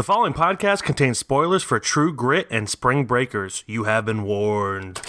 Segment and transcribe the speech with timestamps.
[0.00, 3.64] The following podcast contains spoilers for True Grit and Spring Breakers.
[3.66, 5.02] You have been warned.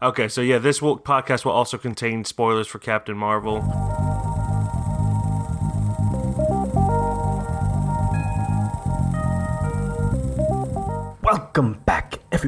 [0.00, 3.99] Okay, so yeah, this podcast will also contain spoilers for Captain Marvel.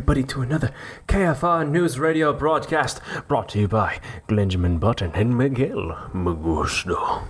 [0.03, 0.73] Everybody, to another
[1.07, 7.23] KFR News Radio broadcast brought to you by Glenjamin Button and Miguel Magusto.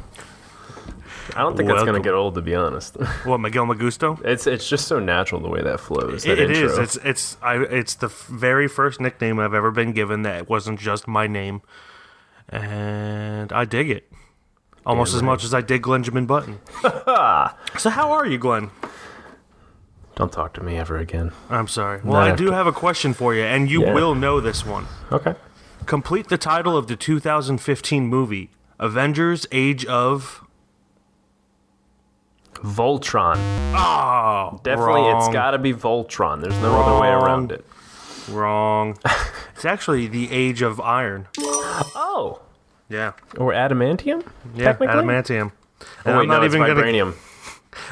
[1.37, 1.87] I don't think that's Welcome.
[1.89, 2.97] gonna get old, to be honest.
[3.25, 4.25] What, Miguel Magusto?
[4.25, 6.25] It's it's just so natural the way that flows.
[6.25, 6.71] That It, it intro.
[6.71, 6.97] is.
[6.97, 7.57] It's it's I.
[7.63, 11.61] It's the f- very first nickname I've ever been given that wasn't just my name,
[12.49, 14.11] and I dig it
[14.87, 15.27] almost as right.
[15.27, 16.59] much as I dig Glenjamin Button.
[17.79, 18.71] so how are you, Glenn?
[20.15, 21.33] Don't talk to me ever again.
[21.48, 22.01] I'm sorry.
[22.05, 23.95] Well, Not I do after- have a question for you, and you Yeah.
[23.95, 24.87] will know this one.
[25.11, 25.35] Okay.
[25.87, 30.45] Complete the title of the 2015 movie Avengers: Age of.
[32.63, 33.37] Voltron.
[33.74, 36.40] Oh, Definitely, it's got to be Voltron.
[36.43, 37.65] There's no other way around it.
[38.30, 38.96] wrong.
[39.55, 41.27] it's actually the Age of Iron.
[41.40, 42.40] Oh,
[42.88, 44.24] Yeah, or adamantium?
[44.55, 45.51] yeah, adamantium.
[45.80, 47.13] Oh, And wait, no, it's gonna.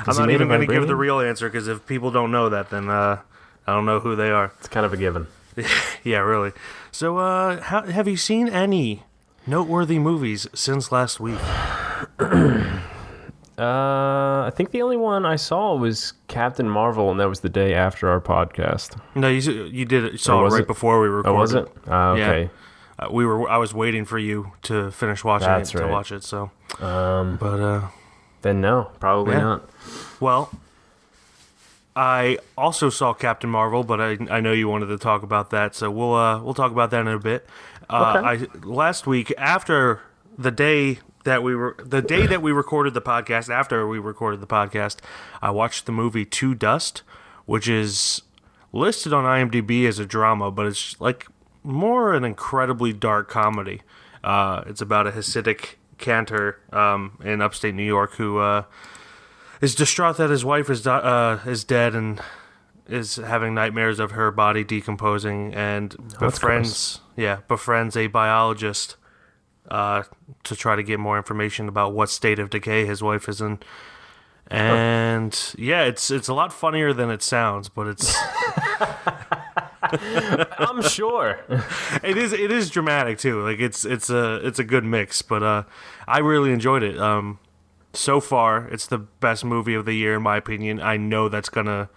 [0.07, 2.71] I'm not even going to give the real answer because if people don't know that,
[2.71, 3.21] then uh,
[3.67, 4.53] I don't know who they are.
[4.59, 5.27] It's kind of a given.
[6.05, 6.53] Yeah, really.
[6.93, 9.03] So, uh, how, have you seen any
[9.47, 11.39] noteworthy movies since last week?
[13.59, 17.51] Uh, I think the only one I saw was Captain Marvel, and that was the
[17.51, 18.99] day after our podcast.
[19.15, 20.67] No, you you did it, saw Or it right it?
[20.67, 21.37] before we recorded.
[21.37, 21.69] Oh, was it?
[21.87, 22.31] Uh, Yeah.
[22.31, 22.51] okay.
[22.99, 23.51] Uh, we were.
[23.51, 26.25] I was waiting for you to finish watching That's it to watch it.
[26.25, 27.89] So, Um, but uh,
[28.43, 29.41] then no, probably Yeah.
[29.41, 29.71] not.
[30.21, 30.51] well,
[31.97, 35.75] I also saw Captain Marvel, but I I know you wanted to talk about that,
[35.75, 37.47] so we'll uh we'll talk about that in a bit.
[37.89, 38.27] Uh, Okay.
[38.27, 40.01] I last week after
[40.39, 44.41] the day that we were the day that we recorded the podcast after we recorded
[44.41, 44.99] the podcast,
[45.43, 47.03] I watched the movie To Dust,
[47.47, 48.23] which is
[48.73, 51.27] listed on IMDb as a drama, but it's like
[51.65, 53.83] more an incredibly dark comedy.
[54.23, 58.65] Uh, it's about a Hasidic cantor um, in upstate New York who uh,
[59.61, 62.21] is distraught that his wife is uh, is dead and
[62.89, 68.97] is having nightmares of her body decomposing and that's befriends yeah befriends a biologist
[69.71, 70.03] uh,
[70.45, 73.59] to try to get more information about what state of decay his wife is in.
[74.49, 78.17] And yeah, it's it's a lot funnier than it sounds, but it's
[79.93, 81.41] I'm sure.
[82.03, 83.43] it is it is dramatic too.
[83.43, 85.63] Like it's it's a it's a good mix, but uh,
[86.07, 86.99] I really enjoyed it.
[86.99, 87.39] Um,
[87.93, 90.81] so far, it's the best movie of the year in my opinion.
[90.81, 91.89] I know that's gonna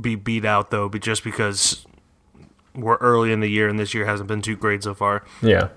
[0.00, 1.86] be beat out though, but just because
[2.74, 5.24] we're early in the year and this year hasn't been too great so far.
[5.42, 5.68] yeah.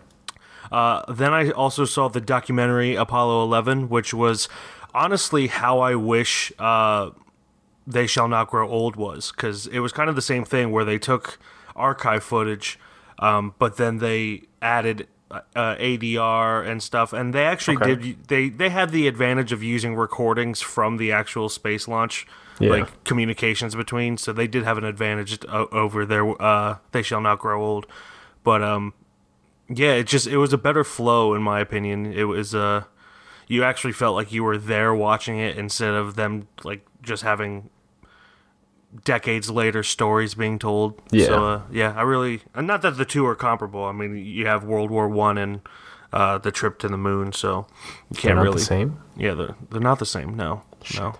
[0.71, 4.49] Uh, then I also saw the documentary Apollo 11, which was
[4.95, 7.11] honestly how I wish uh,
[7.87, 10.85] They Shall Not Grow Old was, because it was kind of the same thing where
[10.85, 11.37] they took
[11.75, 12.79] archive footage,
[13.19, 17.95] um, but then they added uh, ADR and stuff, and they actually Okay.
[17.95, 18.27] did.
[18.27, 22.25] They they had the advantage of using recordings from the actual space launch.
[22.59, 22.69] Yeah.
[22.69, 27.19] Like communications between, so they did have an advantage o- over their uh, "They Shall
[27.21, 27.85] Not Grow Old,"
[28.45, 28.93] but um,
[29.67, 32.05] yeah, it just it was a better flow in my opinion.
[32.13, 32.83] It was uh
[33.47, 37.69] you actually felt like you were there watching it instead of them like just having
[39.03, 41.01] decades later stories being told.
[41.11, 41.25] Yeah.
[41.25, 43.83] So uh, yeah, I really not that the two are comparable.
[43.83, 45.61] I mean, you have World War 1 and
[46.13, 47.67] uh the trip to the moon, so
[48.09, 49.01] you can't really same.
[49.17, 50.35] Yeah, they're they're not the same.
[50.35, 50.63] No.
[50.95, 51.15] No.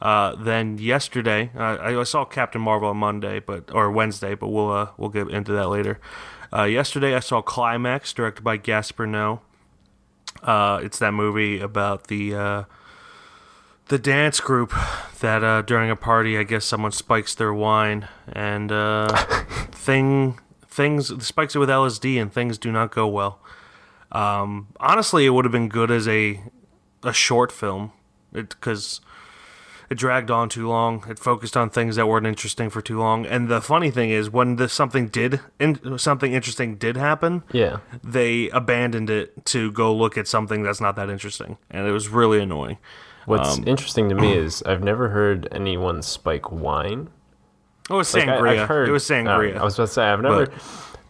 [0.00, 4.48] Uh, then yesterday, uh, I I saw Captain Marvel on Monday, but or Wednesday, but
[4.48, 5.98] we'll uh, we'll get into that later.
[6.52, 9.06] Uh, yesterday, I saw Climax, directed by Gaspar.
[10.42, 12.64] Uh, it's that movie about the uh,
[13.88, 14.72] the dance group
[15.20, 19.08] that uh, during a party, I guess someone spikes their wine and uh,
[19.72, 20.38] thing
[20.68, 23.40] things spikes it with LSD and things do not go well.
[24.12, 26.40] Um, honestly, it would have been good as a
[27.02, 27.92] a short film,
[28.32, 29.00] because
[29.88, 31.04] it dragged on too long.
[31.08, 33.24] It focused on things that weren't interesting for too long.
[33.24, 37.78] And the funny thing is, when something did in, something interesting did happen, Yeah.
[38.02, 42.08] they abandoned it to go look at something that's not that interesting, and it was
[42.08, 42.78] really annoying.
[43.26, 47.08] What's Um, interesting to me is I've never heard anyone spike wine.
[47.90, 48.62] It was Like, I- sangria.
[48.62, 49.56] I've heard, it was uh, sangria.
[49.58, 50.48] I was about to say I've never.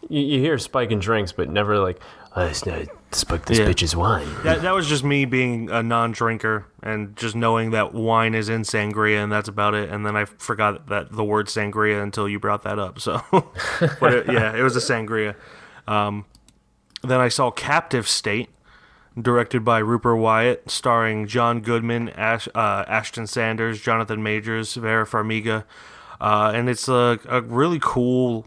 [0.09, 1.99] You, you hear spiking drinks, but never like
[2.35, 3.65] oh, last night Spoke this Yeah.
[3.67, 4.27] bitch's wine.
[4.43, 8.61] That, that was just me being a non-drinker and just knowing that wine is in
[8.63, 9.89] sangria and that's about it.
[9.89, 12.99] And then I forgot that the word sangria until you brought that up.
[12.99, 13.21] So,
[13.99, 15.35] but it, yeah, it was a sangria.
[15.87, 16.25] Um,
[17.01, 18.49] then I saw Captive State,
[19.19, 25.63] directed by Rupert Wyatt, starring John Goodman, Ash, uh, Ashton Sanders, Jonathan Majors, Vera Farmiga,
[26.21, 28.45] uh, and it's a, a really cool,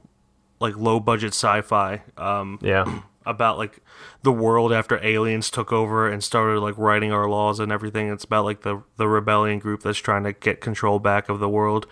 [0.61, 2.02] like low-budget sci-fi.
[2.17, 3.02] Um, Yeah.
[3.26, 3.81] about like
[4.22, 8.08] the world after aliens took over and started like writing our laws and everything.
[8.08, 11.49] It's about like the the rebellion group that's trying to get control back of the
[11.49, 11.87] world.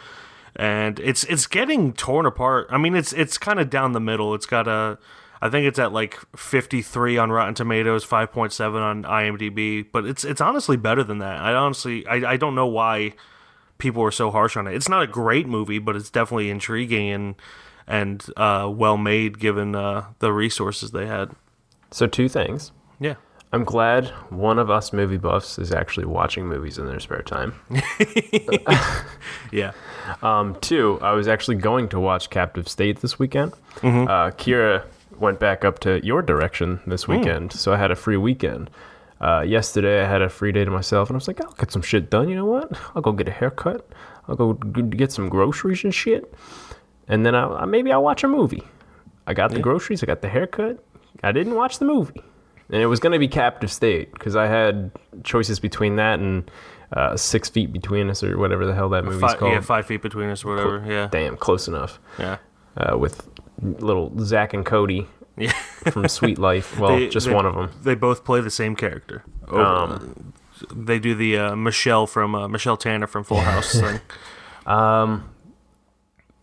[0.57, 2.67] And it's it's getting torn apart.
[2.71, 4.35] I mean, it's it's kind of down the middle.
[4.35, 4.99] It's got a
[5.41, 10.41] I think it's at like 53 on Rotten Tomatoes, 5.7 on IMDb, but it's it's
[10.41, 11.41] honestly better than that.
[11.41, 13.13] I honestly I, I don't know why
[13.79, 14.75] people are so harsh on it.
[14.75, 17.35] It's not a great movie, but it's definitely intriguing and
[17.87, 21.31] and uh, well made given uh, the resources they had.
[21.91, 22.73] So two things.
[23.01, 23.15] Yeah.
[23.51, 27.55] I'm glad one of us movie buffs is actually watching movies in their spare time.
[29.51, 29.73] Yeah.
[30.23, 33.53] Um, two, I was actually going to watch Captive State this weekend.
[33.83, 34.85] Uh, Kira
[35.21, 38.71] went back up to your direction this weekend, so I had a free weekend.
[39.21, 41.73] Uh, yesterday, I had a free day to myself, and I was like, I'll get
[41.73, 42.29] some shit done.
[42.29, 42.71] You know what?
[42.95, 43.89] I'll go get a haircut.
[44.29, 46.33] I'll go get some groceries and shit,
[47.09, 48.63] and then I, maybe I'll watch a movie.
[49.27, 50.03] I got the groceries.
[50.03, 50.83] I got the haircut.
[51.23, 52.23] I didn't watch the movie,
[52.71, 54.91] and it was going to be Captive State because I had
[55.25, 56.49] choices between that and
[56.93, 59.53] uh, Six Feet Between Us or whatever the hell that movie's Five, called.
[59.53, 60.85] yeah, five feet between us, or whatever.
[60.87, 61.09] Yeah.
[61.11, 61.99] Damn, close enough.
[62.19, 62.39] Yeah.
[62.77, 63.29] Uh, with
[63.63, 65.07] little Zach and Cody
[65.37, 65.53] Yeah.
[65.91, 66.79] from Suite Life.
[66.81, 67.71] Well, They- just they- one of them.
[67.83, 69.25] They both play the same character.
[69.49, 70.33] Oh, Um,
[70.75, 74.01] they do the uh, Michelle from uh, Michelle Tanner from Full House thing.
[74.67, 75.31] Um,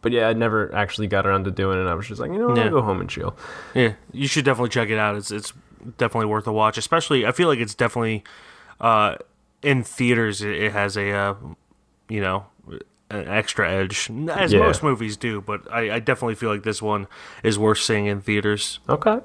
[0.01, 1.89] But yeah, I never actually got around to doing it.
[1.89, 2.65] I was just like, you know Yeah.
[2.65, 3.35] I'll go home and chill.
[3.73, 5.15] Yeah, you should definitely check it out.
[5.15, 5.51] It's it's
[5.97, 6.77] definitely worth a watch.
[6.77, 8.23] Especially, I feel like it's definitely
[8.79, 9.15] uh,
[9.63, 10.41] in theaters.
[10.41, 11.35] It, it has a uh,
[12.07, 12.45] you know
[13.09, 14.59] an extra edge, as Yeah.
[14.59, 15.41] most movies do.
[15.41, 17.07] But I, I definitely feel like this one
[17.43, 18.79] is worth seeing in theaters.
[18.89, 19.19] Okay.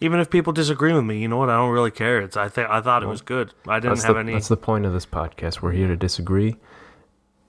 [0.00, 1.50] Even if people disagree with me, you know what?
[1.50, 2.20] I don't really care.
[2.20, 3.52] It's I think I thought it was good.
[3.66, 4.32] I didn't have the, any.
[4.32, 5.60] that's the point of this podcast.
[5.60, 6.56] We're here to disagree,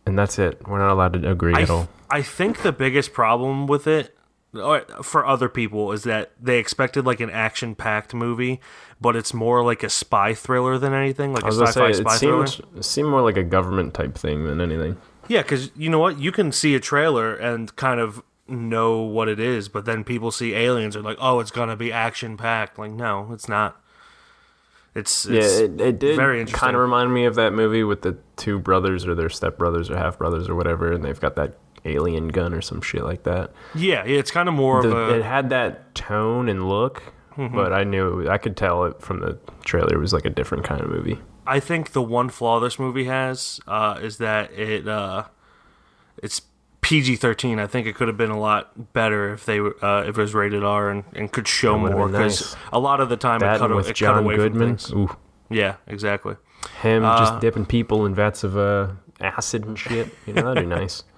[0.06, 0.68] and that's it.
[0.68, 1.90] We're not allowed to agree I, at all.
[2.10, 4.18] I think the biggest problem with it
[4.54, 8.60] or for other people is that they expected like an action packed movie,
[9.00, 12.20] but it's more like a spy thriller than anything, like a sci-fi say, spy it
[12.20, 12.48] thriller.
[12.48, 14.98] seemed, it seemed more like a government type thing than anything.
[15.28, 16.20] Yeah, because you know what?
[16.20, 20.32] You can see a trailer and kind of know what it is, but then people
[20.32, 22.80] see aliens and are like, oh, it's going to be action packed.
[22.80, 23.80] Like, no, it's not.
[24.96, 26.60] It's, Yeah, it's it, it did very interesting.
[26.60, 29.98] kind of remind me of that movie with the two brothers or their stepbrothers or
[29.98, 33.52] half brothers or whatever, and they've got that alien gun or some shit like that.
[33.76, 35.16] yeah, yeah, it's kind of more The- of a.
[35.20, 37.04] it had that tone and look,
[37.38, 37.56] Mm-hmm.
[37.56, 39.94] but I knew I could tell it from the trailer.
[39.96, 41.20] It was like a different kind of movie.
[41.48, 45.24] I think the one flaw this movie has uh, is that it uh,
[46.22, 46.42] it's
[46.82, 47.60] PG thirteen.
[47.60, 50.34] I think it could have been a lot better if they uh, if it was
[50.34, 52.56] rated R and, and could show more because nice.
[52.72, 55.16] a lot of the time it cut, with it cut John away Goodman, ooh,
[55.50, 56.36] Yeah, exactly.
[56.82, 60.10] him Uh, just dipping people in vats of uh, acid and shit.
[60.26, 61.04] You know that'd be nice.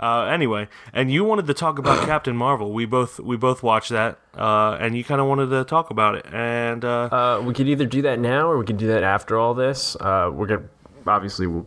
[0.00, 2.72] Uh, anyway, and you wanted to talk about Captain Marvel.
[2.72, 6.14] We both we both watched that, uh, and you kind of wanted to talk about
[6.14, 6.24] it.
[6.32, 9.38] And uh, Uh, we could either do that now or we could do that after
[9.38, 9.94] all this.
[9.96, 10.62] Uh, we're gonna
[11.06, 11.66] obviously we'll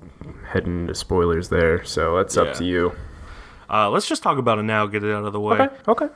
[0.50, 2.42] head into spoilers there, so that's Yeah.
[2.42, 2.94] up to you.
[3.76, 4.86] Uh, let's just talk about it now.
[4.86, 5.60] Get it out of the way.
[5.60, 5.76] Okay.
[5.88, 6.08] Okay.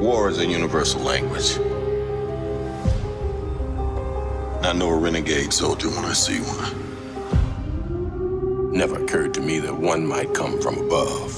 [0.00, 1.58] War is a universal language.
[4.64, 6.81] I know a renegade soldier when I see one.
[8.72, 11.30] Never occurred to me that one might come from above.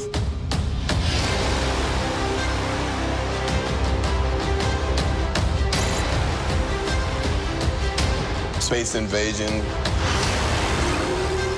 [8.62, 9.50] Space invasion,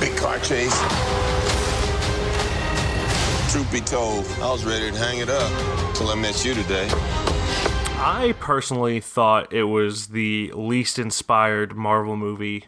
[0.00, 0.80] big car chase.
[3.52, 6.88] Truth be told, I was ready to hang it up till I met you today.
[7.99, 12.64] I personally thought it was the least inspired Marvel movie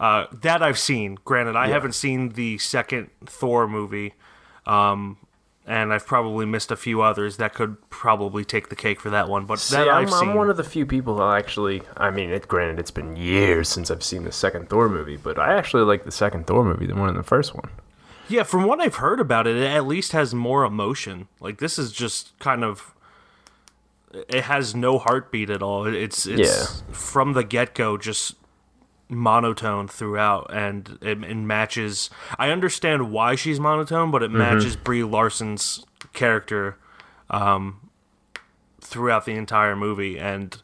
[0.00, 1.18] uh, that I've seen.
[1.24, 4.14] Granted, I haven't seen the second Thor movie,
[4.66, 5.16] um,
[5.66, 9.28] and I've probably missed a few others that could probably take the cake for that
[9.28, 9.46] one.
[9.46, 11.82] But See, that I'm, I've I'm one of the few people that actually.
[11.96, 15.38] I mean, it, granted, it's been years since I've seen the second Thor movie, but
[15.38, 17.70] I actually like the second Thor movie than one than the first one.
[18.28, 21.28] Yeah, from what I've heard about it, it at least has more emotion.
[21.40, 22.94] Like this is just kind of
[24.12, 25.86] it has no heartbeat at all.
[25.86, 26.92] It's it's Yeah.
[26.94, 28.34] from the get go just
[29.14, 32.10] monotone throughout, and it, it matches.
[32.38, 34.38] I understand why she's monotone, but it Mm-hmm.
[34.38, 36.76] matches Brie Larson's character
[37.30, 37.88] um,
[38.80, 40.18] throughout the entire movie.
[40.18, 40.56] And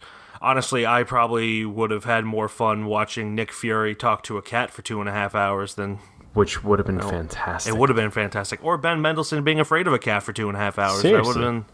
[0.42, 4.70] honestly, I probably would have had more fun watching Nick Fury talk to a cat
[4.70, 5.98] for two and a half hours than
[6.34, 7.72] Which would have been fantastic.
[7.72, 8.62] it would have been fantastic.
[8.64, 10.96] Or Ben Mendelsohn being afraid of a cat for two and a half hours.
[11.02, 11.34] That Seriously.
[11.34, 11.64] would have been.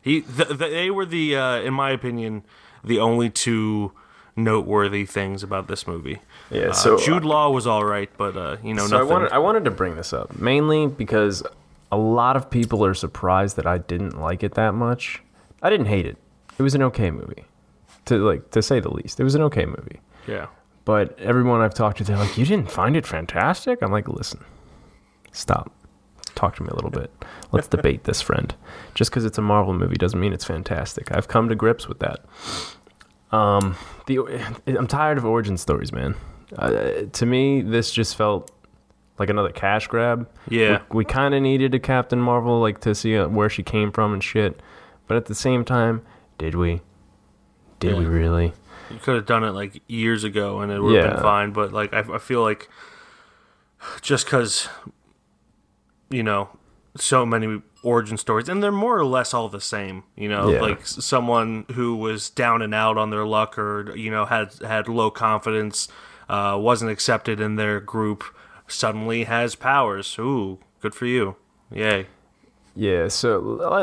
[0.00, 2.44] He, the, the, they were the, uh, in my opinion,
[2.84, 3.92] the only two
[4.38, 6.20] noteworthy things about this movie.
[6.50, 9.32] Yeah, Uh, so Jude Law was all right, but uh, you know So I wanted
[9.32, 11.42] I wanted to bring this up mainly because
[11.90, 15.22] a lot of people are surprised that I didn't like it that much.
[15.62, 16.16] I didn't hate it.
[16.58, 17.44] It was an okay movie,
[18.06, 19.20] to like to say the least.
[19.20, 20.00] It was an okay movie.
[20.26, 20.46] yeah,
[20.84, 24.44] But everyone I've talked to, they're like, "You didn't find it fantastic?" I'm like, "Listen,
[25.32, 25.72] stop.
[26.34, 27.10] Talk to me a little bit.
[27.52, 28.54] Let's debate this, friend.
[28.94, 31.10] Just because it's a Marvel movie doesn't mean it's fantastic.
[31.12, 32.20] I've come to grips with that.
[33.30, 34.18] Um, the
[34.66, 36.14] I'm tired of origin stories, man.
[36.56, 38.50] Uh, to me, this just felt
[39.18, 40.28] like another cash grab.
[40.48, 40.82] Yeah.
[40.90, 43.92] we, we kind of needed a Captain Marvel, like to see uh, where she came
[43.92, 44.60] from and shit.
[45.06, 46.02] But at the same time,
[46.38, 46.80] did we?
[47.80, 48.52] Did we really?
[48.90, 51.12] you could have done it like years ago, and it would have Yeah.
[51.14, 51.52] been fine.
[51.52, 52.68] But like, I, I feel like
[54.00, 54.68] just because
[56.10, 56.48] you know
[57.00, 60.02] so many origin stories, and they're more or less all the same.
[60.16, 60.60] You know, Yeah.
[60.60, 64.88] like someone who was down and out on their luck, or you know had had
[64.88, 65.88] low confidence,
[66.28, 68.24] uh, wasn't accepted in their group,
[68.66, 70.16] suddenly has powers.
[70.18, 71.36] Ooh, good for you!
[71.72, 72.06] Yay!
[72.74, 73.40] Yeah, so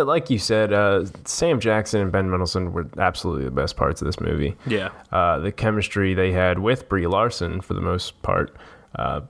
[0.07, 4.05] like you said, uh, Sam Jackson and Ben Mendelsohn were absolutely the best parts of
[4.05, 4.55] this movie.
[4.65, 8.55] Yeah, Uh, the chemistry they had with Brie Larson, for the most part,
[8.97, 9.21] uh,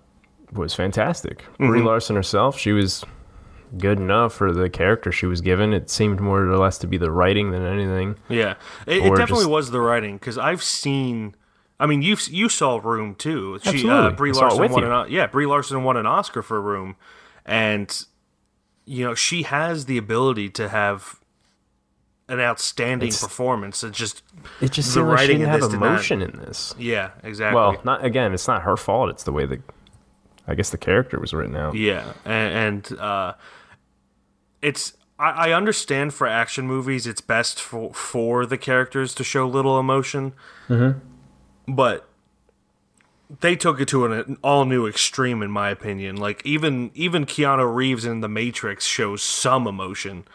[0.53, 1.43] was fantastic.
[1.57, 1.87] Brie Mm-hmm.
[1.87, 3.03] Larson herself, she was
[3.77, 5.73] good enough for the character she was given.
[5.73, 8.15] It seemed more or less to be the writing than anything.
[8.29, 8.55] Yeah,
[8.87, 11.35] it, it definitely just- was the writing because I've seen.
[11.79, 13.59] I mean, you you saw Room too.
[13.63, 14.15] She, uh, Absolutely.
[14.15, 14.91] Brie saw it Larson won you.
[14.91, 16.95] an yeah Brie Larson won an Oscar for Room,
[17.45, 18.05] and
[18.85, 21.19] you know she has the ability to have
[22.29, 23.83] an outstanding It's- performance.
[23.83, 24.23] It just
[24.61, 26.73] It just The seemed like she writing didn't have did not- emotion in this.
[26.77, 27.55] yeah exactly.
[27.55, 28.33] Well, not again.
[28.33, 29.09] It's not her fault.
[29.09, 29.61] It's the way that
[30.47, 31.75] I guess the character was written out.
[31.75, 33.33] Yeah, and, and uh,
[34.65, 39.47] it's I, I understand for action movies it's best for for the characters to show
[39.47, 40.33] little emotion,
[40.67, 40.99] mm-hmm.
[41.71, 42.09] but
[43.39, 46.17] they took it to an all new extreme in my opinion.
[46.17, 50.25] Like even even Keanu Reeves in The Matrix shows some emotion,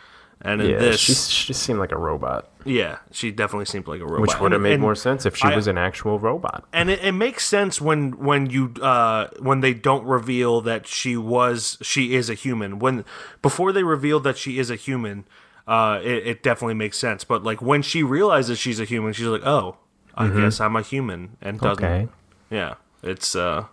[0.42, 3.86] and in Yeah, this, she, she just seemed like a robot, yeah, she definitely seemed
[3.88, 5.76] like a robot, which would have made and- more sense if she I- was an
[5.78, 6.64] actual robot.
[6.72, 11.16] and it, it makes sense when when you uh when they don't reveal that she
[11.16, 12.78] was she is a human.
[12.78, 13.04] When
[13.42, 15.24] before they reveal that she is a human
[15.66, 17.24] uh it, it definitely makes sense.
[17.24, 19.76] But like when she realizes she's a human she's like oh
[20.16, 21.84] i guess i'm a human and doesn't.
[21.84, 22.08] Okay.
[22.50, 23.64] yeah it's uh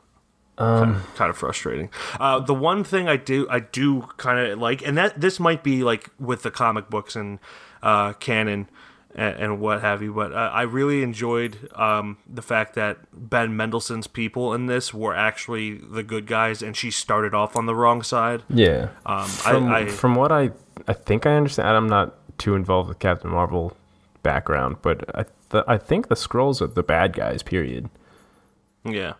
[0.58, 4.60] kind, of, kind of frustrating uh the one thing i do i do kind of
[4.60, 7.40] like and that this might be like with the comic books and
[7.84, 8.68] uh canon
[9.18, 10.14] and, and what have you.
[10.14, 15.16] But uh, I really enjoyed um, the fact that Ben Mendelsohn's people in this were
[15.16, 18.44] actually the good guys, and she started off on the wrong side.
[18.50, 18.90] Yeah.
[19.06, 20.52] Um, from, I, I from what I
[20.88, 23.76] I think I understand, I'm not too involved with Captain Marvel
[24.24, 27.42] background, but I th- I think the Skrulls are the bad guys.
[27.42, 27.90] Period.
[28.86, 29.14] yeah.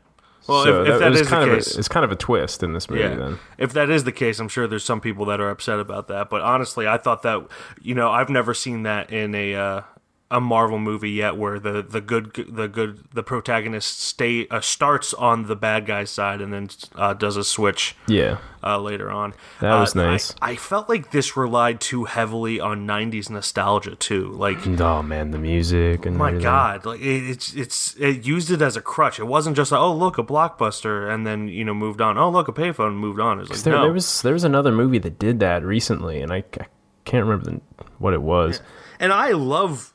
[0.48, 2.12] Well, so if, if that was is the kind case, of a, it's kind of
[2.12, 3.04] a twist in this movie.
[3.04, 3.16] yeah.
[3.16, 6.08] Then If that is the case, I'm sure there's some people that are upset about
[6.08, 6.30] that.
[6.30, 7.46] But honestly, I thought that
[7.82, 9.82] you know I've never seen that in a uh,
[10.30, 15.14] a Marvel movie yet, where the the good the good the protagonist stay uh, starts
[15.14, 17.96] on the bad guy's side and then uh, does a switch.
[18.08, 19.34] yeah, uh, later on.
[19.62, 20.36] That Uh, was nice.
[20.42, 24.28] I, I felt like this relied too heavily on '90s nostalgia too.
[24.32, 26.44] Like, oh man, the music and my everything.
[26.44, 29.20] God, like it, it's it's it used it as a crutch.
[29.20, 32.18] It wasn't just like, oh look, a blockbuster, and then you know moved on.
[32.18, 33.40] Oh look, a payphone, moved on.
[33.40, 33.84] It's like There, no.
[33.84, 36.68] there was there was another movie that did that recently, and I, I
[37.06, 37.62] can't remember the,
[38.00, 38.62] what it was.
[39.00, 39.94] and I love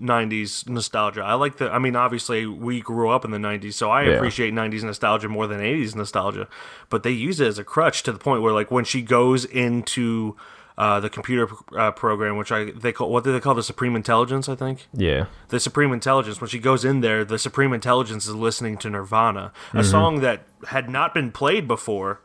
[0.00, 1.22] 90s nostalgia.
[1.22, 4.10] I like the I mean obviously we grew up in the 90s so I Yeah.
[4.12, 6.48] appreciate 90s nostalgia more than 80s nostalgia.
[6.90, 9.44] But they use it as a crutch to the point where like when she goes
[9.44, 10.36] into
[10.78, 13.94] uh, the computer uh, program which I they call what do they call the supreme
[13.94, 14.88] intelligence I think.
[14.94, 18.90] Yeah, The supreme intelligence when she goes in there the supreme intelligence is listening to
[18.90, 22.20] Nirvana, a song that had not been played before.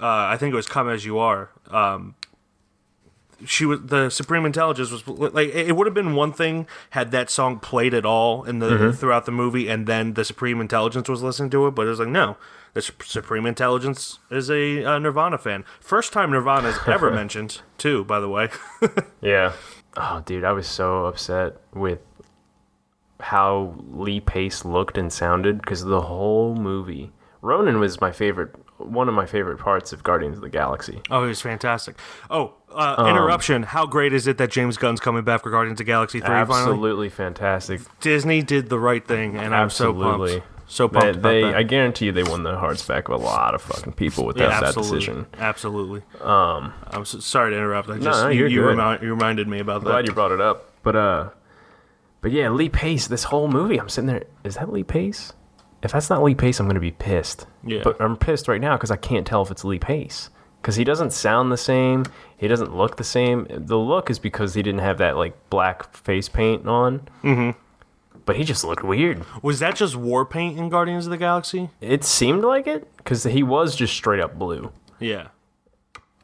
[0.00, 2.14] Uh, I think it was "Come as You Are." Um,
[3.44, 7.28] she was the supreme intelligence was like it would have been one thing had that
[7.28, 11.22] song played at all in the throughout the movie and then the supreme intelligence was
[11.22, 12.36] listening to it but it was like no
[12.76, 15.64] the Sup- Supreme Intelligence is a uh, Nirvana fan.
[15.80, 18.04] First time Nirvana is ever mentioned, too.
[18.04, 18.50] By the way.
[19.22, 19.52] Yeah.
[19.96, 22.00] Oh, dude, I was so upset with
[23.18, 27.12] how Lee Pace looked and sounded because the whole movie.
[27.40, 31.00] Ronan was my favorite, one of my favorite parts of Guardians of the Galaxy.
[31.10, 31.96] Oh, he was fantastic.
[32.30, 33.62] Oh, uh, Um, interruption.
[33.62, 36.28] How great is it that James Gunn's coming back for Guardians of the Galaxy 3
[36.28, 36.54] finally?
[36.58, 37.80] Absolutely fantastic.
[38.00, 40.40] Disney did the right thing, and I'm so Absolutely.
[40.40, 40.46] pumped.
[40.68, 41.54] So They, pumped about they that.
[41.54, 44.36] I guarantee you, they won the hearts back of a lot of fucking people with
[44.36, 44.98] yeah, that, that absolutely.
[44.98, 45.26] decision.
[45.38, 46.02] Absolutely.
[46.20, 47.88] Um, I'm so, sorry to interrupt.
[47.88, 48.66] I just no, you, you're you, good.
[48.70, 49.90] remind, you reminded me about that.
[49.90, 50.72] Glad you brought it up.
[50.82, 51.30] But uh,
[52.20, 53.06] but yeah, Lee Pace.
[53.06, 54.24] This whole movie, I'm sitting there.
[54.42, 55.32] Is that Lee Pace?
[55.82, 57.46] If that's not Lee Pace, I'm gonna be pissed.
[57.64, 57.80] Yeah.
[57.84, 60.30] But I'm pissed right now because I can't tell if it's Lee Pace
[60.60, 62.04] because he doesn't sound the same.
[62.36, 63.46] He doesn't look the same.
[63.48, 67.08] The look is because he didn't have that like black face paint on.
[67.22, 67.58] Mm-hmm.
[68.24, 69.24] But he just looked weird.
[69.42, 71.70] Was that just war paint in Guardians of the Galaxy?
[71.80, 74.72] It seemed like it because he was just straight up blue.
[74.98, 75.28] Yeah.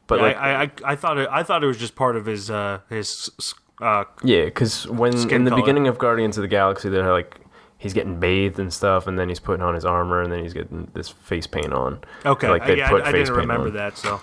[0.07, 2.25] But Yeah, like, I, I, I thought it, I thought it was just part of
[2.25, 3.29] his uh, his
[3.81, 5.61] uh, Yeah, because when in the color.
[5.61, 7.39] beginning of Guardians of the Galaxy, they're like
[7.83, 10.53] he's getting bathed and stuff, and then he's putting on his armor, and then he's
[10.53, 11.99] getting this face paint on.
[12.25, 12.49] okay.
[12.49, 13.73] like they yeah, put I, I face didn't paint remember on.
[13.75, 13.97] that.
[13.97, 14.19] So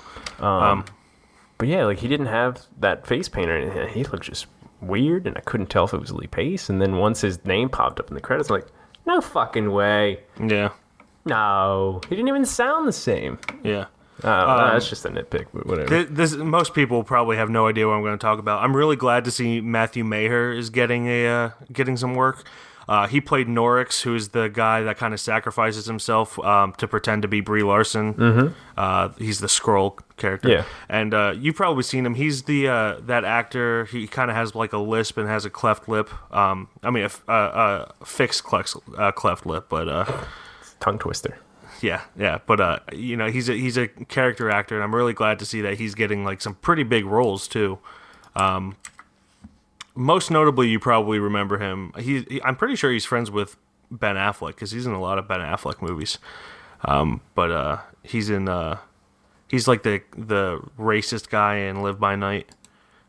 [1.58, 3.88] But yeah, like he didn't have that face paint or anything.
[3.90, 4.46] He looked just
[4.80, 6.70] weird, and I couldn't tell if it was Lee Pace.
[6.70, 8.66] And then once his name popped up in the credits, I'm like,
[9.06, 10.70] no fucking way, yeah,
[11.26, 13.38] no, he didn't even sound the same.
[13.62, 13.86] yeah.
[14.22, 15.88] Uh, that's just a nitpick, but whatever.
[15.88, 18.62] Th- This, most people probably have no idea what I'm going to talk about.
[18.62, 22.46] I'm really glad to see Matthew Maher is getting a uh, getting some work.
[22.90, 27.22] Uh, he played Norex, who's the guy that kind of sacrifices himself um, to pretend
[27.22, 28.14] to be Brie Larson.
[28.14, 28.54] Mm-hmm.
[28.76, 30.48] Uh, he's the Skrull character.
[30.48, 30.64] Yeah.
[30.88, 32.16] and uh, you've probably seen him.
[32.16, 33.84] He's the uh, that actor.
[33.84, 36.10] He kind of has like a lisp and has a cleft lip.
[36.34, 40.24] Um, I mean, a fixed cleft, uh, cleft lip, but uh,
[40.80, 41.38] Tongue twister.
[41.80, 45.14] yeah, yeah, but uh, you know, he's a he's a character actor, and I'm really
[45.14, 47.78] glad to see that he's getting like some pretty big roles too.
[48.34, 48.76] Um,
[50.00, 51.92] most notably, you probably remember him.
[51.98, 53.56] He, he I'm pretty sure he's friends with
[53.90, 56.18] Ben Affleck because he's in a lot of Ben Affleck movies.
[56.84, 58.78] Um, but uh, he's in uh,
[59.48, 62.48] he's like the the racist guy in Live by Night.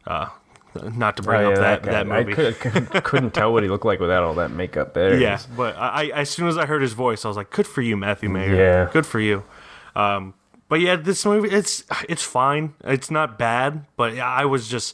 [0.05, 0.27] Uh,
[0.93, 2.33] not to bring Oh, up yeah, that that, movie.
[2.33, 5.17] I could, couldn't tell what he looked like without all that makeup there.
[5.17, 7.67] Yeah, but I, I as soon as I heard his voice, I was like, "Good
[7.67, 8.53] for you, Matthew Maher.
[8.55, 8.89] Yeah.
[8.91, 9.43] good for you."
[9.95, 10.33] Um,
[10.67, 12.73] but yeah, this movie it's it's fine.
[12.83, 14.93] It's not bad, but I was just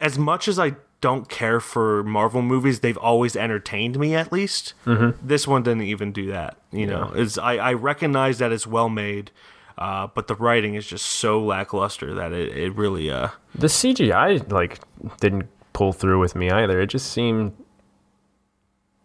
[0.00, 4.72] as much as I don't care for Marvel movies, they've always entertained me at least.
[4.86, 5.10] Mm-hmm.
[5.26, 6.56] This one didn't even do that.
[6.72, 9.30] You know, it's I, I recognize that it's well made,
[9.76, 14.50] uh, but the writing is just so lackluster that it, it really uh The CGI
[14.50, 14.78] like
[15.20, 16.80] didn't pull through with me either.
[16.80, 17.52] It just seemed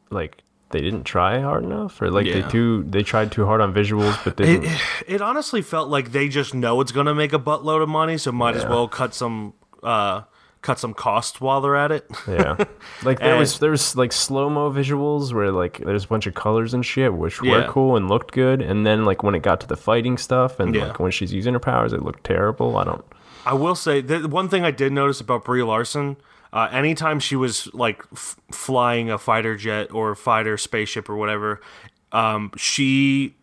[0.10, 2.40] like they didn't try hard enough, or like Yeah.
[2.40, 4.64] they too they tried too hard on visuals, but didn't.
[4.72, 4.82] It,
[5.16, 8.32] it honestly felt like they just know it's gonna make a buttload of money, so
[8.32, 10.22] might as well cut some uh,
[10.62, 12.06] cut some costs while they're at it.
[12.28, 12.56] yeah,
[13.04, 16.28] like there And- was there was like slow mo visuals where like there's a bunch
[16.28, 19.42] of colors and shit, which were cool and looked good, and then like when it
[19.42, 20.88] got to the fighting stuff and Yeah.
[20.88, 22.76] like when she's using her powers, it looked terrible.
[22.78, 23.06] I don't.
[23.46, 26.18] I will say the one thing I did notice about Brie Larson.
[26.52, 31.62] Uh, anytime she was like f- flying a fighter jet or fighter spaceship or whatever,
[32.12, 33.36] um, she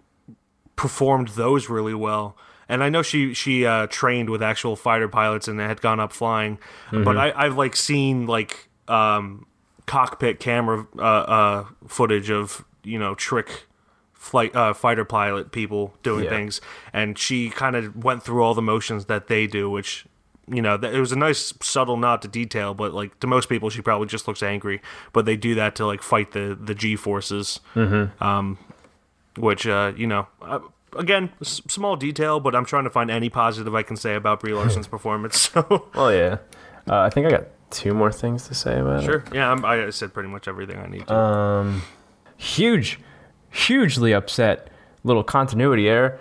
[0.75, 2.37] performed those really well.
[2.69, 6.13] And I know she she uh, trained with actual fighter pilots and had gone up
[6.13, 6.59] flying,
[6.91, 9.47] but I, I've like seen like um,
[9.87, 13.67] cockpit camera uh, uh, footage of you know trick
[14.13, 16.31] flight uh, fighter pilot people doing Yeah.
[16.31, 16.61] things,
[16.93, 20.05] and she kind of went through all the motions that they do, which
[20.49, 23.71] you know it was a nice subtle nod to detail, but like to most people,
[23.71, 26.97] she probably just looks angry, but they do that to like fight the the G
[26.97, 28.23] forces, mm-hmm.
[28.23, 28.59] um,
[29.37, 30.27] which uh, you know.
[30.99, 34.41] Again, s- small detail, but I'm trying to find any positive I can say about
[34.41, 35.51] Brie Larson's performance.
[35.53, 36.39] So, Well, yeah.
[36.89, 39.07] Uh, I think I got two more things to say about it.
[39.07, 41.15] sure, yeah, I'm, I said pretty much everything I need to.
[41.15, 41.83] Um,
[42.37, 43.01] huge,
[43.51, 44.69] hugely upset.
[45.05, 46.19] Little continuity error.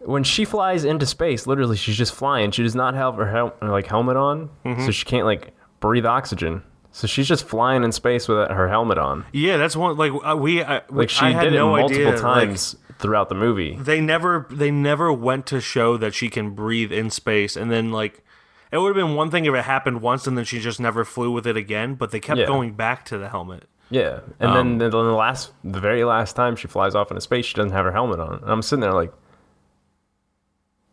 [0.00, 2.50] When she flies into space, literally, she's just flying.
[2.50, 4.84] She does not have her hel- her, like helmet on, Mm-hmm.
[4.84, 6.62] so she can't like breathe oxygen.
[6.90, 9.24] So she's just flying in space without her helmet on.
[9.32, 9.96] yeah, that's one.
[9.96, 12.76] Like uh, we, I, Like she I had did it no multiple idea, like, times
[13.02, 13.76] throughout the movie.
[13.78, 17.90] they never they never went to show that she can breathe in space and then
[17.92, 18.24] like
[18.70, 21.04] it would have been one thing if it happened once and then she just never
[21.04, 22.46] flew with it again but they kept Yeah.
[22.46, 26.34] going back to the helmet Yeah, and Um, then, then the last, the very last
[26.34, 28.36] time she flies off into space, she doesn't have her helmet on.
[28.40, 29.12] And I'm sitting there like,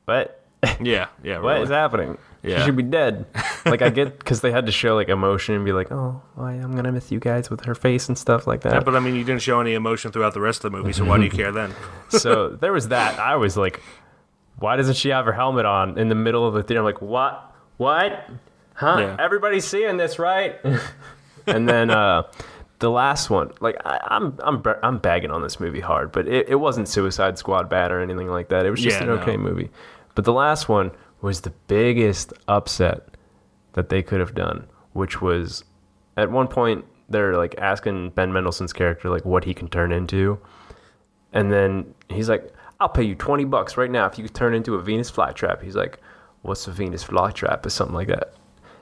[0.05, 0.43] what?
[0.81, 1.63] yeah yeah What really.
[1.63, 2.17] is happening?
[2.43, 2.65] She Yeah.
[2.65, 3.25] should be dead.
[3.65, 6.73] Like I get because they had to show like emotion and be like, oh, I'm
[6.75, 8.73] gonna miss you guys with her face and stuff like that.
[8.73, 10.93] Yeah, But I mean, you didn't show any emotion throughout the rest of the movie,
[10.93, 11.73] so why do you care then?
[12.09, 13.19] so there was that.
[13.19, 13.81] I was like,
[14.57, 16.79] why doesn't she have her helmet on in the middle of the theater?
[16.79, 17.53] I'm like, what?
[17.77, 18.29] What?
[18.73, 18.97] Huh?
[18.99, 19.15] Yeah.
[19.19, 20.55] Everybody's seeing this, right?
[21.47, 22.23] and then uh,
[22.79, 26.47] the last one, like I, I'm I'm I'm bagging on this movie hard, but it,
[26.49, 28.65] it wasn't Suicide Squad bad or anything like that.
[28.65, 29.21] It was just Yeah, an no.
[29.21, 29.69] okay movie.
[30.15, 33.01] But the last one was the biggest upset
[33.73, 35.63] that they could have done, which was
[36.17, 40.39] at one point they're like asking Ben Mendelsohn's character like what he can turn into.
[41.33, 44.53] And then he's like, I'll pay you 20 bucks right now if you could turn
[44.53, 45.61] into a Venus flytrap.
[45.63, 45.99] He's like,
[46.41, 47.65] What's a Venus flytrap?
[47.65, 48.33] Or something like that.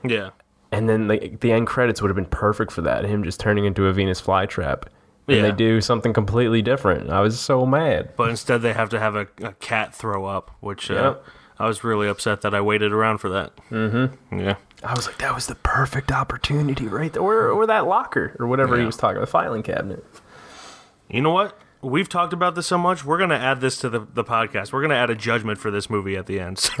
[0.04, 0.30] Yeah.
[0.70, 3.04] And then like the end credits would have been perfect for that.
[3.04, 4.84] Him just turning into a Venus flytrap.
[5.26, 5.42] And Yeah.
[5.42, 7.10] they do something completely different.
[7.10, 8.12] I was so mad.
[8.16, 11.24] But instead, they have to have a, a cat throw up, which uh, Yep.
[11.58, 13.52] I was really upset that I waited around for that.
[13.70, 14.38] Mm-hmm.
[14.38, 14.56] Yeah.
[14.84, 17.22] I was like, that was the perfect opportunity right there.
[17.22, 20.04] Or, or that locker or whatever he was talking about, the filing cabinet.
[21.08, 21.58] You know what?
[21.80, 23.04] We've talked about this so much.
[23.04, 24.72] We're going to add this to the, the podcast.
[24.72, 26.58] We're going to add a judgment for this movie at the end.
[26.58, 26.74] So,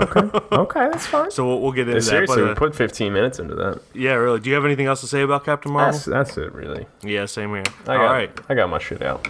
[0.52, 1.30] Okay, that's fine.
[1.30, 2.02] so we'll, we'll get into that.
[2.02, 3.80] Seriously, we uh, put 15 minutes into that.
[3.94, 4.40] yeah, really.
[4.40, 5.92] Do you have anything else to say about Captain Marvel?
[5.92, 6.86] That's, that's it, really.
[7.02, 7.62] Yeah, same here.
[7.86, 8.40] I All got, right.
[8.48, 9.26] I got my shit out.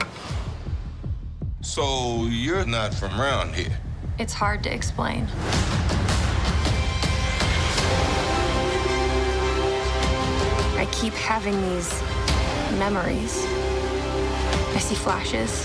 [1.60, 3.78] So you're not from around here.
[4.18, 5.28] It's hard to explain.
[10.76, 12.02] I keep having these
[12.80, 13.44] memories.
[14.74, 15.64] I see flashes.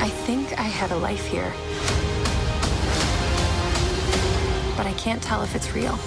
[0.00, 1.52] I think I had a life here.
[4.76, 5.98] But I can't tell if it's real.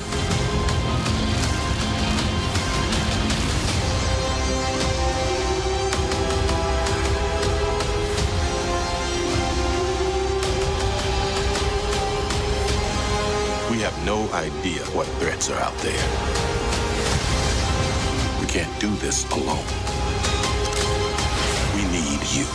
[14.06, 15.94] No idea what threats are out there.
[18.42, 19.64] We can't do this alone.
[21.76, 22.46] We need you.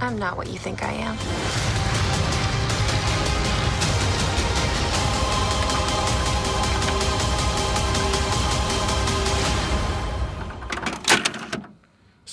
[0.00, 1.93] I'm not what you think I am.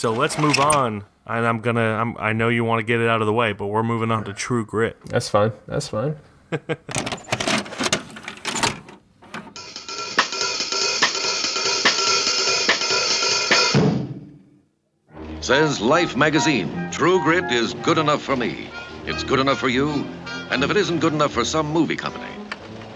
[0.01, 1.05] So let's move on.
[1.27, 1.93] And I'm gonna.
[1.93, 4.09] I'm, I know you want to get it out of the way, but we're moving
[4.09, 4.97] on to True Grit.
[5.05, 5.51] That's fine.
[5.67, 6.15] That's fine.
[15.41, 18.71] Says Life magazine, True Grit is good enough for me.
[19.05, 20.03] It's good enough for you,
[20.49, 22.25] and if it isn't good enough for some movie company,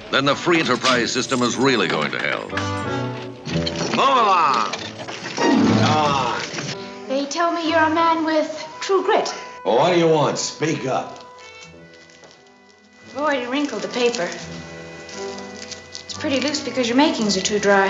[0.10, 2.50] then the free enterprise system is really going to hell.
[3.91, 4.74] Move along.
[5.36, 6.64] Come on.
[7.15, 9.34] They tell me you're a man with true grit.
[9.63, 10.38] Well, what do you want?
[10.38, 11.23] Speak up.
[13.08, 14.23] I've already wrinkled the paper.
[14.23, 17.88] It's pretty loose because your makings are too dry.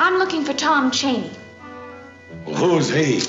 [0.00, 1.30] I'm looking for Tom Chaney.
[2.46, 3.20] Well, who's he?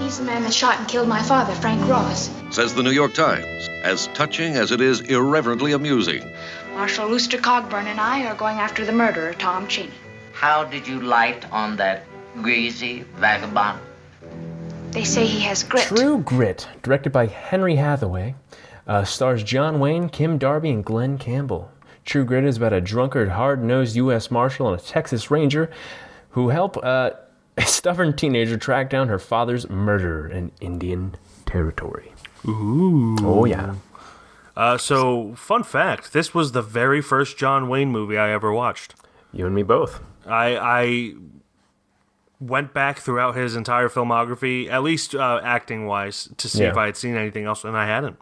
[0.00, 2.28] He's the man that shot and killed my father, Frank Ross.
[2.50, 6.30] Says the New York Times, as touching as it is irreverently amusing.
[6.78, 9.90] Marshal Rooster Cogburn and I are going after the murderer, Tom Chaney.
[10.32, 12.04] How did you light on that
[12.40, 13.80] greasy vagabond?
[14.92, 15.82] They say he has grit.
[15.82, 18.36] True Grit, directed by Henry Hathaway,
[18.86, 21.68] uh, stars John Wayne, Kim Darby, and Glen Campbell.
[22.04, 24.30] True Grit is about a drunkard, hard-nosed U.S.
[24.30, 25.72] Marshal and a Texas Ranger
[26.30, 27.10] who help uh,
[27.56, 32.12] a stubborn teenager track down her father's murderer in Indian territory.
[32.46, 33.16] Ooh.
[33.18, 33.74] Oh yeah.
[34.58, 38.96] Uh, so, fun fact: this was the very first John Wayne movie I ever watched.
[39.32, 40.00] You and me both.
[40.26, 41.12] I I
[42.40, 46.70] went back throughout his entire filmography, at least uh, acting wise, to see Yeah.
[46.70, 48.16] if I had seen anything else, and I hadn't.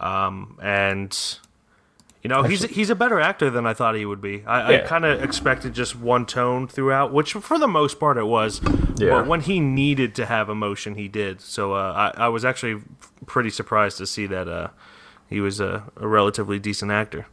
[0.00, 1.38] Um, and
[2.22, 4.42] you know, he's he's a better actor than I thought he would be.
[4.46, 8.24] I, I kind of expected just one tone throughout, which for the most part it
[8.26, 8.62] was.
[8.96, 9.10] Yeah.
[9.10, 11.42] But when he needed to have emotion, he did.
[11.42, 12.80] So uh, I I was actually
[13.26, 14.68] pretty surprised to see that uh,
[15.34, 17.26] he was a, a relatively decent actor.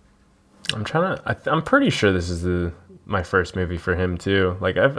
[0.74, 1.24] I'm trying to.
[1.24, 2.74] I, th- I'm pretty sure this is the
[3.06, 4.58] my first movie for him too.
[4.60, 4.98] Like I've,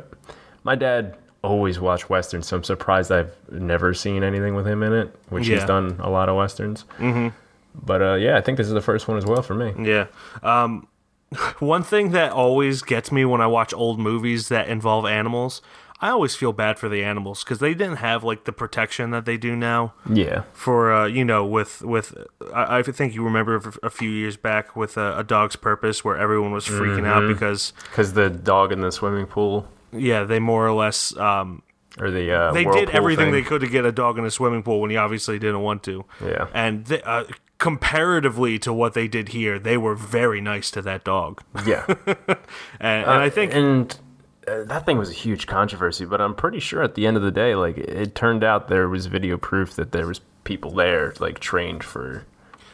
[0.63, 4.93] my dad always watched westerns, so I'm surprised I've never seen anything with him in
[4.93, 5.15] it.
[5.31, 6.85] Which he's done a lot of westerns.
[6.99, 7.29] Mm-hmm.
[7.75, 9.75] But uh, yeah, I think this is the first one as well for me.
[9.85, 10.07] Yeah.
[10.45, 10.87] Um,
[11.59, 15.61] one thing that always gets me when I watch old movies that involve animals,
[16.03, 19.25] I always feel bad for the animals because they didn't have like the protection that
[19.25, 19.95] they do now.
[20.13, 20.43] Yeah.
[20.53, 22.13] For uh, you know, with with
[22.53, 26.17] I, I think you remember a few years back with a, a dog's purpose where
[26.17, 27.29] everyone was freaking out Mhm.
[27.33, 31.63] because Because the dog in the swimming pool yeah, they more or less um,
[32.01, 33.33] or the uh, they did everything thing.
[33.35, 35.83] they could to get a dog in a swimming pool when he obviously didn't want
[35.85, 36.05] to.
[36.25, 36.49] Yeah.
[36.53, 37.25] and they, uh,
[37.59, 41.43] comparatively to what they did here, they were very nice to that dog.
[41.67, 41.85] Yeah.
[42.07, 42.17] and,
[42.81, 43.97] and Uh, I think and
[44.47, 47.23] uh, that thing was a huge controversy, but I'm pretty sure at the end of
[47.23, 51.15] the day, like it turned out there was video proof that there was people there
[51.21, 52.27] like trained for.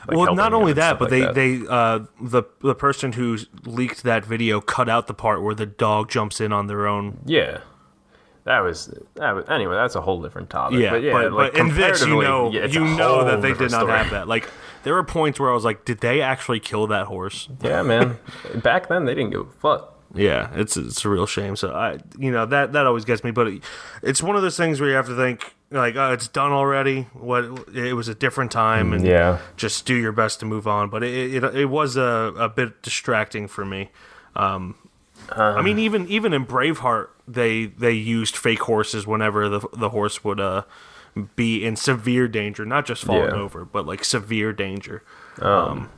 [0.07, 1.67] Like, well, not only that, but like they that.
[1.67, 5.67] they uh, the the person who leaked that video cut out the part where the
[5.67, 7.21] dog jumps in on their own.
[7.27, 7.61] yeah.
[8.45, 9.75] That was that was anyway.
[9.75, 10.79] That's a whole different topic.
[10.79, 13.53] Yeah, but, yeah, but, like, but in this, you know, yeah, you know that they
[13.53, 13.93] did not story.
[13.93, 14.27] have that.
[14.27, 14.49] Like,
[14.85, 17.47] there were points where I was like, did they actually kill that horse?
[17.61, 18.17] Yeah, man.
[18.55, 19.98] Back then, they didn't give a fuck.
[20.15, 21.55] Yeah, it's it's a real shame.
[21.57, 23.31] So I, you know, that that always gets me.
[23.31, 23.63] But it,
[24.03, 27.03] it's one of those things where you have to think like, oh, it's done already.
[27.13, 27.45] What
[27.75, 29.39] it was a different time, and Yeah.
[29.57, 30.89] just do your best to move on.
[30.89, 33.91] But it it, it was a, a bit distracting for me.
[34.35, 34.77] Um,
[35.31, 40.25] I mean, even even in Braveheart, they they used fake horses whenever the the horse
[40.25, 40.63] would uh
[41.37, 43.41] be in severe danger, not just falling Yeah.
[43.41, 45.03] over, but like severe danger.
[45.43, 45.91] Um,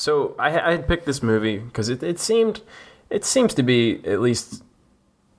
[0.00, 2.62] so I, I had picked this movie because it, it seemed
[3.10, 4.62] it seems to be at least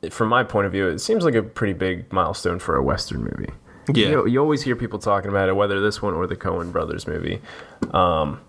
[0.09, 3.21] from my point of view it seems like a pretty big milestone for a western
[3.23, 3.51] movie
[3.93, 4.09] Yeah.
[4.09, 7.07] you, you always hear people talking about it whether this one or the Coen brothers
[7.07, 7.41] movie
[7.91, 8.39] um,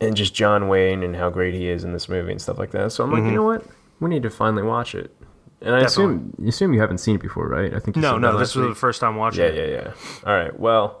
[0.00, 2.70] and just john wayne and how great he is in this movie and stuff like
[2.72, 3.30] that so i'm like Mhm.
[3.30, 3.64] you know what
[4.00, 5.14] we need to finally watch it
[5.60, 8.18] and i assume you assume you haven't seen it before right i think you No,
[8.18, 8.74] no, this was week.
[8.74, 9.70] the first time watching yeah it.
[9.70, 9.92] yeah yeah
[10.26, 10.98] all right well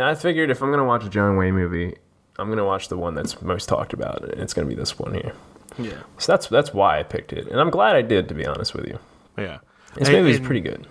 [0.00, 1.96] I figured if I'm gonna watch a John Wayne movie,
[2.38, 5.14] I'm gonna watch the one that's most talked about, and it's gonna be this one
[5.14, 5.32] here.
[5.78, 5.98] Yeah.
[6.18, 8.74] So that's that's why I picked it, and I'm glad I did, to be honest
[8.74, 8.98] with you.
[9.36, 9.58] Yeah.
[9.94, 10.86] This And- movie is and pretty good.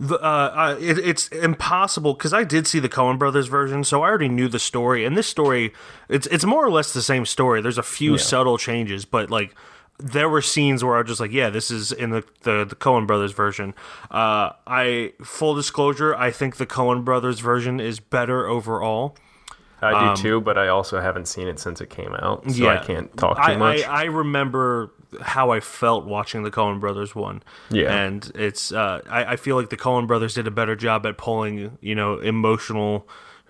[0.00, 4.02] The, uh, uh, it, it's impossible because I did see the Coen Brothers version, so
[4.02, 5.04] I already knew the story.
[5.04, 5.72] And this story,
[6.08, 7.60] it's it's more or less the same story.
[7.60, 8.18] There's a few Yeah.
[8.18, 9.54] subtle changes, but like
[9.98, 12.74] there were scenes where I was just like, yeah, this is in the the, the
[12.74, 13.74] Coen Brothers version.
[14.10, 19.14] Uh, I full disclosure, I think the Coen Brothers version is better overall.
[19.82, 22.68] I do Um, too, but I also haven't seen it since it came out, so
[22.68, 23.82] I can't talk too I, much.
[23.82, 27.42] I, I remember how I felt watching the Coen Brothers one.
[27.70, 27.92] Yeah.
[27.92, 31.18] and it's uh, I, I feel like the Coen Brothers did a better job at
[31.18, 33.08] pulling you know emotional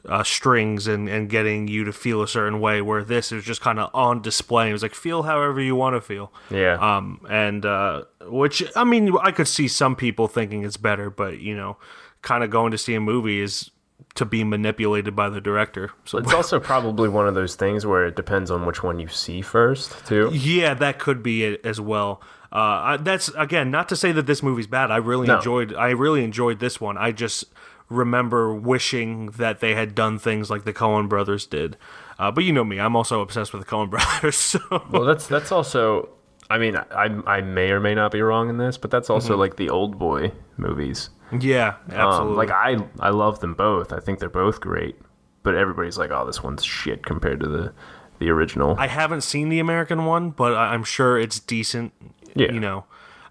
[0.09, 2.83] uh, strings and, and getting you to feel a certain way.
[2.83, 4.71] Where this is just kind of on display.
[4.71, 6.33] It was like feel however you want to feel.
[6.51, 6.75] Yeah.
[6.81, 11.39] Um, and uh, which I mean, I could see some people thinking it's better, but
[11.39, 11.77] you know,
[12.23, 13.71] kind of going to see a movie is
[14.15, 15.91] to be manipulated by the director.
[16.05, 19.09] So it's also probably one of those things where it depends on which one you
[19.09, 20.31] see first, too.
[20.33, 22.21] Yeah, that could be it as well.
[22.53, 24.91] Uh, I, that's again not to say that this movie's bad.
[24.91, 25.37] I really No.
[25.37, 25.75] enjoyed.
[25.75, 26.99] I really enjoyed this one.
[26.99, 27.45] I just
[27.89, 31.77] remember wishing that they had done things like the Coen Brothers did.
[32.19, 33.89] Uh, but you know me, I'm also obsessed with the Coen
[34.23, 34.37] Brothers.
[34.37, 34.59] So
[34.91, 36.09] well, that's that's also.
[36.53, 39.35] I mean, I I may or may not be wrong in this, but that's also
[39.37, 39.39] Mhm.
[39.39, 41.11] like the Oldboy movies.
[41.41, 42.31] yeah, absolutely.
[42.31, 43.93] Um, like I I love them both.
[43.93, 44.97] I think they're both great.
[45.43, 47.73] But everybody's like, oh, this one's shit compared to the
[48.19, 48.77] the original.
[48.79, 51.93] I haven't seen the American one, but I'm sure it's decent.
[52.35, 52.53] Yeah.
[52.53, 52.85] You know,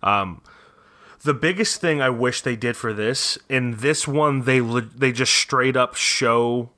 [0.03, 0.41] um,
[1.23, 5.31] the biggest thing I wish they did for this in this one, they they just
[5.33, 6.69] straight up show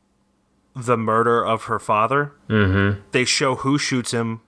[0.75, 2.33] the murder of her father.
[2.49, 2.99] Mm-hmm.
[3.11, 4.41] They show who shoots him.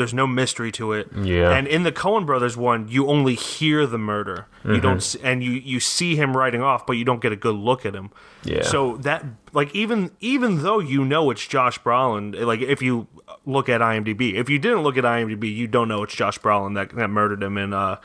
[0.00, 1.08] There's no mystery to it.
[1.14, 1.50] Yeah.
[1.50, 4.46] And in the Coen Brothers one, you only hear the murder.
[4.64, 4.82] You Mhm.
[4.82, 7.84] don't, and you you see him riding off, but you don't get a good look
[7.86, 8.10] at him.
[8.42, 8.62] Yeah.
[8.62, 13.06] So that like even even though you know it's Josh Brolin, like if you
[13.46, 16.74] look at IMDb, if you didn't look at IMDb, you don't know it's Josh Brolin
[16.74, 17.96] that, that murdered him in uh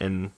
[0.00, 0.32] in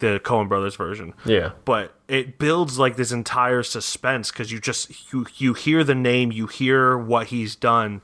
[0.00, 1.14] the Coen Brothers version.
[1.24, 1.50] Yeah.
[1.64, 6.32] But it builds like this entire suspense because you just you you hear the name,
[6.32, 8.02] you hear what he's done,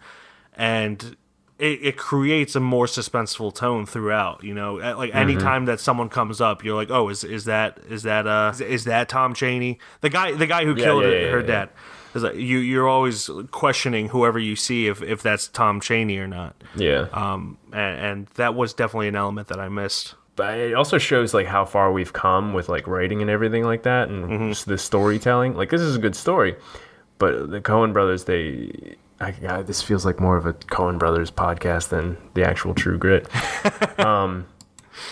[0.54, 1.16] and
[1.60, 4.42] it, it creates a more suspenseful tone throughout.
[4.42, 8.02] You know, like anytime that someone comes up, you're like, oh, is is that is
[8.04, 11.20] that uh is that Tom Chaney, the guy the guy who Yeah, killed yeah, her,
[11.20, 11.68] yeah, her dad?
[12.12, 16.26] Is like you you're always questioning whoever you see if if that's Tom Chaney or
[16.26, 16.56] not.
[16.74, 17.06] Yeah.
[17.12, 20.16] Um, and, and that was definitely an element that I missed.
[20.34, 23.82] But it also shows like how far we've come with like writing and everything like
[23.84, 24.48] that, and Mm-hmm.
[24.48, 25.54] just the storytelling.
[25.54, 26.56] Like this is a good story,
[27.18, 31.30] but the Coen brothers, they, I, God, this feels like more of a Coen brothers
[31.30, 33.28] podcast than the actual True Grit.
[34.00, 34.46] um,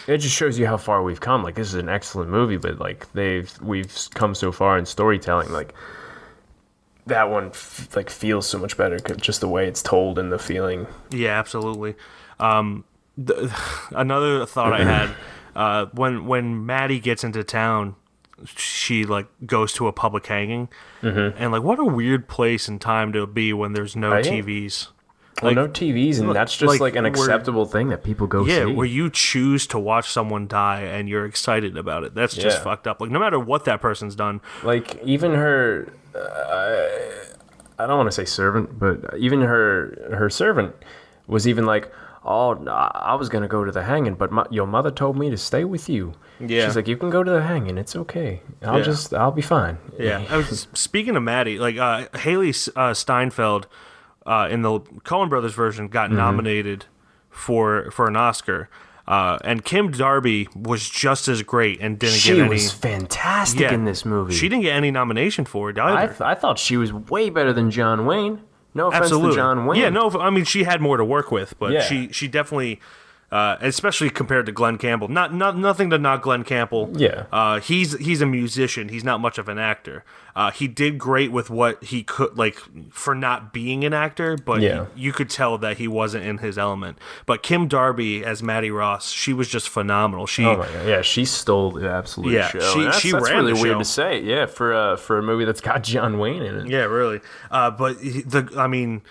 [0.07, 1.42] it just shows you how far we've come.
[1.42, 5.51] Like this is an excellent movie, but like they've we've come so far in storytelling.
[5.51, 5.75] Like
[7.07, 10.33] that one, f- like feels so much better, 'cause just the way it's told and
[10.33, 10.87] the feeling.
[11.11, 11.94] Yeah, absolutely.
[12.40, 12.85] Um,
[13.16, 13.55] the,
[13.90, 15.11] another thought I had
[15.57, 17.97] Uh, when when Mattie gets into town,
[18.57, 20.68] she like goes to a public hanging,
[21.03, 24.24] and like what a weird place and time to be when there's no Right?
[24.24, 24.88] TVs.
[25.42, 28.27] Well, Like- no TVs, and that's just like, like, an where- acceptable thing that people
[28.27, 28.72] go Yeah, see.
[28.72, 32.12] where you choose to watch someone die and you're excited about it.
[32.14, 32.64] That's just Yeah.
[32.64, 33.01] fucked up.
[33.01, 34.40] Like no matter what that person's done.
[34.64, 36.98] like even her uh,
[37.79, 40.74] i don't want to say servant but even her her servant
[41.29, 41.92] was even like
[42.29, 42.55] oh
[42.95, 45.64] i was gonna go to the hanging but my, your mother told me to stay
[45.64, 46.67] with you Yeah.
[46.67, 48.85] she's like you can go to the hanging it's okay i'll Yeah.
[48.85, 50.25] just i'll be fine Yeah.
[50.31, 53.67] I was, speaking of Mattie, like uh, Hailee uh, Steinfeld
[54.27, 56.19] uh, in the Coen Brothers version got Mm-hmm.
[56.19, 56.85] nominated
[57.31, 58.69] for for an Oscar,
[59.07, 62.49] uh, and Kim Darby was just as great and didn't she get any.
[62.51, 66.12] was fantastic yeah, in this movie She didn't get any nomination for it I, either.
[66.12, 68.43] th- I thought she was way better than john wayne
[68.79, 71.31] no offense Absolutely, to john wayne Yeah, no, I mean she had more to work
[71.31, 71.83] with, but Yeah.
[71.83, 72.81] she she definitely.
[73.31, 76.91] Uh, especially compared to Glen Campbell, not not nothing to knock Glen Campbell.
[76.97, 77.27] Yeah.
[77.31, 78.88] uh, he's he's a musician.
[78.88, 80.03] He's not much of an actor.
[80.38, 84.61] Uh, he did great with what he could, like for not being an actor, but
[84.61, 84.87] Yeah.
[84.94, 86.96] you could tell that he wasn't in his element.
[87.27, 90.27] But Kim Darby as Mattie Ross, she was just phenomenal.
[90.29, 90.87] She Oh my god!
[90.87, 92.61] Yeah, she stole the absolute Yeah, show.
[92.61, 94.20] she- And that's, she that's really weird to say.
[94.22, 96.68] Yeah, for uh, for a movie that's got John Wayne in it.
[96.68, 97.20] Yeah, really.
[97.51, 99.03] Uh, but the I mean,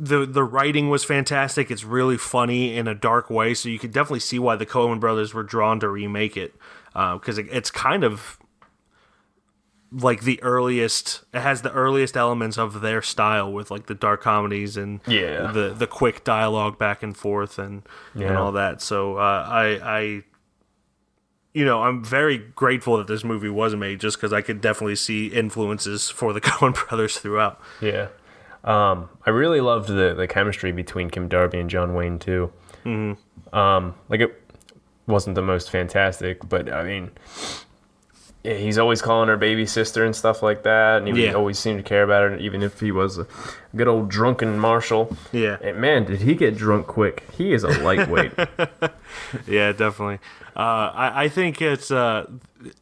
[0.00, 1.70] the the writing was fantastic.
[1.70, 4.98] It's really funny in a dark way, so you could definitely see why the Coen
[4.98, 6.54] brothers were drawn to remake it
[6.94, 8.38] because it, it's kind of
[9.96, 11.22] like the earliest.
[11.32, 15.52] It has the earliest elements of their style with like the dark comedies and Yeah.
[15.52, 17.82] the the quick dialogue back and forth and
[18.14, 18.82] and all that.
[18.82, 20.22] So uh, I I.
[21.56, 24.96] You know, I'm very grateful that this movie was made just because I could definitely
[24.96, 27.60] see influences for the Coen brothers throughout.
[27.80, 28.08] Yeah.
[28.64, 32.52] Um, I really loved the, the chemistry between Kim Darby and John Wayne too.
[32.84, 33.54] Mm-hmm.
[33.56, 34.42] Um, like it
[35.06, 37.12] wasn't the most fantastic, but I mean,
[38.44, 41.32] yeah, he's always calling her baby sister and stuff like that, and he Yeah.
[41.32, 43.26] always seemed to care about her, even if he was a
[43.74, 45.16] good old drunken marshal.
[45.32, 45.56] Yeah.
[45.62, 47.24] And man, did he get drunk quick?
[47.36, 48.32] He is a lightweight.
[49.46, 50.18] Yeah, definitely.
[50.56, 52.26] Uh, I, I think it's uh,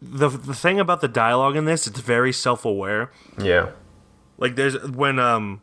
[0.01, 1.87] the the thing about the dialogue in this.
[1.87, 3.11] It's very self aware.
[3.39, 3.71] yeah.
[4.39, 5.61] Like there's when um,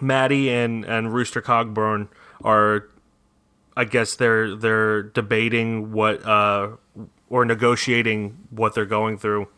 [0.00, 2.08] Mattie and and Rooster Cogburn
[2.44, 2.88] are,
[3.76, 6.70] I guess they're they're debating what uh
[7.32, 9.48] or negotiating what they're going through.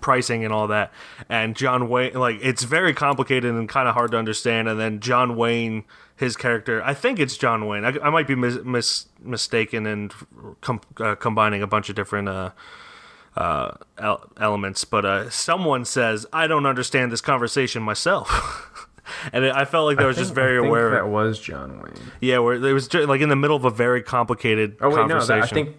[0.00, 0.92] pricing and all that.
[1.28, 4.68] And John Wayne, like, it's very complicated and kind of hard to understand.
[4.68, 5.82] And then John Wayne,
[6.14, 7.84] his character, I think it's John Wayne.
[7.84, 10.14] I, I might be mis- mis- mistaken and
[10.60, 12.50] com- uh, combining a bunch of different uh,
[13.36, 14.84] uh, el- elements.
[14.84, 18.86] But uh, someone says, I don't understand this conversation myself.
[19.32, 20.90] and it, I felt like they I was just very I think aware.
[20.90, 21.94] That was John Wayne.
[22.20, 25.06] yeah, where it was ju- like in the middle of a very complicated Oh wait,
[25.08, 25.76] no, that, I think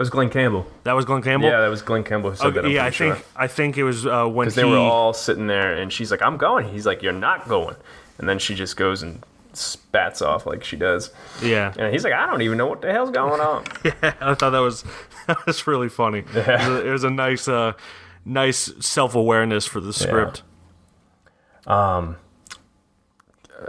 [0.00, 0.66] that was Glen Campbell.
[0.84, 1.50] that was Glen Campbell.
[1.50, 2.64] Yeah, that was Glen Campbell who said Okay, that.
[2.64, 3.14] I'm yeah, I sure.
[3.16, 5.92] think I think it was uh, when because he they were all sitting there, and
[5.92, 7.76] she's like, "I'm going." He's like, "You're not going,"
[8.16, 11.10] and then she just goes and spats off like she does,
[11.42, 11.74] yeah.
[11.78, 14.50] and he's like, "I don't even know what the hell's going on." Yeah, I thought
[14.50, 14.84] that was
[15.26, 16.20] that was really funny.
[16.20, 17.74] It, was a, it was a nice uh,
[18.24, 20.42] nice self awareness for the script.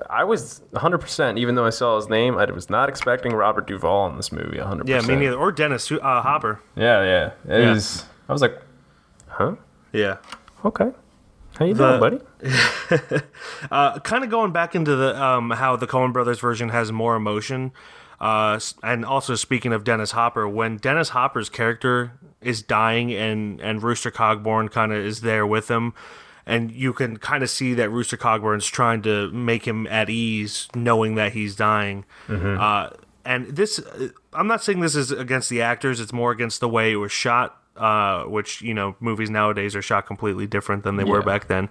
[0.10, 3.68] I was 100, percent even though I saw his name, I was not expecting Robert
[3.68, 4.58] Duvall in this movie.
[4.58, 4.88] 100%.
[4.88, 5.36] Yeah, me neither.
[5.36, 6.60] Or Dennis uh, Hopper.
[6.76, 7.56] Yeah, yeah.
[7.56, 7.72] It Yeah.
[7.74, 8.62] was- I was like,
[9.28, 9.56] "Huh?
[9.92, 10.18] Yeah.
[10.64, 10.92] Okay.
[11.60, 13.22] How you The- doing, buddy?"
[13.72, 17.16] Uh, kind of going back into the um, how the Coen Brothers version has more
[17.16, 17.72] emotion,
[18.20, 23.84] uh, and also speaking of Dennis Hopper, when Dennis Hopper's character is dying and and
[23.84, 25.94] Rooster Cogburn kind of is there with him,
[26.46, 30.68] and you can kind of see that Rooster Cogburn's trying to make him at ease,
[30.76, 32.06] knowing that he's dying.
[32.30, 32.90] Uh,
[33.26, 36.70] and this, uh, I'm not saying this is against the actors; it's more against the
[36.70, 37.58] way it was shot.
[37.78, 41.70] Uh, which you know, movies nowadays are shot completely different than they were back then.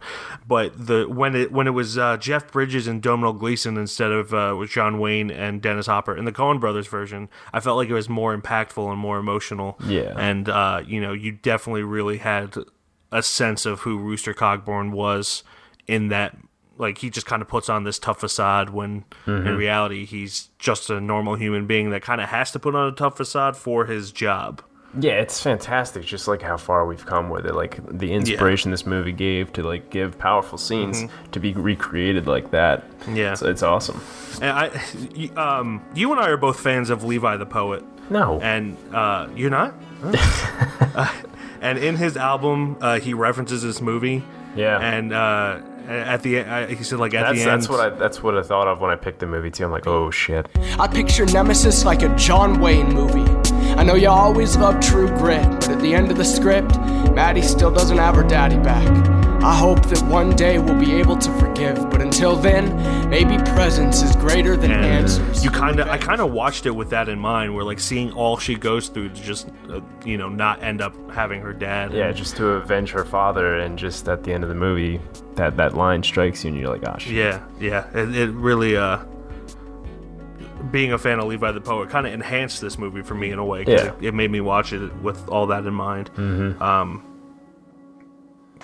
[0.48, 4.32] But the when it when it was uh, Jeff Bridges and Domhnall Gleeson instead of
[4.32, 7.90] uh, with John Wayne and Dennis Hopper in the Coen Brothers version, I felt like
[7.90, 9.78] it was more impactful and more emotional.
[9.84, 10.14] Yeah.
[10.16, 12.56] and uh, you know, you definitely really had
[13.12, 15.42] a sense of who Rooster Cogburn was
[15.86, 16.36] in that.
[16.78, 20.88] Like he just kind of puts on this tough facade when in reality he's just
[20.88, 23.84] a normal human being that kind of has to put on a tough facade for
[23.84, 24.62] his job.
[24.98, 26.04] Yeah, it's fantastic.
[26.04, 29.62] Just like how far we've come with it, like the inspiration this movie gave to
[29.62, 32.90] like give powerful scenes to be recreated like that.
[33.00, 33.16] Mm-hmm.
[33.16, 33.34] Yeah.
[33.34, 34.00] so it's awesome.
[34.40, 34.68] And I,
[35.36, 37.84] um, you and I are both fans of Levi the Poet.
[38.08, 39.74] No, and uh, you're not.
[40.92, 41.06] Uh,
[41.60, 44.24] and in his album, uh, he references this movie.
[44.56, 44.78] Yeah.
[44.78, 47.62] And uh, at the uh, he said like at that's the end.
[47.62, 49.64] that's what I that's what I thought of when I picked the movie too.
[49.64, 50.46] I'm like, oh shit.
[50.78, 53.39] I picture Nemesis like a John Wayne movie.
[53.80, 56.78] I know you always loved True Grit, but at the end of the script,
[57.14, 58.86] Mattie still doesn't have her daddy back.
[59.42, 64.02] I hope that one day we'll be able to forgive, but until then, maybe presence
[64.02, 65.42] is greater than and answers.
[65.42, 68.12] you kind of i kind of watched it with that in mind where like seeing
[68.12, 71.94] all she goes through to just uh, you know not end up having her dad
[71.94, 75.00] Yeah, just to avenge her father, and just at the end of the movie,
[75.36, 78.98] that that line strikes you, and you're like, "Gosh, yeah yeah it, it really uh
[80.70, 83.38] being a fan of levi the poet kind of enhanced this movie for me in
[83.38, 83.92] a way 'cause Yeah.
[84.00, 86.60] it, it made me watch it with all that in mind Mhm.
[86.60, 87.02] um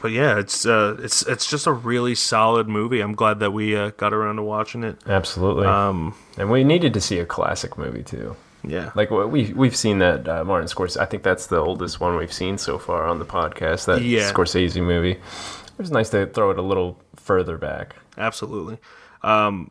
[0.03, 3.75] but yeah it's uh it's it's just a really solid movie i'm glad that we
[3.77, 7.79] uh, got around to watching it absolutely." um and we needed to see a classic
[7.79, 8.37] movie too.
[8.63, 10.99] yeah Like we we've seen that uh, Martin Scorsese.
[11.01, 13.87] I think that's the oldest one we've seen so far on the podcast.
[13.87, 14.31] That Yeah.
[14.33, 15.13] Scorsese movie.
[15.13, 17.97] It was nice to throw it a little further back.
[18.19, 18.79] absolutely.
[19.23, 19.71] Um,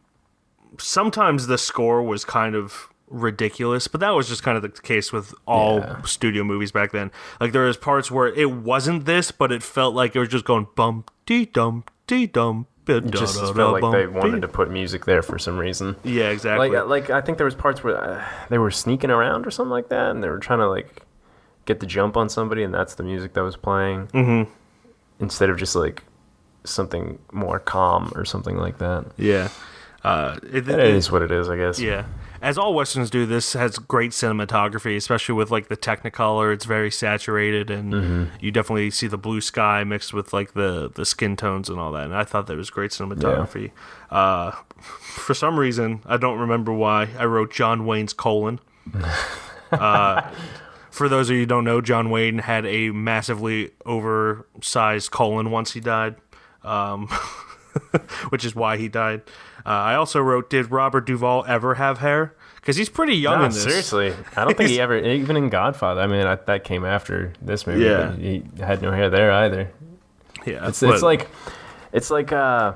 [0.78, 5.14] sometimes the score was kind of ridiculous, but that was just kind of the case
[5.14, 6.02] with all Yeah.
[6.04, 7.12] studio movies back then.
[7.40, 10.46] Like there was parts where it wasn't this, but it felt like it was just
[10.46, 12.68] going bump dee dum dee dum.
[12.88, 15.96] It just felt like they wanted to put music there for some reason.
[16.04, 16.70] Yeah, exactly.
[16.70, 19.72] Like like I think there was parts where uh, they were sneaking around or something
[19.72, 21.02] like that, and they were trying to like
[21.66, 24.48] get the jump on somebody, and that's the music that was playing Mhm.
[25.20, 26.04] instead of just like
[26.64, 29.06] something more calm or something like that.
[29.18, 29.50] Yeah.
[30.06, 31.80] Uh, it, It is what it is, I guess.
[31.80, 32.06] Yeah.
[32.42, 36.54] As all westerns do, this has great cinematography, especially with like the Technicolor.
[36.54, 38.28] It's very saturated, and Mhm.
[38.40, 41.92] you definitely see the blue sky mixed with like the the skin tones and all
[41.94, 42.04] that.
[42.06, 43.72] And I thought that was great cinematography.
[44.12, 48.60] Uh, for some reason, I don't remember why I wrote John Wayne's colon.
[49.72, 50.22] uh,
[50.92, 55.74] for those of you who don't know, John Wayne had a massively oversized colon once
[55.74, 56.16] he died,
[56.64, 57.08] um,
[58.30, 59.22] which is why he died.
[59.66, 62.36] Uh, I also wrote, did Robert Duvall ever have hair?
[62.58, 63.64] Because he's pretty young No, in this.
[63.64, 66.02] seriously, I don't think he ever even in Godfather.
[66.02, 67.84] I mean, I, that came after this movie.
[67.84, 68.08] Yeah.
[68.12, 69.72] but he had no hair there either.
[70.46, 71.28] Yeah, it's it's like
[71.94, 72.74] it's like uh,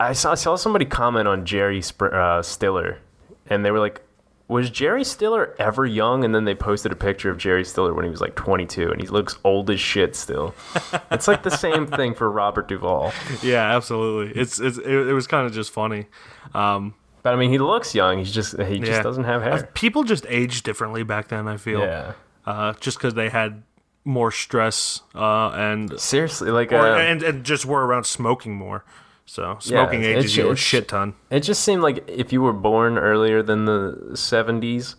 [0.00, 2.98] I saw I saw somebody comment on Jerry Sp- uh, Stiller,
[3.46, 4.00] and they were like,
[4.48, 8.04] "Was Jerry Stiller ever young?" And then they posted a picture of Jerry Stiller when
[8.04, 10.54] he was like 22, and he looks old as shit still.
[11.10, 13.12] it's like the same thing for Robert Duvall.
[13.42, 14.40] yeah, absolutely.
[14.40, 16.06] It's, it's it, it was kind of just funny.
[16.54, 18.18] Um, But I mean, he looks young.
[18.18, 19.02] He's just he just yeah.
[19.02, 19.68] doesn't have hair.
[19.74, 21.46] People just aged differently back then.
[21.46, 21.80] I feel.
[21.80, 22.12] Yeah.
[22.46, 23.62] Uh, just because they had
[24.04, 28.84] more stress uh, and seriously like or, uh, and and just were around smoking more.
[29.30, 31.12] So smoking it ages you a shit ton.
[31.30, 34.94] It just seemed like if you were born earlier than the 70s,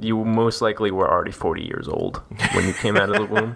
[0.00, 2.22] you most likely were already 40 years old
[2.54, 3.54] when you came out of the womb.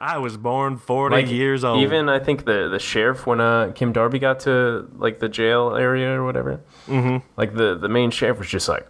[0.00, 1.82] I was born forty Like, years old.
[1.82, 5.74] Even I think the the sheriff when uh, Kim Darby got to like the jail
[5.74, 7.22] area or whatever, Mhm.
[7.36, 8.86] like the the main sheriff was just like,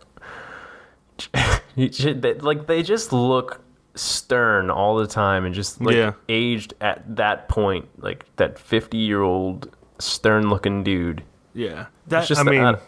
[1.77, 3.61] they- like they just look
[3.95, 6.13] stern all the time and just like Yeah.
[6.29, 11.23] aged at that point, like that 50 year old stern looking dude.
[11.55, 12.79] yeah, It's that just I mean, uh,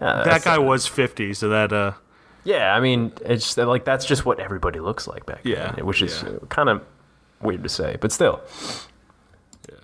[0.00, 1.92] yeah, that guy was fifty, so that uh,
[2.44, 6.02] Yeah, I mean, it's like that's just what everybody looks like back Yeah, then, which
[6.02, 6.82] is kind of
[7.40, 8.40] weird to say, but still.
[9.68, 9.74] Yeah,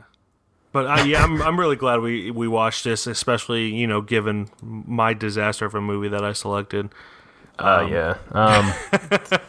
[0.73, 4.49] but uh, yeah, I'm I'm really glad we we watched this, especially you know given
[4.63, 6.91] my disaster of a movie that I selected.
[7.59, 8.17] Uh, Um, yeah.
[8.33, 8.73] Um,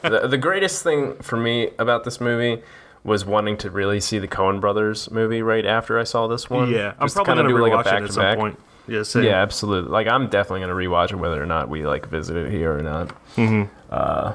[0.03, 2.61] the, the greatest thing for me about this movie
[3.03, 6.69] was wanting to really see the Coen Brothers movie right after I saw this one.
[6.69, 8.37] Yeah, I'm Just probably kinda gonna do, rewatch it at some back-to-back.
[8.37, 8.59] point.
[8.87, 9.23] Yeah, same.
[9.23, 9.91] yeah, absolutely.
[9.91, 12.81] Like I'm definitely gonna rewatch it whether or not we like visit it here or
[12.81, 13.09] not.
[13.35, 13.69] Mhm.
[13.89, 14.33] Uh,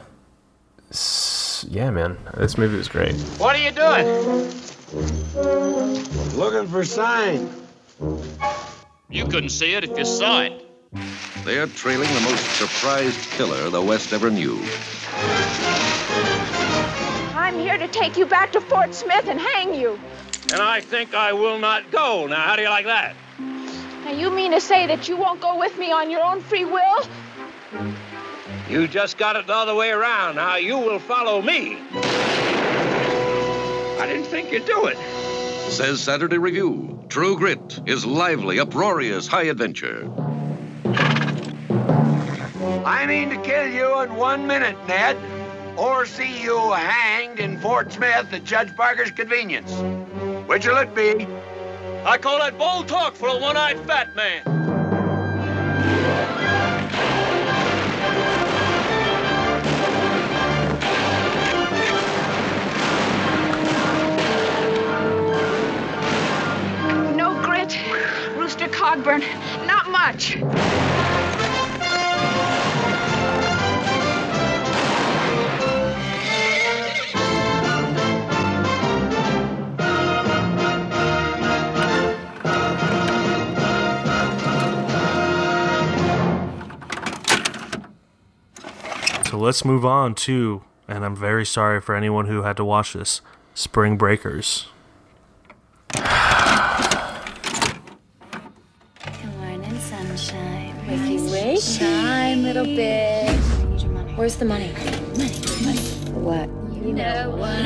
[0.90, 3.14] s- yeah, man, this movie was great.
[3.38, 4.06] What are you doing?
[6.36, 7.50] Looking for sign.
[9.10, 10.64] You couldn't see it if you saw it.
[11.44, 14.58] They're trailing the most surprised killer the West ever knew.
[17.48, 19.98] I'm here to take you back to Fort Smith and hang you.
[20.52, 22.26] And I think I will not go.
[22.26, 23.16] Now, how do you like that?
[24.04, 26.66] Now, you mean to say that you won't go with me on your own free
[26.66, 27.08] will?
[28.68, 30.36] You just got it the other way around.
[30.36, 31.78] Now, you will follow me.
[33.98, 34.98] I didn't think you'd do it.
[35.70, 37.02] Says Saturday Review.
[37.08, 40.06] True Grit is lively, uproarious, high adventure.
[42.84, 45.16] I mean to kill you in one minute, Ned.
[45.78, 49.70] Or see you hanged in Fort Smith at Judge Parker's convenience.
[50.48, 51.24] Which'll it be?
[52.04, 54.42] I call that bold talk for a one-eyed fat man.
[67.16, 67.78] No grit,
[68.36, 69.20] Rooster Cogburn,
[69.64, 70.38] not much.
[89.38, 93.20] Let's move on to, and I'm very sorry for anyone who had to watch this,
[93.54, 94.66] Spring Breakers.
[95.92, 96.04] Good
[99.38, 100.74] morning, sunshine.
[100.86, 101.60] Wakey, wake.
[101.60, 104.16] Shine, little bitch.
[104.16, 104.72] Where's the money?
[105.16, 105.80] Money, money.
[106.20, 106.48] What?
[106.84, 107.64] You know what.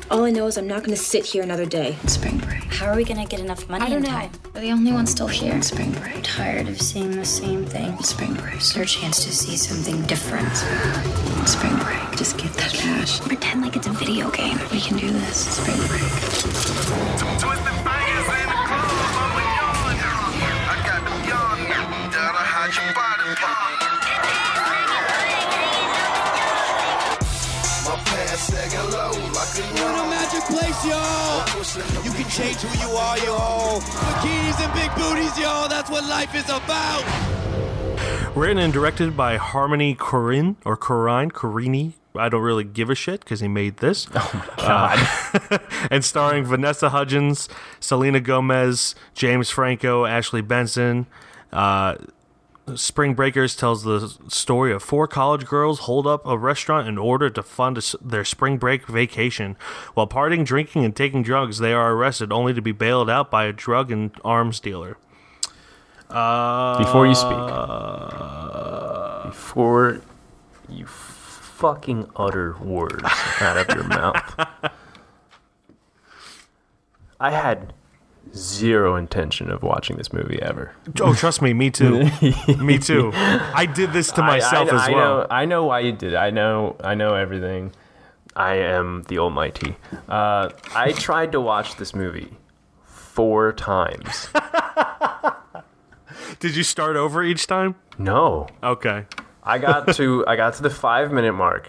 [0.10, 1.96] All I know is I'm not going to sit here another day.
[2.06, 2.49] Spring break.
[2.80, 4.08] How are we gonna get enough money I don't in know.
[4.08, 4.30] time?
[4.54, 5.60] We're the only ones still here.
[5.60, 6.22] Spring break.
[6.22, 8.02] Tired of seeing the same thing.
[8.02, 8.54] Spring break.
[8.54, 10.50] It's our chance to see something different.
[11.46, 12.16] Spring break.
[12.16, 13.20] Just get that cash.
[13.20, 14.58] Pretend like it's a video game.
[14.72, 15.60] We can do this.
[15.60, 16.00] Spring break.
[29.74, 31.49] What a magic place, y'all!
[31.60, 33.80] You can change who you are, y'all.
[33.80, 35.68] Bikinis and big booties, y'all.
[35.68, 37.04] That's what life is about.
[38.34, 41.92] Written and directed by Harmony Korine or Korine Korini.
[42.16, 44.06] I don't really give a shit because he made this.
[44.14, 45.60] Oh my god!
[45.90, 51.08] and starring Vanessa Hudgens, Selena Gomez, James Franco, Ashley Benson.
[51.52, 51.96] Uh,
[52.76, 57.30] Spring Breakers tells the story of four college girls hold up a restaurant in order
[57.30, 59.56] to fund a s their spring break vacation.
[59.94, 63.44] While partying, drinking, and taking drugs, they are arrested only to be bailed out by
[63.44, 64.96] a drug and arms dealer.
[66.08, 67.38] Uh, Before you speak,
[69.30, 70.00] before
[70.68, 73.04] you fucking utter words
[73.40, 74.34] out of your mouth,
[77.20, 77.74] I had
[78.34, 80.72] zero intention of watching this movie ever.
[81.00, 82.08] Oh, trust me, me too.
[82.58, 83.10] me too.
[83.14, 85.18] I did this to I- myself I, as I well.
[85.20, 86.12] Know, I know why you did.
[86.12, 86.16] it.
[86.16, 86.76] I know.
[86.82, 87.72] I know everything.
[88.36, 89.76] I am the Almighty.
[90.08, 92.36] Uh, I tried to watch this movie
[92.84, 94.28] four times.
[96.38, 97.74] Did you start over each time?
[97.98, 98.46] No.
[98.62, 99.04] Okay.
[99.42, 101.68] I got to I got to the five minute mark,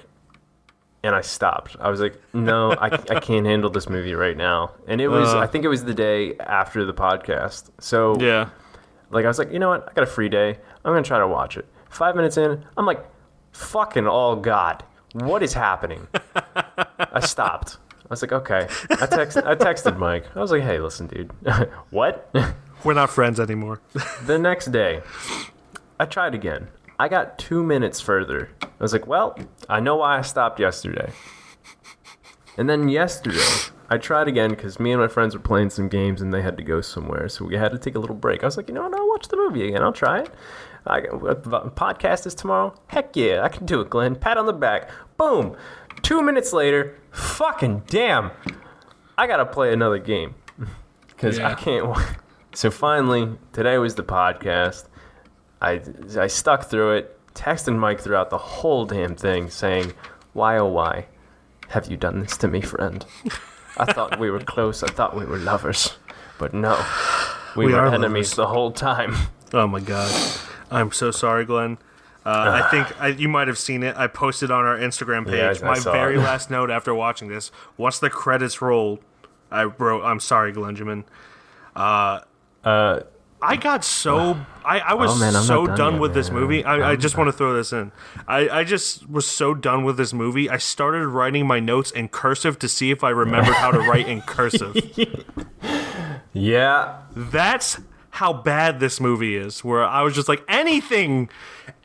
[1.04, 1.76] and I stopped.
[1.80, 4.72] I was like, no, I, I can't handle this movie right now.
[4.88, 5.40] And it was Uh.
[5.40, 7.70] I think it was the day after the podcast.
[7.80, 8.50] So Yeah.
[9.10, 9.88] like I was like, you know what?
[9.90, 10.58] I got a free day.
[10.86, 11.66] I'm gonna try to watch it.
[11.90, 13.04] Five minutes in, I'm like,
[13.52, 14.84] fucking oh god,
[15.14, 16.08] what is happening?
[17.00, 17.78] I stopped.
[18.04, 18.68] I was like, okay.
[18.92, 20.26] I text I texted Mike.
[20.36, 21.32] I was like, hey, listen, dude.
[21.90, 22.34] what?
[22.84, 23.80] We're not friends anymore.
[24.26, 25.02] the next day,
[26.00, 26.68] I tried again.
[27.02, 28.52] I got two minutes further.
[28.62, 29.36] I was like, well,
[29.68, 31.12] I know why I stopped yesterday.
[32.60, 33.44] And then yesterday,
[33.90, 36.58] I tried again because me and my friends were playing some games and they had
[36.58, 37.28] to go somewhere.
[37.28, 38.44] So we had to take a little break.
[38.44, 38.94] I was like, you know what?
[38.94, 39.82] I'll watch the movie again.
[39.82, 40.30] I'll try it.
[40.86, 42.76] I, uh, podcast is tomorrow?
[42.86, 44.16] Heck yeah, I can do it, Glenn.
[44.16, 44.88] Pat on the back.
[45.18, 45.58] Boom.
[46.04, 48.30] Two minutes later, fucking damn.
[49.18, 50.36] I got to play another game
[51.08, 51.98] because I can't.
[52.54, 54.90] So finally, today was the podcast.
[55.62, 55.82] I,
[56.20, 59.94] I stuck through it, texting Mike throughout the whole damn thing, saying,
[60.34, 61.06] Why oh why
[61.70, 63.06] have you done this to me, friend?
[63.78, 64.84] I thought we were close.
[64.84, 65.96] I thought we were lovers.
[66.38, 66.84] But no,
[67.56, 68.36] we, We were enemies lovers.
[68.36, 69.16] the whole time.
[69.54, 70.12] Oh my god.
[70.72, 71.78] I'm so sorry, Glenn.
[72.26, 73.96] Uh, I think I, you might have seen it.
[73.98, 75.60] I posted on our Instagram page.
[75.62, 76.20] Yeah, I- My very it.
[76.20, 79.00] last note after watching this, once the credits rolled,
[79.52, 81.04] I wrote, "I'm sorry, Glenjamin."
[81.76, 82.20] Uh,
[82.64, 83.02] uh,
[83.42, 86.64] I got so I, I was Oh, man, so done done yet, with this movie.
[86.64, 87.92] I, I just want to throw this in.
[88.28, 90.50] I, I just was so done with this movie.
[90.50, 94.08] I started writing my notes in cursive to see if I remembered how to write
[94.08, 94.76] in cursive.
[96.34, 97.02] Yeah.
[97.14, 97.80] That's
[98.12, 99.64] how bad this movie is.
[99.64, 101.30] Where I was just like, anything,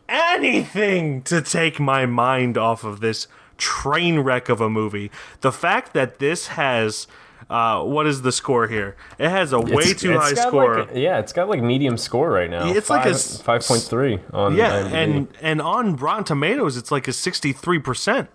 [0.09, 3.27] anything to take my mind off of this
[3.59, 5.11] train wreck of a movie.
[5.41, 7.07] The fact that this has.
[7.49, 8.97] Uh, what is the score here?
[9.19, 10.81] It has a way It's- too it's high score.
[10.81, 12.67] Like yeah, it's got like medium score right now.
[12.69, 14.93] It's like a 5.3 on yeah, IMDb.
[14.93, 18.29] and and on Rotten Tomatoes, it's like a sixty three percent.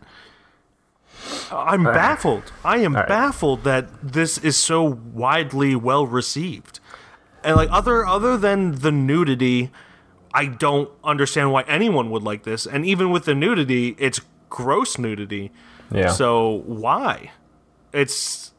[1.51, 1.93] I'm All right.
[1.93, 2.51] baffled.
[2.64, 3.07] I am All right.
[3.09, 6.80] baffled that this is so widely well received,
[7.43, 9.72] and like other other than the nudity,
[10.34, 12.66] I don't understand why anyone would like this.
[12.66, 15.51] And even with the nudity, it's gross nudity.
[15.91, 16.12] Yeah.
[16.12, 17.32] So why?
[17.91, 18.53] It's.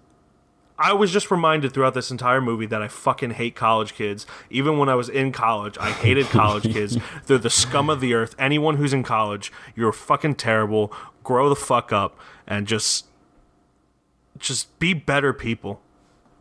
[0.83, 4.27] I was just reminded throughout this entire movie that I fucking hate college kids.
[4.51, 6.99] Even when I was in college, I hated college kids.
[7.27, 8.35] They're the scum of the earth.
[8.37, 10.93] Anyone who's in college, you're fucking terrible.
[11.23, 12.19] Grow the fuck up
[12.49, 13.07] and just,
[14.39, 15.81] just be better people.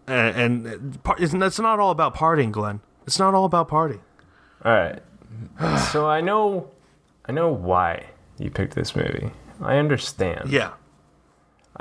[0.08, 2.82] And, and par- it's it's not all about partying, Glenn.
[3.06, 4.02] It's not all about partying.
[4.66, 5.02] All right.
[5.92, 6.72] so I know,
[7.26, 8.08] I know why
[8.40, 9.30] you picked this movie.
[9.62, 10.50] I understand.
[10.50, 10.72] Yeah.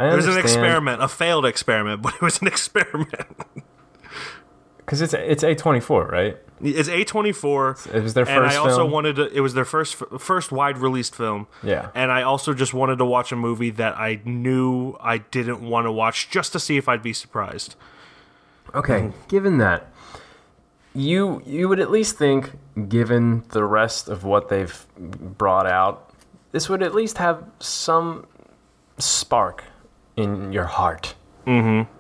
[0.01, 3.27] I It was an experiment, a failed experiment, but it was an experiment.
[4.79, 6.37] Because it's it's A twenty four, right?
[6.63, 7.77] It's A twenty four.
[7.93, 8.37] It was their first.
[8.37, 8.91] And I also film?
[8.91, 9.33] wanted to.
[9.33, 11.47] It was their first first wide released film.
[11.63, 11.91] Yeah.
[11.95, 15.87] And I also just wanted to watch a movie that I knew I didn't want
[15.87, 17.77] to watch, just to see if I'd be surprised.
[18.75, 19.87] Okay, given that,
[20.95, 22.53] you you would at least think,
[22.89, 26.13] given the rest of what they've brought out,
[26.53, 28.27] this would at least have some
[28.99, 29.65] spark
[30.21, 31.15] in your heart.
[31.47, 31.91] Mm-hmm.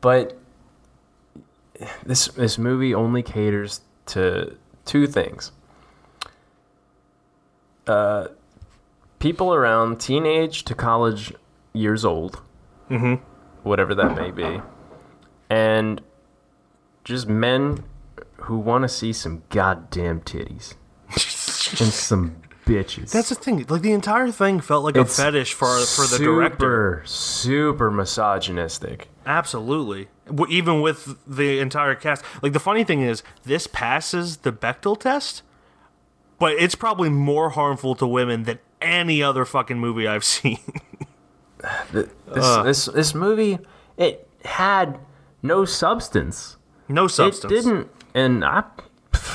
[0.00, 0.38] But
[2.04, 5.52] this this movie only caters to two things.
[7.86, 8.28] Uh,
[9.18, 11.34] people around teenage to college
[11.74, 12.40] years old,
[12.90, 13.20] Mhm.
[13.62, 14.62] whatever that may be,
[15.50, 16.00] and
[17.04, 17.84] just men
[18.38, 20.74] who want to see some goddamn titties
[21.80, 23.10] and some bitches.
[23.10, 23.64] That's the thing.
[23.68, 27.02] Like the entire thing felt like It's a fetish for for the super, director.
[27.04, 29.08] Super misogynistic.
[29.26, 30.08] Absolutely.
[30.48, 32.24] Even with the entire cast.
[32.42, 35.42] Like the funny thing is, this passes the Bechdel test,
[36.38, 40.58] but it's probably more harmful to women than any other fucking movie I've seen.
[41.92, 42.64] This, Ugh.
[42.66, 43.58] this this movie
[43.96, 44.98] it had
[45.42, 46.56] no substance.
[46.88, 47.50] No substance.
[47.52, 48.64] It didn't, and I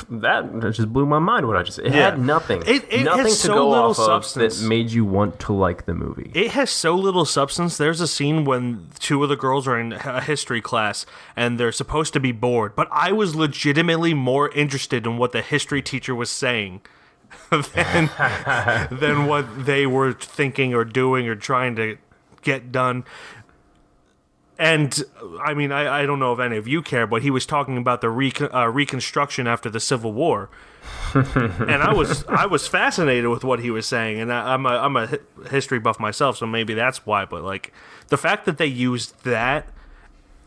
[0.10, 1.47] that just blew my mind.
[1.47, 1.88] What I just said.
[1.88, 2.12] It Yeah.
[2.12, 2.62] had nothing.
[2.66, 4.58] It- it nothing has to so go little off substance.
[4.58, 6.32] of that made you want to like the movie.
[6.34, 7.78] It has so little substance.
[7.78, 11.72] There's a scene when two of the girls are in a history class and they're
[11.72, 16.14] supposed to be bored, but I was legitimately more interested in what the history teacher
[16.16, 16.82] was saying
[17.50, 18.10] than,
[18.91, 21.97] than what they were thinking or doing or trying to
[22.41, 23.04] get done.
[24.60, 25.01] And
[25.41, 27.78] I mean, I, I don't know if any of you care, but he was talking
[27.78, 30.49] about the recon, uh, reconstruction after the Civil War,
[31.14, 34.70] and I was I was fascinated with what he was saying, and I, I'm a
[34.70, 35.07] I'm a
[35.49, 37.24] history buff myself, so maybe that's why.
[37.24, 37.72] But like
[38.10, 39.68] the fact that they used that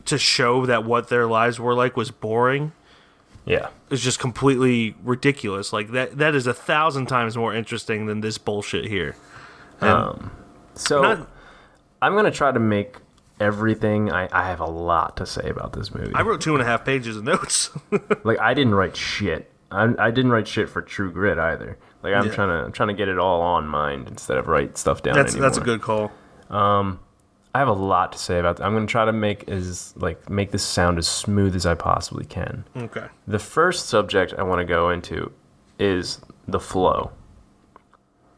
[0.05, 2.71] to show that what their lives were like was boring,
[3.45, 5.73] yeah, is just completely ridiculous.
[5.73, 9.15] Like that that is a thousand times more interesting than this bullshit here.
[9.81, 10.31] And Um,
[10.75, 11.27] so not-
[11.99, 12.97] I'm gonna try to make
[13.39, 14.11] everything.
[14.11, 16.13] I, I have a lot to say about this movie.
[16.13, 17.69] I wrote two and a half pages of notes.
[18.23, 19.51] like I didn't write shit.
[19.71, 21.77] I, I didn't write shit for True Grit either.
[22.03, 22.33] Like I'm Yeah.
[22.33, 25.15] trying to I'm trying to get it all on mind instead of write stuff down.
[25.15, 26.11] That's- that's a good call.
[26.49, 26.99] Um,
[27.55, 28.57] I have a lot to say about.
[28.57, 28.65] That.
[28.65, 32.25] I'm gonna try to make as like make this sound as smooth as I possibly
[32.25, 32.65] can.
[32.75, 33.05] Okay.
[33.27, 35.31] The first subject I want to go into
[35.79, 37.11] is the flow.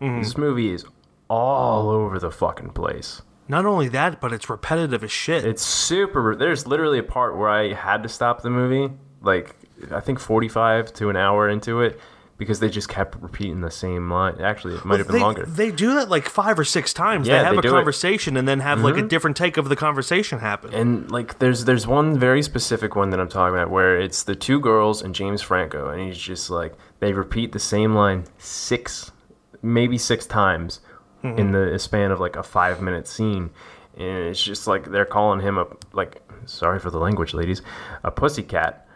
[0.01, 0.21] Mhm.
[0.21, 0.85] This movie is
[1.29, 3.21] all over the fucking place.
[3.47, 5.45] Not only that, but it's repetitive as shit.
[5.45, 6.35] It's super.
[6.35, 9.55] There's literally a part where I had to stop the movie, like
[9.91, 11.99] I think 45 to an hour into it,
[12.37, 14.41] because they just kept repeating the same line.
[14.41, 15.45] Actually, it might have been they, longer.
[15.45, 17.27] They do that like five or six times.
[17.27, 17.71] Yeah, they have they a do it.
[17.71, 19.09] conversation and then have like a Mhm.
[19.09, 20.73] different take of the conversation happen.
[20.73, 24.35] And like, there's there's one very specific one that I'm talking about where it's the
[24.35, 29.11] two girls and James Franco, and he's just like they repeat the same line six,
[29.61, 30.79] maybe six times
[31.37, 31.71] in Mhm.
[31.73, 33.49] the span of like a five minute scene,
[33.97, 37.61] and it's just like they're calling him a like sorry for the language, ladies,
[38.03, 38.87] a pussycat,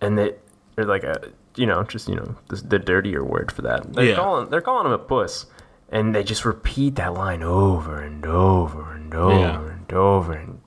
[0.00, 0.34] and they
[0.74, 3.92] they're like a you know just you know the, the dirtier word for that.
[3.92, 4.16] They're Yeah.
[4.16, 5.46] calling they're calling him a puss.
[5.88, 9.60] And they just repeat that line over and over and over Yeah.
[9.68, 10.60] and over and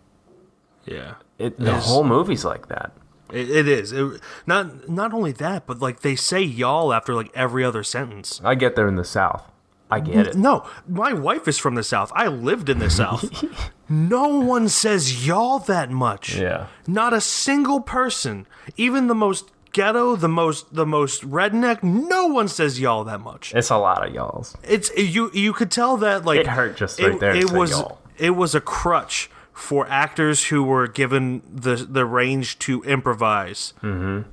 [0.86, 2.93] Yeah, it, the It's- whole movie's like that.
[3.30, 3.91] It, it is.
[3.91, 8.39] It, not not only that, but like they say y'all after like every other sentence.
[8.45, 9.43] I get there in the South.
[9.92, 10.36] I get it.
[10.36, 12.12] No, my wife is from the South.
[12.16, 13.44] I lived in the South.
[13.90, 16.36] no one says y'all that much.
[16.38, 16.68] Yeah.
[16.88, 18.46] Not a single person.
[18.78, 23.54] Even the most ghetto, the most the most redneck, no one says y'all that much.
[23.56, 24.56] It's a lot of y'alls.
[24.64, 27.72] It's you you could tell that like It hurt just right it, there It was
[27.72, 28.00] y'all.
[28.18, 34.30] it was a crutch for actors who were given the the range to improvise Mm-hmm.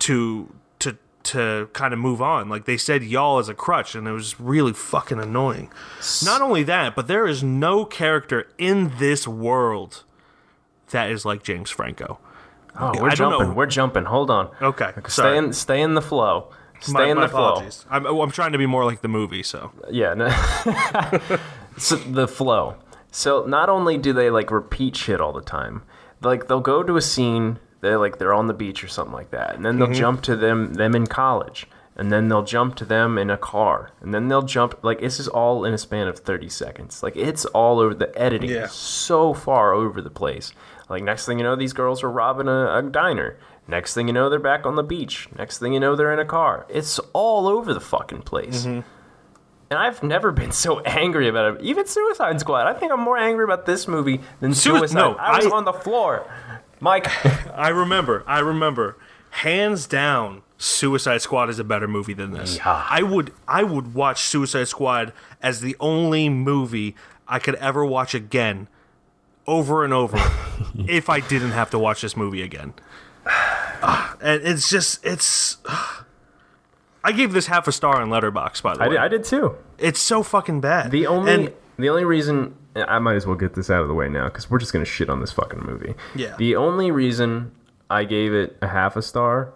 [0.00, 0.54] to
[1.26, 2.48] to kind of move on.
[2.48, 5.70] Like they said y'all as a crutch and it was really fucking annoying.
[6.24, 10.04] Not only that, but there is no character in this world
[10.90, 12.18] that is like James Franco.
[12.78, 13.54] Oh, we're I jumping.
[13.54, 14.04] We're jumping.
[14.04, 14.50] Hold on.
[14.60, 15.38] Okay, Stay sorry.
[15.38, 15.52] in.
[15.52, 16.52] Stay in the flow.
[16.80, 17.68] Stay my, in my the flow.
[17.90, 20.14] I'm, oh, I'm trying to be more like the movie, so Yeah.
[20.14, 20.28] No.
[21.78, 22.76] so the flow.
[23.10, 25.82] So not only do they like repeat shit all the time,
[26.20, 29.30] like they'll go to a scene, they're like they're on the beach or something like
[29.30, 29.94] that, and then they'll Mhm.
[29.94, 31.66] jump to them them in college,
[31.96, 35.18] and then they'll jump to them in a car, and then they'll jump like this
[35.20, 37.02] is all in a span of thirty seconds.
[37.02, 38.66] Like it's all over the editing, Yeah.
[38.66, 40.52] so far over the place.
[40.88, 43.36] Like next thing you know, these girls are robbing a, a diner.
[43.68, 45.28] Next thing you know, they're back on the beach.
[45.36, 46.66] Next thing you know, they're in a car.
[46.68, 48.64] It's all over the fucking place.
[48.64, 48.80] Mm-hmm.
[49.68, 51.60] And I've never been so angry about it.
[51.62, 52.68] Even Suicide Squad.
[52.68, 54.94] I think I'm more angry about this movie than Sui- Suicide.
[54.96, 56.22] no, I was I- on the floor.
[56.80, 57.06] Mike.
[57.56, 58.22] I remember.
[58.26, 58.96] I remember.
[59.30, 62.56] Hands down, Suicide Squad is a better movie than this.
[62.56, 62.86] Yeah.
[62.88, 65.12] I would I would watch Suicide Squad
[65.42, 66.96] as the only movie
[67.28, 68.68] I could ever watch again
[69.46, 70.16] over and over
[70.88, 72.72] if I didn't have to watch this movie again.
[73.26, 75.58] Ah, and it's just it's
[77.04, 78.94] I gave this half a star on Letterboxd by the I way.
[78.94, 79.56] did, I did too.
[79.78, 80.90] It's so fucking bad.
[80.90, 82.54] The only And- the only reason
[82.88, 84.84] I might as well get this out of the way now because we're just gonna
[84.84, 85.94] shit on this fucking movie.
[86.14, 86.36] Yeah.
[86.36, 87.52] The only reason
[87.88, 89.52] I gave it a half a star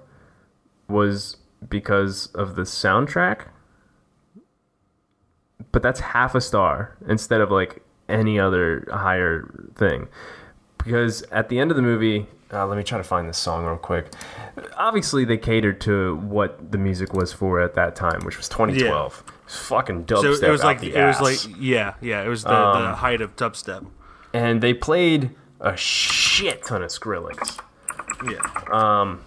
[0.88, 1.36] was
[1.68, 3.46] because of the soundtrack.
[5.72, 10.08] But that's half a star instead of like any other higher thing.
[10.78, 13.64] Because at the end of the movie, uh, let me try to find this song
[13.64, 14.06] real quick.
[14.76, 19.24] Obviously, they catered to what the music was for at that time, which was 2012.
[19.26, 22.28] It was fucking dubstep so it was like the it was like yeah, yeah, it
[22.28, 23.86] was the, the Um, height of dubstep.
[24.32, 25.30] and they played
[25.60, 27.58] a shit ton of Skrillex.
[28.26, 28.40] Yeah.
[28.72, 29.20] Um,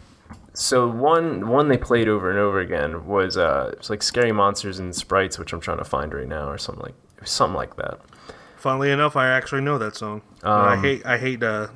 [0.54, 4.80] so one one they played over and over again was uh, it's like Scary Monsters
[4.80, 6.96] and Sprites, which I'm trying to find right now, or something like
[7.26, 8.00] something like that.
[8.58, 10.22] Funnily enough, I actually know that song.
[10.42, 11.68] But I Um, hate I hate uh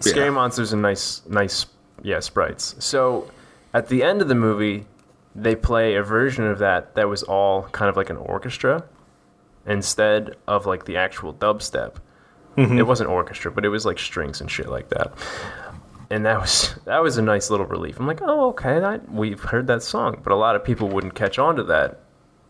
[0.00, 1.66] Scary Monsters and nice nice
[2.02, 2.74] yeah sprites.
[2.78, 3.30] So
[3.74, 4.86] at the end of the movie,
[5.42, 8.84] they play a version of that that was all kind of like an orchestra
[9.66, 11.96] instead of like the actual dubstep.
[12.56, 12.78] Mhm.
[12.78, 15.12] It wasn't orchestra, but it was like strings and shit like that.
[16.10, 18.00] And that was that was a nice little relief.
[18.00, 21.14] I'm like, oh okay, that, we've heard that song, but a lot of people wouldn't
[21.14, 22.00] catch on to that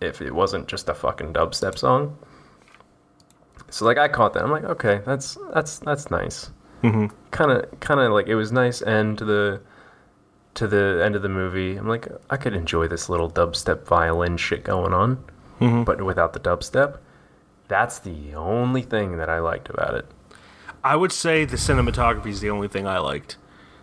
[0.01, 2.17] if it wasn't just a fucking dubstep song.
[3.71, 4.45] So like I caught that.
[4.45, 6.51] I'm like, okay, that's that's that's nice.
[6.83, 9.61] Kind of kind of like it was nice and to the
[10.55, 11.77] to the end of the movie.
[11.77, 15.23] I'm like, I could enjoy this little dubstep violin shit going on,
[15.61, 15.85] Mhm.
[15.85, 16.99] but without the dubstep.
[17.69, 20.07] That's the only thing that I liked about it.
[20.83, 23.37] I would say the cinematography is the only thing I liked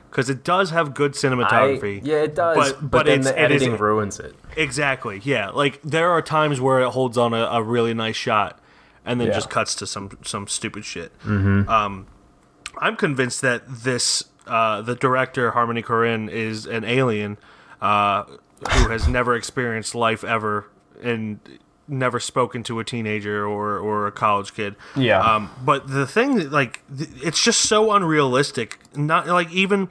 [0.09, 1.97] because it does have good cinematography.
[1.97, 4.33] I- yeah, it does, but but then it's- the it is- editing ruins it.
[4.57, 5.21] Exactly.
[5.23, 5.49] Yeah.
[5.49, 8.59] Like there are times where it holds on a, a really nice shot
[9.05, 9.33] and then Yeah.
[9.33, 11.11] just cuts to some some stupid shit.
[11.25, 11.67] Mhm.
[11.69, 12.07] Um,
[12.81, 17.37] I'm convinced that this uh, the director Harmony Korine is an alien
[17.81, 20.69] uh, who has never experienced life ever
[21.01, 21.39] and
[21.87, 24.75] never spoken to a teenager or, or a college kid.
[24.95, 25.19] Yeah.
[25.19, 28.79] Um, but the thing, like, th- it's just so unrealistic.
[28.95, 29.89] Not like even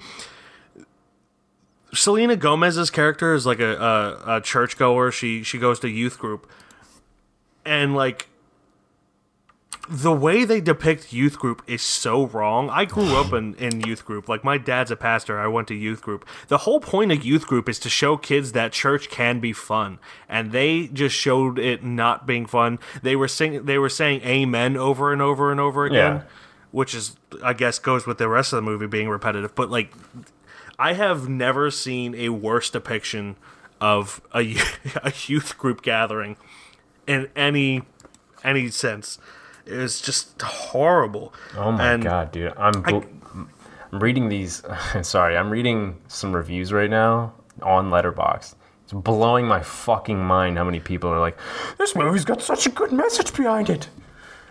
[1.92, 5.12] Selena Gomez's character is like a, a, a churchgoer.
[5.12, 6.50] She she goes to youth group,
[7.64, 8.28] and like
[9.88, 12.70] the way they depict youth group is so wrong.
[12.70, 14.28] I grew up in, in youth group.
[14.28, 15.38] Like my dad's a pastor.
[15.38, 16.26] I went to youth group.
[16.48, 19.98] The whole point of youth group is to show kids that church can be fun,
[20.28, 22.78] and they just showed it not being fun.
[23.02, 26.22] They were sing they were saying amen over and over and over again, Yeah.
[26.70, 29.54] which is I guess goes with the rest of the movie being repetitive.
[29.54, 29.92] But like
[30.78, 33.36] I have never seen a worse depiction
[33.80, 34.56] of a,
[35.02, 36.36] a youth group gathering
[37.06, 37.82] in any
[38.42, 39.18] any sense.
[39.66, 41.32] It was just horrible.
[41.56, 42.52] Oh my And god, dude!
[42.56, 43.06] I'm I- bl-
[43.92, 44.62] I'm reading these.
[45.02, 48.54] sorry, I'm reading some reviews right now on Letterboxd.
[48.84, 51.38] It's blowing my fucking mind how many people are like,
[51.78, 53.88] "This movie's got such a good message behind it."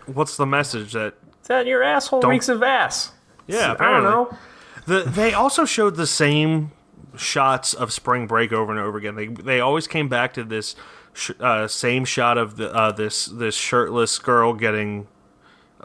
[0.06, 1.14] What's the message that
[1.46, 3.12] that your asshole Don't- reeks of ass?
[3.46, 4.10] Yeah, I don't apparently.
[4.10, 4.38] know.
[4.86, 6.72] The they also showed the same
[7.16, 9.14] shots of Spring Break over and over again.
[9.14, 10.74] They they always came back to this
[11.14, 15.06] sh- uh, same shot of the uh, this this shirtless girl getting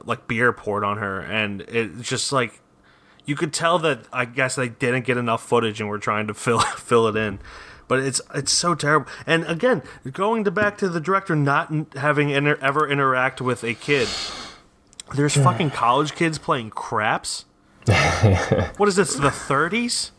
[0.03, 2.61] like beer poured on her, and it's just like
[3.25, 6.33] you could tell that I guess they didn't get enough footage and were trying to
[6.35, 7.39] fill fill it in.
[7.87, 9.09] But it's it's so terrible.
[9.25, 13.73] And again, going to back to the director not having inter- ever interact with a
[13.73, 14.07] kid.
[15.15, 17.45] There's fucking college kids playing craps.
[18.77, 19.15] what is this?
[19.15, 20.11] The 30s?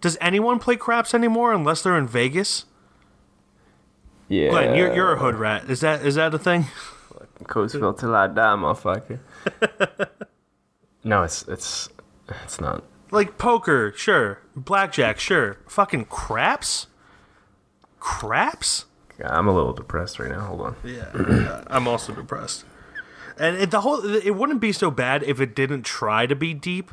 [0.00, 2.64] Does anyone play craps anymore unless they're in Vegas?
[4.30, 4.50] Yeah.
[4.50, 5.68] Glenn, you're, you're a hood rat.
[5.68, 6.66] Is that is that a thing?
[7.42, 9.18] Coachville till I die, motherfucker.
[11.04, 11.88] no, it's it's
[12.44, 12.84] it's not.
[13.10, 14.38] Like poker, sure.
[14.54, 15.58] Blackjack, sure.
[15.66, 16.86] Fucking craps?
[17.98, 18.84] Craps?
[19.22, 20.46] I'm a little depressed right now.
[20.46, 20.76] Hold on.
[20.84, 22.64] Yeah, I'm also depressed.
[23.36, 26.54] And it, the whole it wouldn't be so bad if it didn't try to be
[26.54, 26.92] deep.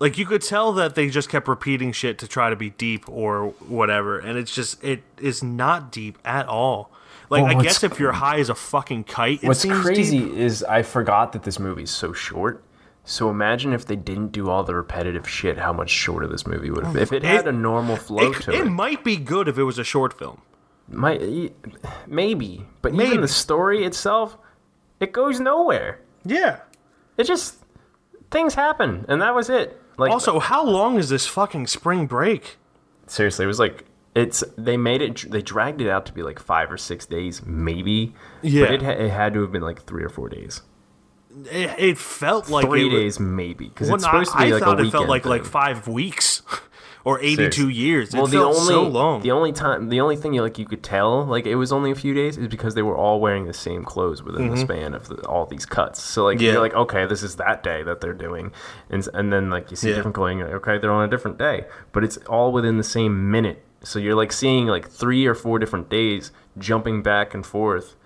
[0.00, 3.08] Like you could tell that they just kept repeating shit to try to be deep
[3.08, 6.90] or whatever, and it's just it is not deep at all.
[7.28, 10.32] Like Well, I guess if you're high as a fucking kite, it What's crazy deep.
[10.34, 12.64] is I forgot that this movie's so short.
[13.04, 16.70] So imagine if they didn't do all the repetitive shit, how much shorter this movie
[16.70, 17.02] would have been.
[17.02, 19.64] If it had a normal flow It, to it it, might be good if it
[19.64, 20.40] was a short film.
[20.88, 21.20] might
[22.06, 23.08] maybe, but Maybe.
[23.10, 24.36] even the story itself,
[25.00, 26.00] it goes nowhere.
[26.24, 26.60] Yeah.
[27.16, 27.56] It just
[28.30, 29.79] things happen, and that was it.
[30.00, 32.56] Like also, uh, how long is this fucking spring break?
[33.06, 33.84] seriously, it was like
[34.14, 37.44] it's they made it they dragged it out to be like five or six days
[37.46, 38.14] maybe.
[38.42, 38.64] Yeah.
[38.66, 40.62] but it, ha- it had to have been like three or four days.
[41.50, 44.44] It, it felt like Three it was- days maybe because Well, it's supposed to be
[44.44, 46.42] I like thought it felt weekend like like five weeks
[47.04, 47.74] or eighty two Seriously.
[47.74, 48.14] years.
[48.14, 49.22] It well, felt the only so long.
[49.22, 51.90] the only time the only thing you like you could tell like it was only
[51.90, 54.60] a few days is because they were all wearing the same clothes within the Mhm.
[54.60, 56.02] span of the, all these cuts.
[56.02, 56.52] So like Yeah.
[56.52, 58.52] you're like okay, this is that day that they're doing,
[58.90, 59.96] and and then like you see Yeah.
[59.96, 60.38] different clothing.
[60.38, 63.64] you're like, okay, they're on a different day, but it's all within the same minute.
[63.82, 67.96] So you're like seeing like three or four different days jumping back and forth,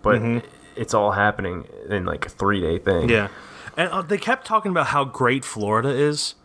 [0.00, 0.42] but Mhm.
[0.76, 3.10] it's all happening in like a three day thing.
[3.10, 3.28] Yeah,
[3.76, 6.36] and uh, they kept talking about how great Florida is,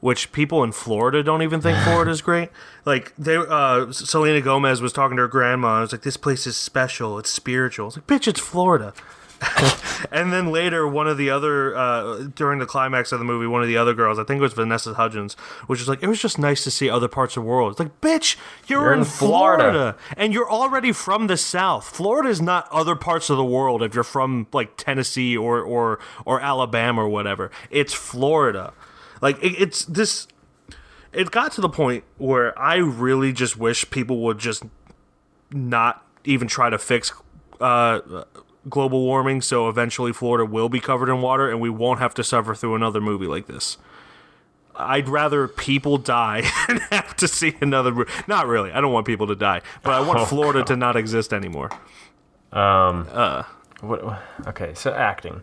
[0.00, 2.50] which people in Florida don't even think Florida is great.
[2.84, 5.74] Like they, uh, Selena Gomez was talking to her grandma.
[5.74, 7.18] and was like, "This place is special.
[7.18, 8.92] It's spiritual." It's like, "Bitch, it's Florida."
[10.10, 13.62] and then later, one of the other uh, during the climax of the movie, one
[13.62, 15.34] of the other girls, I think it was Vanessa Hudgens,
[15.68, 17.78] which was like, "It was just nice to see other parts of the world." It's
[17.78, 18.36] like, "Bitch,
[18.66, 19.62] you're, You're in, in Florida.
[19.62, 19.96] Florida.
[20.16, 21.84] and you're already from the South.
[21.88, 23.80] Florida is not other parts of the world.
[23.80, 28.72] If you're from like Tennessee or or or Alabama or whatever, it's Florida.
[29.20, 30.26] Like it, it's this.
[31.12, 34.62] It got to the point where I really just wish people would just
[35.50, 37.12] not even try to fix
[37.60, 38.24] uh,
[38.68, 39.40] global warming.
[39.40, 42.74] So eventually, Florida will be covered in water, and we won't have to suffer through
[42.74, 43.78] another movie like this.
[44.76, 48.10] I'd rather people die and have to see another movie.
[48.28, 48.70] Not really.
[48.70, 51.70] I don't want people to die, but I want Oh, Florida to not exist anymore.
[52.52, 53.08] Um.
[53.10, 53.42] Uh.
[53.80, 54.22] What?
[54.46, 54.74] Okay.
[54.74, 55.42] So acting.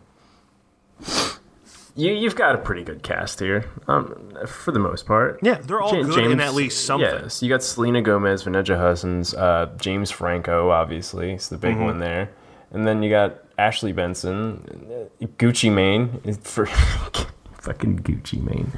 [1.98, 5.40] You you've got a pretty good cast here, um, for the most part.
[5.42, 7.08] Yeah, they're all good in at least something.
[7.10, 11.86] Yes, you got Selena Gomez, Vanessa Hudgens, uh, James Franco, obviously, is the big Mhm.
[11.86, 12.30] one there,
[12.72, 18.72] and then you got Ashley Benson, Gucci Mane for fucking Gucci Mane.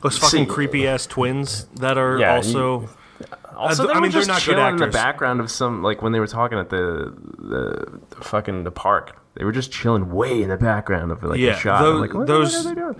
[0.00, 2.88] Those fucking See- creepy ass twins that are Yeah, also.
[3.56, 5.50] Also, I, they I were mean, they're just not good chilling in the background of
[5.50, 9.18] some like when they were talking at the the, the fucking the park.
[9.34, 11.78] They were just chilling way in the background of like yeah, a shot.
[11.78, 12.96] I'm those, like, what, those, what are they doing?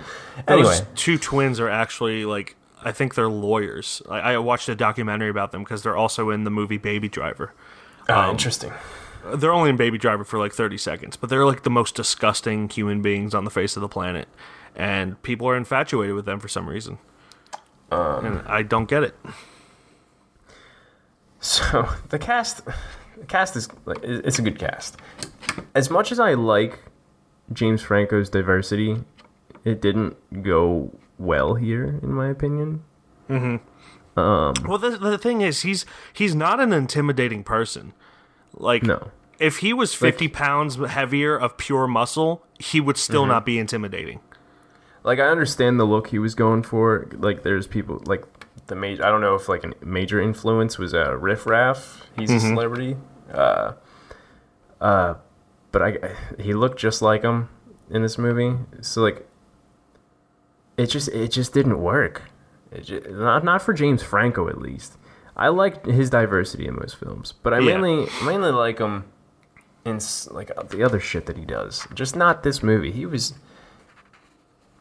[0.46, 4.02] those Anyway, two twins are actually like I think they're lawyers.
[4.08, 7.52] I, I watched a documentary about them because they're also in the movie Baby Driver.
[8.08, 8.72] Ah, interesting.
[9.34, 12.68] They're only in Baby Driver for like 30 seconds, but they're like the most disgusting
[12.68, 14.28] human beings on the face of the planet,
[14.74, 16.98] and people are infatuated with them for some reason.
[17.92, 19.14] Um, and I don't get it.
[21.42, 24.96] So the cast, the cast is like it's a good cast.
[25.74, 26.78] As much as I like
[27.52, 28.96] James Franco's diversity,
[29.64, 32.82] it didn't go well here, in my opinion.
[33.28, 34.18] Mm-hmm.
[34.18, 37.92] Um, Well, the, the thing is, he's he's not an intimidating person.
[38.54, 39.10] Like, No.
[39.38, 43.28] if he was Like- 50 pounds heavier of pure muscle, he would still Mhm.
[43.28, 44.20] not be intimidating.
[45.04, 47.08] like I understand the look he was going for.
[47.18, 48.22] Like there's people like
[48.72, 49.04] the major.
[49.04, 52.06] I don't know if like a major influence was uh, Riff Raff.
[52.16, 52.40] He's a Mhm.
[52.54, 52.96] celebrity.
[53.32, 53.72] Uh,
[54.80, 55.14] uh,
[55.70, 57.48] but I he looked just like him
[57.90, 58.56] in this movie.
[58.80, 59.28] So like,
[60.76, 62.22] it just it just didn't work.
[62.70, 64.96] It ju- not not for James Franco at least.
[65.36, 67.76] I liked his diversity in most films, but I Yeah.
[67.78, 69.04] mainly mainly like him
[69.84, 69.98] in
[70.30, 71.86] like the other shit that he does.
[71.94, 72.90] Just not this movie.
[72.92, 73.34] He was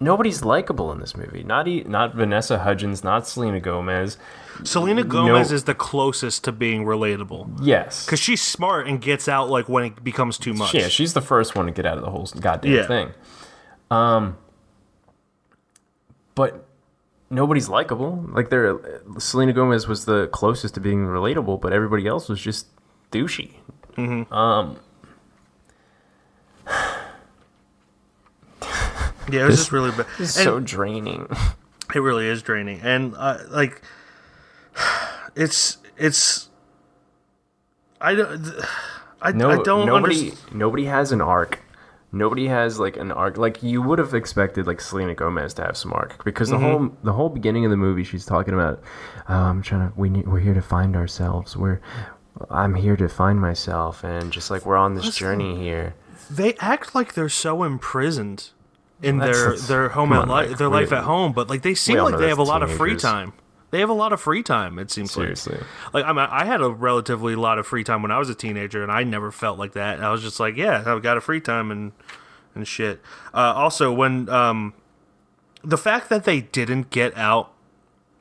[0.01, 1.43] nobody's likable in this movie.
[1.43, 4.17] Not e- not Vanessa Hudgens, not Selena Gomez.
[4.65, 7.59] Selena No- Gomez is the closest to being relatable.
[7.61, 8.05] Yes.
[8.05, 10.73] Because she's smart and gets out like when it becomes too much.
[10.73, 12.87] Yeah, she's the first one to get out of the whole goddamn Yeah.
[12.87, 13.11] thing.
[13.89, 14.37] Um,
[16.35, 16.65] but
[17.29, 18.25] nobody's likable.
[18.29, 18.77] Like there,
[19.19, 22.67] Selena Gomez was the closest to being relatable, but everybody else was just
[23.11, 23.51] douchey.
[23.97, 24.31] Mhm.
[24.31, 24.77] Um,
[29.29, 30.07] Yeah, it was just really bad.
[30.27, 31.27] So draining.
[31.93, 33.81] It really is draining, and uh, like,
[35.35, 36.49] it's it's.
[37.99, 38.49] I don't.
[39.21, 40.55] I, no, I don't nobody, understand.
[40.55, 41.59] nobody has an arc.
[42.13, 43.37] Nobody has like an arc.
[43.37, 46.61] Like you would have expected, like Selena Gomez to have some arc because the Mhm.
[46.61, 48.81] whole the whole beginning of the movie, she's talking about,
[49.29, 49.93] oh, I'm trying to.
[49.99, 51.55] We need, we're here to find ourselves.
[51.57, 51.81] We're.
[52.49, 55.19] I'm here to find myself, and just like we're on this Listen.
[55.19, 55.93] journey here.
[56.29, 58.51] They act like they're so imprisoned
[59.01, 61.61] in That's- their that's- their home at on, li- their life at home, but like
[61.61, 63.33] they seem like they have a lot of free time.
[63.71, 64.77] They have a lot of free time.
[64.79, 65.55] It seems Seriously.
[65.93, 65.93] like.
[65.93, 68.35] Like I mean, I had a relatively lot of free time when I was a
[68.35, 70.03] teenager, and I never felt like that.
[70.03, 71.93] I was just like, yeah, I've got a free time and
[72.53, 73.01] and shit.
[73.33, 74.73] Uh, also, when um,
[75.63, 77.53] the fact that they didn't get out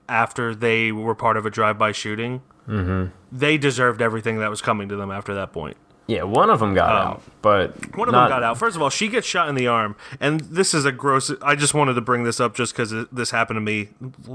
[0.08, 3.10] after they were part of a drive-by shooting, Mm-hmm.
[3.32, 5.76] they deserved everything that was coming to them after that point.
[6.10, 8.58] Yeah, one of them got out, but Um, One of not- them got out.
[8.58, 11.30] First of all, she gets shot in the arm, and this is a gross.
[11.40, 13.90] I just wanted to bring this up just because this happened to me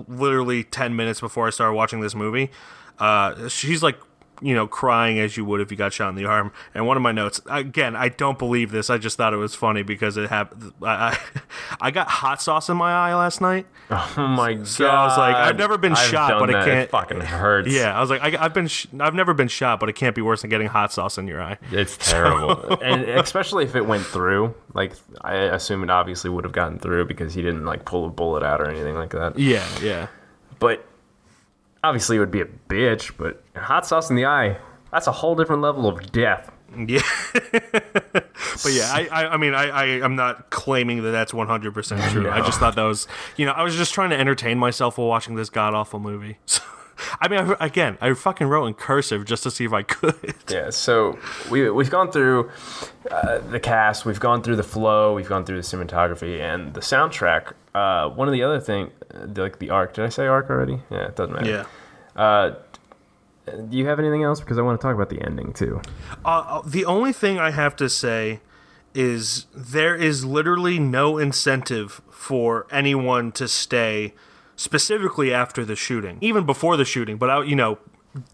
[0.07, 2.49] literally ten minutes before I started watching this movie.
[2.97, 3.99] Uh, she's like,
[4.41, 6.51] you know, crying as you would if you got shot in the arm.
[6.73, 8.89] And one of my notes, again, I don't believe this.
[8.89, 10.73] I just thought it was funny because it happened.
[10.81, 11.19] I, I,
[11.81, 13.65] I got hot sauce in my eye last night.
[13.89, 14.67] Oh my god!
[14.67, 16.65] So I was like, I've never been I've shot, but it that.
[16.65, 16.89] can't.
[16.89, 17.71] fucking hurts.
[17.71, 20.15] Yeah, I was like, I, I've been, sh- I've never been shot, but it can't
[20.15, 21.57] be worse than getting hot sauce in your eye.
[21.71, 24.55] It's terrible, and especially if it went through.
[24.73, 28.09] Like I assume it obviously would have gotten through because he didn't like pull a
[28.09, 29.37] bullet out or anything like that.
[29.39, 30.07] Yeah, yeah.
[30.59, 30.85] But
[31.85, 33.11] obviously it would be a bitch.
[33.17, 36.51] But hot sauce in the eye—that's a whole different level of death.
[36.77, 37.01] Yeah.
[37.51, 42.29] but yeah, I, I, I mean, I, I, I'm not claiming that that's 100% true.
[42.29, 43.07] I just thought that was,
[43.37, 46.37] you know, I was just trying to entertain myself while watching this god awful movie.
[46.47, 46.61] So,
[47.21, 50.35] I mean, I, again, I fucking wrote in cursive just to see if I could.
[50.49, 51.17] Yeah, so
[51.49, 52.49] we we've gone through
[53.09, 56.81] uh, the cast, we've gone through the flow, we've gone through the cinematography and the
[56.81, 57.53] soundtrack.
[57.73, 59.93] Uh, one of the other thing, uh, like the arc.
[59.93, 60.81] Did I say arc already?
[60.89, 61.49] Yeah, it doesn't matter.
[62.15, 62.21] Yeah.
[62.21, 62.55] Uh,
[63.45, 64.39] do you have anything else?
[64.39, 65.81] Because I want to talk about the ending too.
[66.23, 68.39] Uh, the only thing I have to say
[68.93, 74.13] is there is literally no incentive for anyone to stay
[74.55, 77.77] specifically after the shooting, even before the shooting, but out, you know,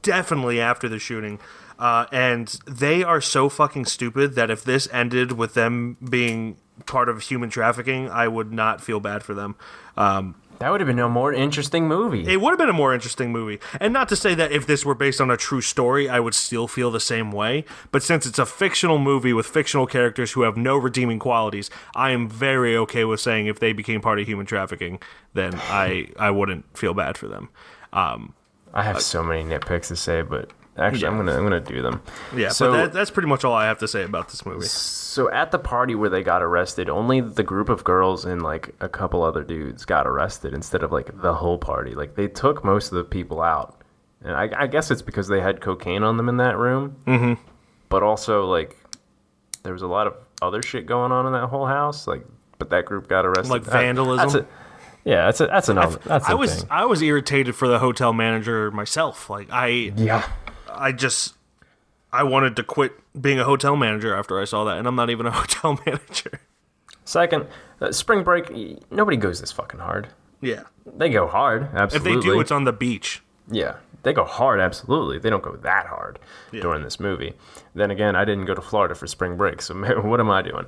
[0.01, 1.39] definitely after the shooting.
[1.79, 7.09] Uh, and they are so fucking stupid that if this ended with them being part
[7.09, 9.55] of human trafficking, I would not feel bad for them.
[9.97, 12.25] Um, that would have been a more interesting movie.
[12.27, 13.59] It would have been a more interesting movie.
[13.79, 16.33] And not to say that if this were based on a true story, I would
[16.33, 17.65] still feel the same way.
[17.91, 22.11] But since it's a fictional movie with fictional characters who have no redeeming qualities, I
[22.11, 24.99] am very okay with saying if they became part of human trafficking,
[25.33, 27.49] then I, I wouldn't feel bad for them.
[27.93, 28.33] Um,
[28.73, 30.51] I have so many nitpicks to say, but
[30.81, 32.01] actually, I'm gonna I'm gonna do them.
[32.35, 34.65] yeah, So but that, that's pretty much all I have to say about this movie.
[34.65, 38.73] so at the party where they got arrested, only the group of girls and like
[38.79, 41.93] a couple other dudes got arrested instead of like the whole party.
[41.95, 43.79] Like they took most of the people out,
[44.23, 46.95] and I, I guess it's because they had cocaine on them in that room.
[47.07, 47.37] Mhm.
[47.89, 48.77] But also like
[49.63, 52.07] there was a lot of other shit going on in that whole house.
[52.07, 52.25] Like,
[52.57, 53.51] but that group got arrested.
[53.51, 54.17] Like vandalism?
[54.17, 54.47] that's a,
[55.03, 56.03] yeah, that's a, that's an element.
[56.03, 56.67] That's I a was thing.
[56.71, 59.29] I was irritated for the hotel manager myself.
[59.29, 59.67] Like I
[59.97, 60.23] Yeah.
[60.73, 61.35] I just
[62.13, 65.09] I wanted to quit being a hotel manager after I saw that, and I'm not
[65.09, 66.39] even a hotel manager.
[67.05, 67.47] Second,
[67.79, 68.51] uh, spring break.
[68.91, 70.09] Nobody goes this fucking hard.
[70.41, 70.63] Yeah.
[70.85, 72.13] They go hard, Absolutely.
[72.13, 73.21] If they do, it's on the beach.
[73.49, 75.19] Yeah, they go hard, absolutely.
[75.19, 76.19] They don't go that hard
[76.51, 77.33] during this movie.
[77.75, 80.65] Then again, I didn't go to Florida for spring break, so what am I doing?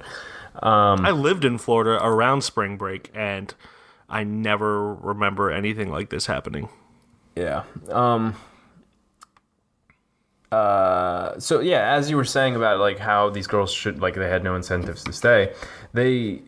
[0.62, 3.54] Um, I lived in Florida around spring break, and
[4.10, 6.70] I never remember anything like this happening.
[7.36, 7.64] Yeah.
[7.90, 8.36] Um.
[10.54, 11.40] Uh.
[11.40, 14.44] So yeah, as you were saying about like how these girls should like they had
[14.44, 15.54] no incentives to stay,
[15.94, 16.42] they.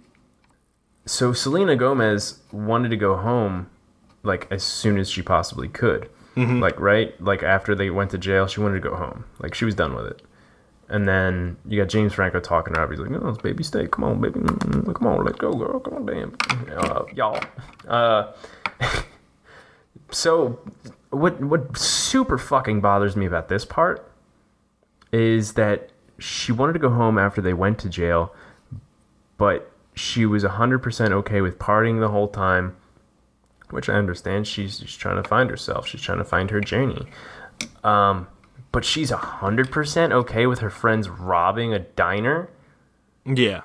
[1.08, 3.70] So Selena Gomez wanted to go home,
[4.24, 6.10] like as soon as she possibly could.
[6.36, 6.60] Mhm.
[6.62, 9.24] Like right, like after they went to jail, she wanted to go home.
[9.40, 10.22] Like she was done with it.
[10.90, 12.88] And then you got James Franco talking to her.
[12.92, 13.88] He's like, "No, it's baby, stay.
[13.88, 14.40] Come on, baby.
[14.40, 15.80] Mm, Come on, let's go, girl.
[15.80, 16.36] Come on, damn,
[16.78, 17.40] uh, y'all."
[17.88, 18.32] Uh,
[20.12, 20.60] so
[21.16, 24.12] what what super fucking bothers me about this part
[25.12, 25.90] is that
[26.20, 28.34] she wanted to go home after they went to jail,
[29.38, 32.76] but she was 100% okay with partying the whole time,
[33.70, 34.48] which I understand.
[34.48, 35.88] She's just trying to find herself.
[35.88, 37.06] She's trying to find her journey.
[37.84, 38.28] Um,
[38.74, 42.50] but she's 100% okay with her friends robbing a diner
[43.26, 43.62] Yeah.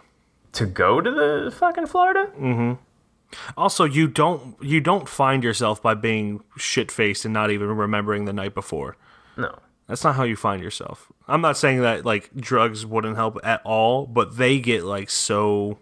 [0.52, 2.30] to go to the fucking Florida?
[2.38, 2.74] Mm-hmm.
[3.56, 8.24] Also, you don't you don't find yourself by being shit faced and not even remembering
[8.24, 8.96] the night before.
[9.36, 9.58] No.
[9.86, 11.10] That's not how you find yourself.
[11.26, 15.78] I'm not saying that like drugs wouldn't help at all, but they get like so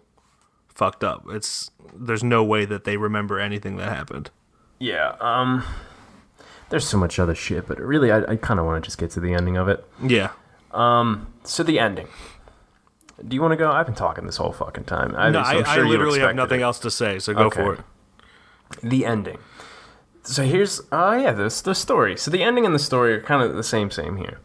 [0.67, 1.25] fucked up.
[1.29, 4.31] It's there's no way that they remember anything that happened.
[4.79, 5.63] Yeah, um,
[6.69, 9.11] there's so much other shit, but really, I, I kind of want to just get
[9.11, 9.85] to the ending of it.
[10.01, 10.31] Yeah.
[10.71, 12.07] Um, so the ending.
[13.27, 13.71] Do you want to go?
[13.71, 15.15] I've been talking this whole fucking time.
[15.15, 16.63] I, no, so I, I'm I sure literally have nothing it.
[16.63, 17.61] else to say, so go Okay.
[17.61, 17.79] for it.
[18.83, 19.37] The ending.
[20.23, 22.15] So here's, uh, yeah, this the story.
[22.17, 24.39] So the ending and the story are kind of the same, same here.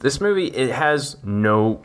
[0.00, 1.82] This movie, it has no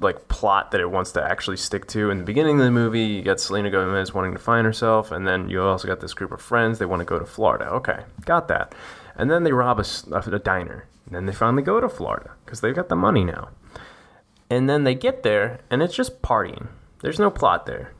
[0.00, 2.10] like plot that it wants to actually stick to.
[2.10, 5.26] In the beginning of the movie, you got Selena Gomez wanting to find herself, and
[5.28, 6.78] then you also got this group of friends.
[6.78, 7.66] They want to go to Florida.
[7.66, 8.74] Okay, got that.
[9.16, 10.86] And then they rob a diner.
[11.06, 13.50] And then they finally go to Florida because they've got the money now.
[14.52, 16.68] And then they get there, and it's just partying.
[17.00, 17.92] There's no plot there.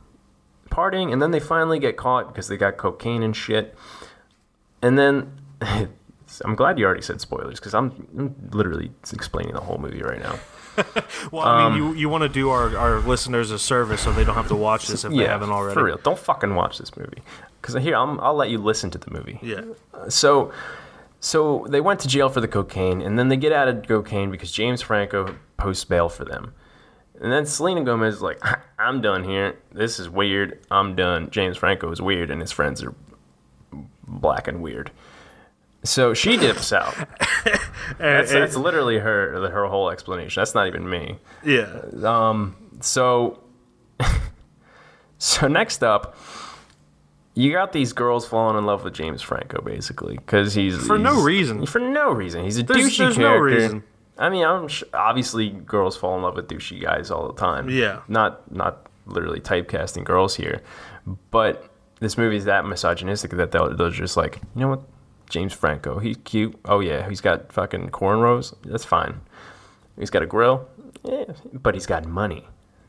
[0.70, 3.74] Partying, and then they finally get caught because they got cocaine and shit.
[4.82, 5.32] And then
[6.44, 10.20] I'm glad you already said spoilers because I'm, I'm literally explaining the whole movie right
[10.20, 10.38] now.
[11.30, 14.11] Well, I mean, Um, you you want to do our, our listeners a service so
[14.11, 15.74] they don't have to watch this if they haven't already.
[15.74, 17.22] For real, don't fucking watch this movie.
[17.61, 19.38] Because here, I'm, I'll let you listen to the movie.
[19.42, 19.64] Yeah.
[20.09, 20.50] So,
[21.24, 24.32] so they went to jail for the cocaine, and then they get out of cocaine
[24.32, 26.52] because James Franco posts bail for them.
[27.20, 28.42] And then Selena Gomez is like,
[28.76, 29.56] I'm done here.
[29.70, 30.58] This is weird.
[30.68, 31.30] I'm done.
[31.30, 32.92] James Franco is weird, and his friends are
[34.04, 34.90] black and weird.
[35.84, 36.92] So she dips out.
[37.98, 40.40] that's, that's literally her her whole explanation.
[40.40, 41.18] That's not even me.
[41.44, 41.82] Yeah.
[42.02, 42.56] Um.
[42.80, 43.44] So.
[45.18, 46.16] so next up,
[47.35, 51.22] you got these girls falling in love with James Franco, basically, because he's For no
[51.22, 51.64] reason.
[51.66, 52.45] For no reason.
[52.45, 53.83] He's a There's- douchey there's no reason.
[54.18, 57.68] I mean, I'm sh- obviously girls fall in love with douchey guys all the time.
[57.70, 58.01] Yeah.
[58.09, 60.61] Not not literally typecasting girls here,
[61.30, 61.68] but
[62.01, 64.83] this movie is that misogynistic that they'll, they're just like, you know what,
[65.28, 66.55] James Franco, he's cute.
[66.66, 68.55] Oh yeah, he's got fucking cornrows.
[68.64, 69.20] That's fine.
[69.99, 70.68] He's got a grill,
[71.05, 72.47] yeah, but he's got money.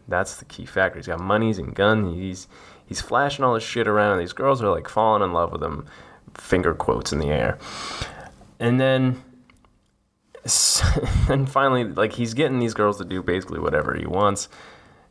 [0.08, 1.00] That's the key factor.
[1.00, 2.16] He's got monies and guns.
[2.16, 2.48] He's
[2.94, 4.12] he's flashing all this shit around.
[4.14, 5.88] And these girls are like falling in love with him,
[6.36, 7.58] finger quotes in the air,
[8.60, 9.24] and then
[11.30, 14.48] and finally, like he's getting these girls to do basically whatever he wants.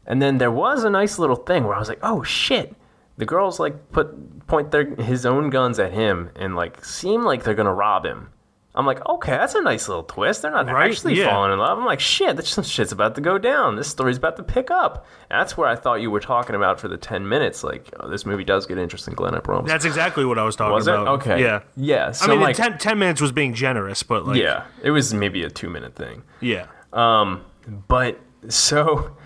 [0.07, 2.77] And then there was a nice little thing where I was like, "Oh shit!"
[3.19, 7.43] The girls like put point their his own guns at him and like seem like
[7.43, 8.29] they're gonna rob him.
[8.75, 10.41] I'm like, okay, that's a nice little twist.
[10.43, 10.91] They're not Right?
[10.91, 11.29] actually Yeah.
[11.29, 11.79] falling in love.
[11.79, 13.77] I'm like, shit, this some shit's about to go down.
[13.77, 15.07] This story's about to pick up.
[15.29, 17.63] And that's where I thought you were talking about for the ten minutes.
[17.63, 19.13] Like, oh, this movie does get interesting.
[19.15, 19.69] Glenn Abrams.
[19.69, 20.95] That's exactly what I was talking Was it?
[20.95, 21.09] about.
[21.21, 21.43] Okay.
[21.43, 21.61] Yeah.
[21.77, 24.39] Yeah, so I mean, like- 10, 10 minutes was being generous, but like.
[24.39, 26.23] yeah, it was maybe a two minute thing.
[26.41, 26.65] Yeah.
[26.95, 27.43] Um,
[27.89, 28.19] but
[28.49, 29.17] so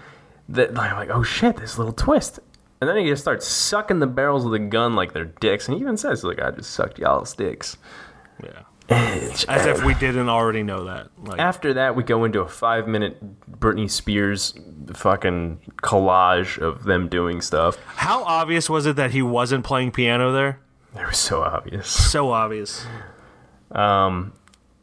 [0.49, 2.41] that I'm like, oh shit, this little twist.
[2.81, 5.77] And then he just starts sucking the barrels of the gun like they're dicks, and
[5.77, 7.79] he even says like, I just sucked y'all's dicks.
[8.89, 8.97] Yeah.
[9.33, 11.09] As As if we didn't already know that.
[11.25, 13.19] Like, After that, we go into a five minute
[13.61, 14.55] Britney Spears
[14.95, 17.77] fucking collage of them doing stuff.
[17.87, 20.61] how obvious was it that he wasn't playing piano there?
[20.99, 21.89] It was so obvious.
[21.89, 22.87] So obvious.
[23.73, 24.33] Um,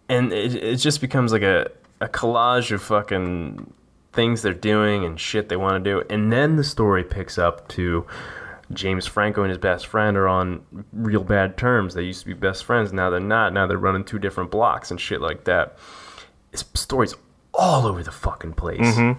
[0.10, 3.74] and it, it just becomes like a, a collage of fucking
[4.12, 6.04] things they're doing and shit they want to do.
[6.10, 8.06] And then the story picks up to
[8.72, 11.94] James Franco and his best friend are on real bad terms.
[11.94, 12.94] They used to be best friends.
[12.94, 13.54] Now they're not.
[13.54, 15.78] Now they're running two different blocks and shit like that.
[16.52, 17.16] This story's
[17.54, 18.98] all over the fucking place.
[18.98, 19.18] Mhm.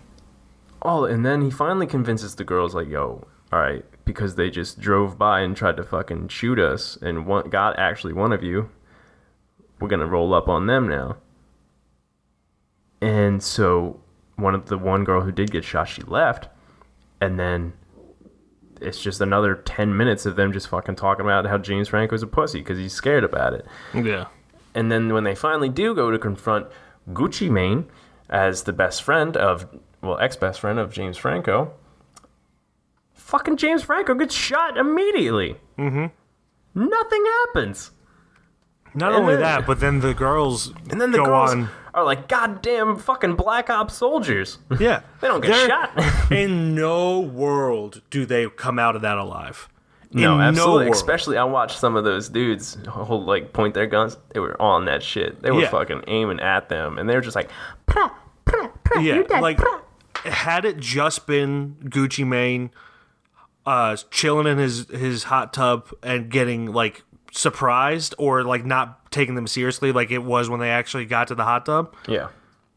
[0.82, 4.80] All and then he finally convinces the girls like, "Yo, all right," because they just
[4.80, 8.70] drove by and tried to fucking shoot us, and one got actually one of you.
[9.80, 11.16] We're gonna roll up on them now.
[13.00, 14.00] And so
[14.36, 16.48] one of the one girl who did get shot, she left,
[17.20, 17.74] and then
[18.84, 22.26] it's just another ten minutes of them just fucking talking about how James Franco's a
[22.26, 23.66] pussy because he's scared about it.
[23.94, 24.26] Yeah.
[24.74, 26.66] And then when they finally do go to confront
[27.10, 27.86] Gucci Mane
[28.28, 29.66] as the best friend of,
[30.02, 31.72] well, ex best friend of James Franco,
[33.14, 35.56] fucking James Franco gets shot immediately.
[35.78, 36.06] Mm-hmm.
[36.88, 37.90] Nothing happens.
[38.94, 41.68] Not And only then- that, but then the girls And then the go girls on.
[41.94, 44.58] Are like goddamn fucking black ops soldiers.
[44.78, 45.00] Yeah.
[45.20, 46.30] they don't get They're- shot.
[46.32, 49.68] in no world do they come out of that alive.
[50.12, 50.84] No, In absolutely.
[50.86, 50.94] world.
[50.94, 54.16] Especially, I watched some of those dudes hold like point their guns.
[54.32, 55.42] They were on that shit.
[55.42, 55.70] They were Yeah.
[55.70, 57.50] fucking aiming at them, and they were just like,
[59.00, 59.58] yeah, like
[60.24, 62.70] had it just been Gucci Mane
[63.66, 67.02] uh chilling in his his hot tub and getting like
[67.36, 71.34] surprised or like not taking them seriously like it was when they actually got to
[71.34, 72.28] the hot tub, yeah.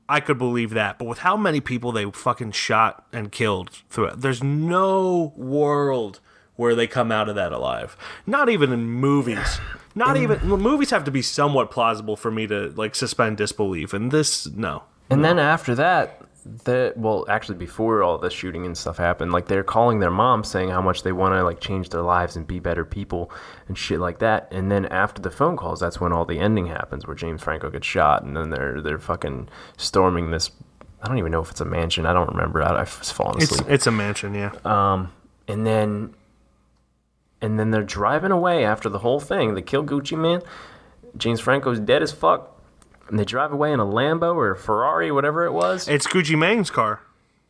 [0.09, 0.97] I could believe that.
[0.97, 6.19] But with how many people they fucking shot and killed through it, there's no world
[6.55, 7.95] where they come out of that alive.
[8.25, 9.59] Not even in movies.
[9.95, 13.93] Not even well, movies have to be somewhat plausible for me to like suspend disbelief.
[13.93, 14.83] And this, no.
[15.09, 16.21] And then after that,
[16.63, 20.43] the well, actually before all the shooting and stuff happened, like they're calling their mom
[20.43, 23.31] saying how much they want to like change their lives and be better people
[23.67, 24.47] and shit like that.
[24.51, 27.69] And then after the phone calls, that's when all the ending happens, where James Franco
[27.69, 30.51] gets shot, and then they're they're fucking storming this.
[31.01, 32.05] I don't even know if it's a mansion.
[32.05, 32.63] I don't remember.
[32.63, 33.69] I, I've fallen It's asleep.
[33.69, 34.51] it's a mansion, yeah.
[34.65, 35.11] Um,
[35.47, 36.15] and then,
[37.41, 39.53] and then they're driving away after the whole thing.
[39.53, 40.41] They kill Gucci Mane.
[41.15, 42.56] James Franco's dead as fuck.
[43.09, 45.87] And they drive away in a Lambo or a Ferrari, whatever it was.
[45.87, 47.01] It's Gucci Mane's car.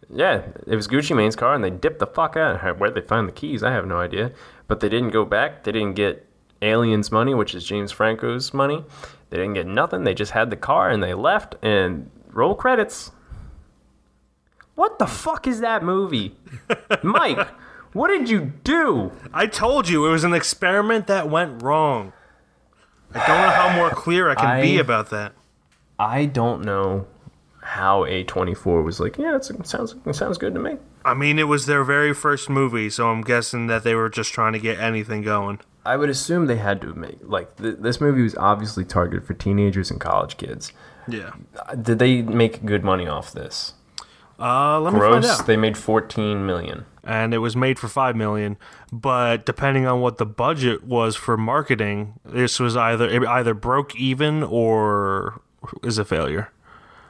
[0.10, 2.80] Yeah, it was Gucci Mane's car, and they dipped the fuck out.
[2.80, 3.64] Where'd they find the keys?
[3.64, 4.32] I have no idea.
[4.68, 5.64] But they didn't go back.
[5.64, 6.26] They didn't get
[6.62, 8.86] Aliens money, which is James Franco's money.
[9.30, 10.04] They didn't get nothing.
[10.04, 11.56] They just had the car, and they left.
[11.62, 13.12] And roll credits.
[14.76, 16.36] What the fuck is that movie,
[17.04, 17.48] Mike?
[17.94, 19.12] What did you do?
[19.34, 22.14] I told you it was an experiment that went wrong.
[23.14, 25.34] I don't know how how more clear I can be about that.
[26.00, 27.08] I don't know
[27.62, 30.78] how A24 was like, yeah, it sounds it sounds good to me.
[31.04, 34.34] I mean, it was their very first movie, so I'm guessing that they were just
[34.34, 35.60] trying to get anything going.
[35.86, 39.34] I would assume they had to make like th- this movie was obviously targeted for
[39.34, 40.72] teenagers and college kids.
[41.08, 41.32] Yeah.
[41.58, 43.74] Uh, Did they make good money off this?
[44.40, 45.48] Uh, let me find Gross, out.
[45.48, 46.86] they made 14 million.
[47.04, 48.58] and it was made for five million.
[48.92, 53.96] But depending on what the budget was for marketing, this was either it either broke
[53.96, 55.42] even or
[55.84, 56.52] is a failure.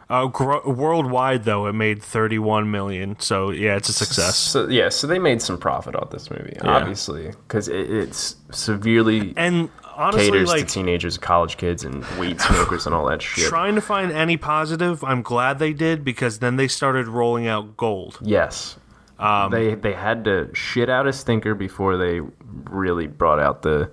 [0.10, 3.20] Uh, gro- worldwide though, it made thirty-one million.
[3.20, 4.38] So yeah, it's a success.
[4.38, 6.78] So yeah, so they made some profit off this movie, Yeah.
[6.78, 12.40] obviously, because it, it's severely And honestly, caters like to teenagers, college kids, and weed
[12.40, 13.50] smokers and all that shit.
[13.50, 17.76] trying to find any positive, I'm glad they did because then they started rolling out
[17.76, 18.18] gold.
[18.22, 18.78] Yes.
[19.20, 22.22] Um, they they had to shit out a stinker before they
[22.70, 23.90] really brought out the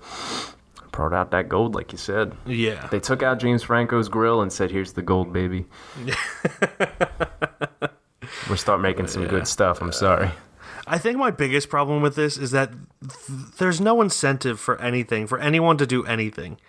[0.95, 2.33] brought out that gold, like you said.
[2.45, 2.87] Yeah.
[2.87, 5.65] They took out James Franco's grill and said, "Here's the gold, baby."
[8.47, 9.81] We'll start making some good stuff.
[9.81, 10.29] I'm sorry.
[10.87, 15.25] I think my biggest problem with this is that th- there's no incentive for anything
[15.25, 16.59] for anyone to do anything.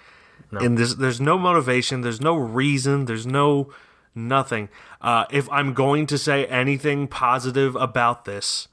[0.61, 2.01] In this, there's no motivation.
[2.03, 3.07] There's no reason.
[3.07, 3.73] There's no
[4.15, 4.69] nothing.
[5.03, 8.69] Uh, if I'm going to say anything positive about this,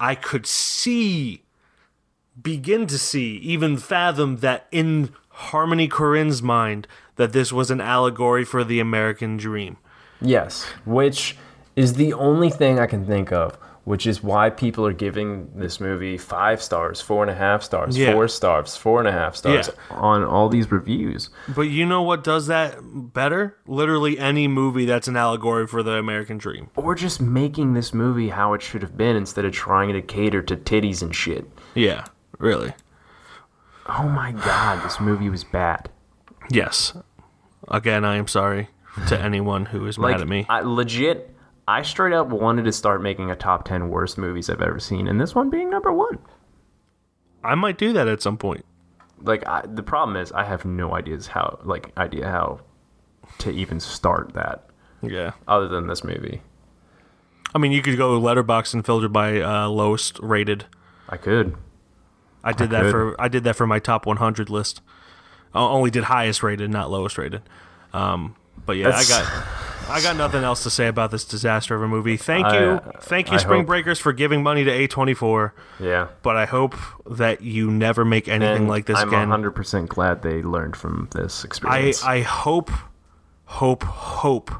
[0.00, 1.42] I could see,
[2.42, 6.86] begin to see, even fathom that in Harmony Korine's mind
[7.16, 9.76] that this was an allegory for the American dream.
[10.20, 11.36] Yes, which
[11.76, 15.80] is the only thing I can think of, which is why people are giving this
[15.80, 18.12] movie five stars, four and a half stars, Yeah.
[18.12, 19.96] four stars, four and a half stars Yeah.
[19.96, 21.30] on all these reviews.
[21.54, 23.56] But you know what does that better?
[23.66, 26.68] Literally any movie that's an allegory for the American dream.
[26.76, 30.42] Or just making this movie how it should have been instead of trying to cater
[30.42, 31.48] to titties and shit.
[31.74, 32.04] Yeah,
[32.38, 32.72] really.
[33.86, 35.90] Oh my god, this movie was bad.
[36.50, 36.94] Yes.
[37.68, 38.68] Again, I am sorry
[39.08, 40.46] to anyone who is Like, mad at me.
[40.48, 41.34] I, legit,
[41.66, 45.08] I straight up wanted to start making a top 10 worst movies I've ever seen,
[45.08, 46.18] and this one being number one.
[47.44, 48.64] I might do that at some point.
[49.22, 52.60] Like, I, the problem is, I have no ideas how, like, idea how
[53.38, 54.68] to even start that.
[55.02, 55.32] Yeah.
[55.46, 56.42] Other than this movie.
[57.54, 60.66] I mean, you could go Letterboxd and filter by uh, lowest rated.
[61.08, 61.56] I could.
[62.48, 62.90] I did I that could.
[62.90, 64.80] for I did that for my top 100 list.
[65.54, 67.42] I only did highest rated, not lowest rated.
[67.92, 69.46] Um, but yeah, That's- I got
[69.90, 72.18] I got nothing else to say about this disaster of a movie.
[72.18, 75.52] Thank I- you, thank you, I Spring hope- Breakers, for giving money to A24.
[75.80, 76.08] Yeah.
[76.22, 76.74] But I hope
[77.08, 79.28] that you never make anything And like this I'm again.
[79.30, 81.74] 100% glad they learned from this experience.
[81.74, 82.04] I experience.
[82.04, 82.70] I hope,
[83.46, 84.50] hope, hope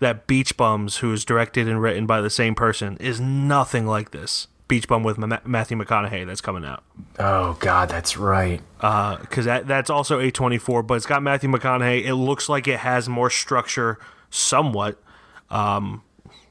[0.00, 4.10] that Beach Bums, who is directed and written by the same person, is nothing like
[4.10, 4.48] this.
[4.66, 6.82] Beach Bum with Ma- Matthew McConaughey that's coming out.
[7.18, 8.62] oh, God, that's right.
[8.78, 12.04] Because that that's also A24, but it's got Matthew McConaughey.
[12.04, 13.98] It looks like it has more structure,
[14.30, 15.02] somewhat.
[15.50, 16.02] Um,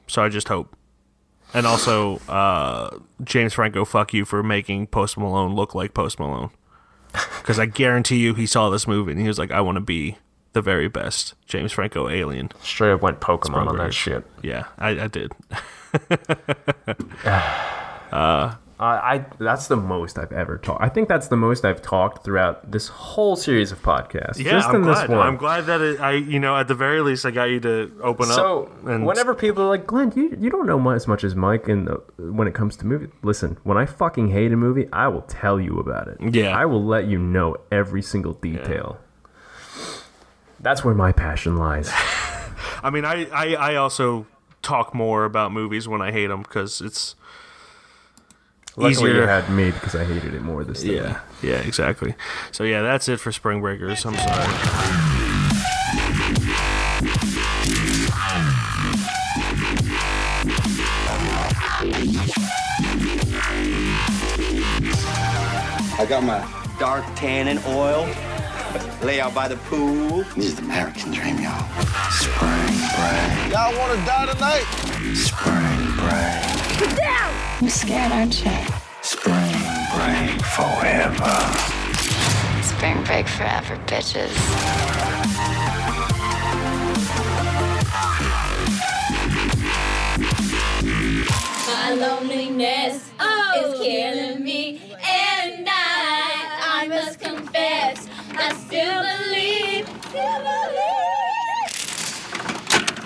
[0.07, 0.75] so I just hope.
[1.55, 6.49] And also, uh, James Franco, fuck you for making Post Malone look like Post Malone.
[7.11, 9.81] Because I guarantee you, he saw this movie and he was like, "I want to
[9.81, 10.17] be
[10.53, 14.25] the very best James Franco alien." Straight up went Pokemon on that shit.
[14.41, 15.31] Yeah, I, I did.
[18.13, 20.83] Uh, I that's the most I've ever talked.
[20.83, 24.37] I think that's the most I've talked throughout this whole series of podcasts.
[24.37, 25.03] Yeah, just I'm in glad.
[25.03, 25.19] this one.
[25.19, 27.91] I'm glad that it, I, you know, at the very least, I got you to
[28.01, 28.69] open so up.
[28.83, 31.85] So whenever people are like, Glenn, you, you don't know as much as Mike in
[32.17, 33.09] when it comes to movies.
[33.21, 36.17] Listen, when I fucking hate a movie, I will tell you about it.
[36.33, 36.57] Yeah.
[36.57, 38.99] I will let you know every single detail.
[40.59, 41.89] That's where my passion lies.
[42.83, 44.27] I mean, I, I, I also
[44.61, 47.15] talk more about movies when I hate them because it's
[48.75, 49.21] Luckily, easier.
[49.21, 50.93] you had me because I hated it more this time.
[50.93, 52.15] yeah, yeah, exactly.
[52.51, 54.03] So yeah, that's it for Spring Breakers.
[54.05, 54.47] I'm sorry.
[65.95, 66.45] I got my
[66.79, 68.05] dark tannin oil,
[69.03, 70.23] lay out by the pool.
[70.35, 71.67] This is the American dream, y'all.
[72.11, 73.51] Spring break.
[73.51, 74.65] Y'all want to die tonight?
[75.13, 76.79] Spring break.
[76.79, 77.33] Get down!
[77.61, 78.51] You're scared, aren't you?
[79.01, 79.51] Spring
[79.93, 81.35] break forever.
[82.63, 84.33] Spring break forever, bitches.
[91.67, 93.73] My loneliness oh.
[93.73, 100.37] is killing me, and I, I must confess, I still believe, still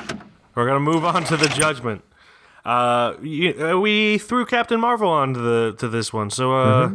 [0.07, 0.21] believe.
[0.55, 2.03] We're gonna move on to the judgment.
[2.65, 6.91] Uh, you, uh, we threw Captain Marvel onto the to this one, so uh,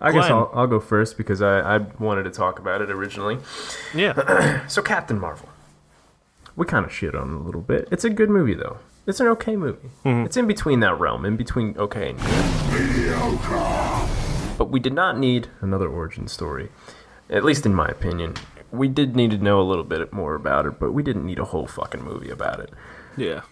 [0.00, 3.38] I guess I'll I'll go first because I, I wanted to talk about it originally.
[3.94, 4.66] Yeah.
[4.68, 5.48] so Captain Marvel.
[6.56, 7.88] We kind of shit on it a little bit.
[7.90, 8.78] It's a good movie though.
[9.06, 9.88] It's an okay movie.
[10.04, 10.26] Mm-hmm.
[10.26, 13.38] It's in between that realm, in between okay and good.
[14.58, 16.68] But we did not need another origin story.
[17.30, 18.34] At least in my opinion.
[18.72, 21.38] We did need to know a little bit more about it, but we didn't need
[21.38, 22.70] a whole fucking movie about it.
[23.16, 23.42] Yeah.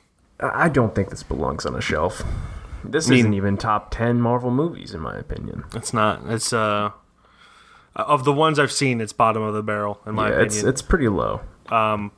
[0.41, 2.23] I I don't think this belongs on a shelf.
[2.85, 5.65] This mean- isn't even top 10 Marvel movies in my opinion.
[5.75, 6.23] It's not.
[6.27, 6.91] It's uh
[7.97, 10.47] of the ones I've seen, it's bottom of the barrel in my yeah, opinion.
[10.47, 11.41] it's it's pretty low.
[11.69, 12.13] Um,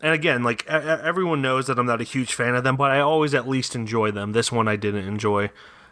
[0.00, 3.00] and again, like everyone knows that I'm not a huge fan of them, but I
[3.00, 4.32] always at least enjoy them.
[4.32, 5.50] This one I didn't enjoy.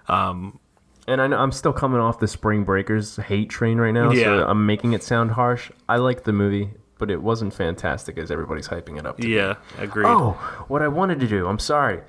[0.08, 0.60] Um,
[1.08, 4.46] And I know I'm still coming off the Spring Breakers hate train right now, so
[4.46, 5.70] I'm making it sound harsh.
[5.88, 9.16] I like the movie, but it wasn't fantastic as everybody's hyping it up.
[9.16, 9.30] To be.
[9.30, 10.06] yeah, agreed.
[10.06, 10.32] Oh,
[10.68, 11.46] what I wanted to do.
[11.48, 12.02] I'm sorry.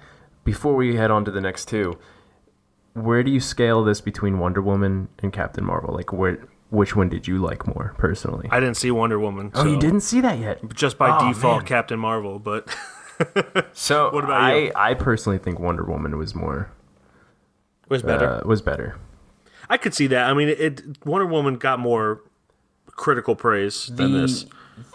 [0.44, 1.98] Before we head on to the next two,
[2.94, 5.94] where do you scale this between Wonder Woman and Captain Marvel?
[5.94, 8.50] Like, where, which one did you like more personally?
[8.52, 9.52] I didn't see Wonder Woman.
[9.54, 10.60] oh, you didn't see that yet.
[10.74, 11.66] Just by Oh, default, man.
[11.68, 12.38] Captain Marvel.
[12.40, 12.68] But
[13.74, 14.72] So What about I, you?
[14.76, 16.70] I personally think Wonder Woman was more
[17.90, 18.28] was better.
[18.30, 18.98] uh, was better.
[19.70, 20.30] I could see that.
[20.30, 22.22] I mean, it Wonder Woman got more
[22.88, 24.46] critical praise than this.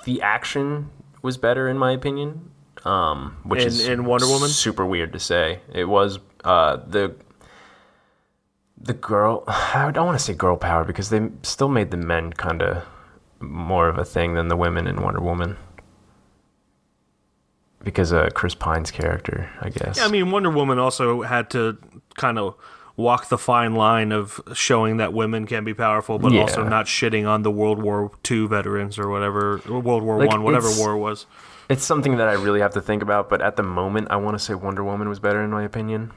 [0.04, 0.90] the action
[1.22, 2.50] was better in my opinion.
[2.84, 4.48] Um, which In- is in Wonder Woman?
[4.48, 5.60] super weird to say.
[5.72, 7.14] It was uh, the
[8.76, 9.44] the girl.
[9.48, 12.84] I don't want to say girl power because they still made the men kind of
[13.40, 15.56] more of a thing than the women in Wonder Woman.
[17.82, 19.98] Because of Chris Pine's character, I guess.
[19.98, 21.76] Yeah, I mean, Wonder Woman also had to
[22.16, 22.54] kind of
[22.96, 26.42] walk the fine line of showing that women can be powerful, but Yeah.
[26.42, 30.30] also not shitting on the World War II veterans or whatever, or World War Like,
[30.30, 31.26] One, whatever war was.
[31.68, 34.36] It's something that I really have to think about, but at the moment, I want
[34.36, 36.12] to say Wonder Woman was better in my opinion.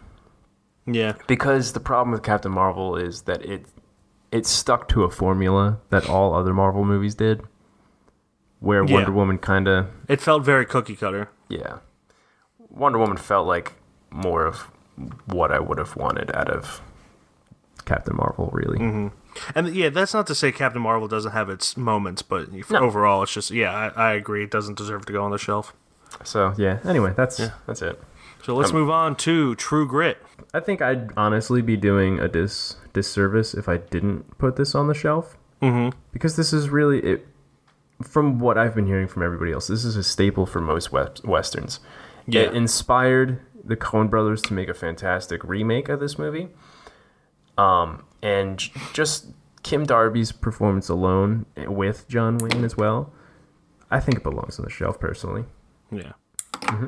[0.85, 3.65] Yeah, Because the problem with Captain Marvel is that it
[4.31, 7.41] it stuck to a formula that all other Marvel movies did,
[8.59, 8.93] where Yeah.
[8.95, 11.29] Wonder Woman kind of it felt very cookie cutter.
[11.49, 11.77] yeah,
[12.69, 13.73] Wonder Woman felt like
[14.11, 14.69] more of
[15.25, 16.81] what I would have wanted out of
[17.85, 18.77] Captain Marvel, really.
[18.77, 19.07] hmm
[19.55, 22.79] And yeah, that's not to say Captain Marvel doesn't have its moments, but No.
[22.79, 24.43] overall, it's just yeah, I, I agree.
[24.43, 25.73] It doesn't deserve to go on the shelf.
[26.23, 27.51] So yeah, anyway, that's Yeah.
[27.67, 28.01] that's it.
[28.43, 30.17] So let's Um, move on to True Grit.
[30.53, 34.87] I think I'd honestly be doing a dis disservice if I didn't put this on
[34.87, 35.37] the shelf.
[35.61, 35.93] Mhm.
[36.13, 37.27] Because this is really it.
[38.03, 41.23] From what I've been hearing from everybody else, this is a staple for most wes-
[41.23, 41.79] westerns.
[42.27, 42.41] Yeah.
[42.41, 46.49] It inspired the Coen brothers to make a fantastic remake of this movie.
[47.57, 48.59] Um, and
[48.93, 49.27] just
[49.63, 53.11] Kim Darby's performance alone with John Wayne as well,
[53.89, 55.45] I think it belongs on the shelf personally.
[55.91, 56.13] Yeah.
[56.53, 56.87] Mm-hmm.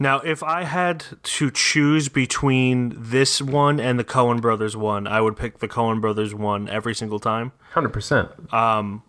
[0.00, 5.20] Now, if I had to choose between this one and the Coen Brothers one, I
[5.20, 7.50] would pick the Coen Brothers one every single time.
[7.72, 8.30] Hundred percent.
[8.54, 9.02] Um,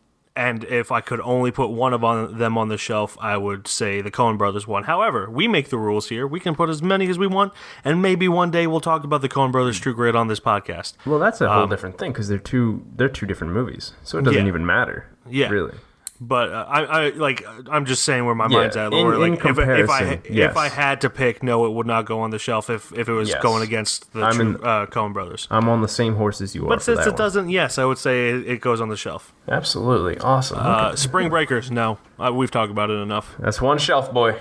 [0.47, 3.67] and if I could only put one of on, them on the shelf, I would
[3.67, 4.83] say the Coen Brothers one.
[4.85, 6.25] However, we make the rules here.
[6.25, 7.51] We can put as many as we want,
[7.83, 10.93] and maybe one day we'll talk about the Coen Brothers True Grit on this podcast.
[11.05, 14.17] Well, that's a whole Um, different thing because they're two they're two different movies, so
[14.17, 14.47] it doesn't Yeah.
[14.47, 15.05] even matter.
[15.29, 15.49] Yeah.
[15.49, 15.75] really.
[16.21, 17.45] But uh, I, I like.
[17.71, 18.91] I'm just saying where my Yeah, mind's at.
[18.93, 20.51] in like, if, if I yes.
[20.51, 22.69] if I had to pick, no, it would not go on the shelf.
[22.69, 23.41] If if it was Yes.
[23.41, 25.47] going against the true, in- uh, Coen Brothers.
[25.49, 26.67] I'm on the same horse as you are.
[26.69, 27.15] But since it one.
[27.15, 29.33] doesn't, yes, I would say it, it goes on the shelf.
[29.47, 30.57] absolutely awesome.
[30.59, 30.93] Uh.
[30.97, 33.35] Spring Breakers, no, uh, we've talked about it enough.
[33.39, 34.35] That's one shelf boy.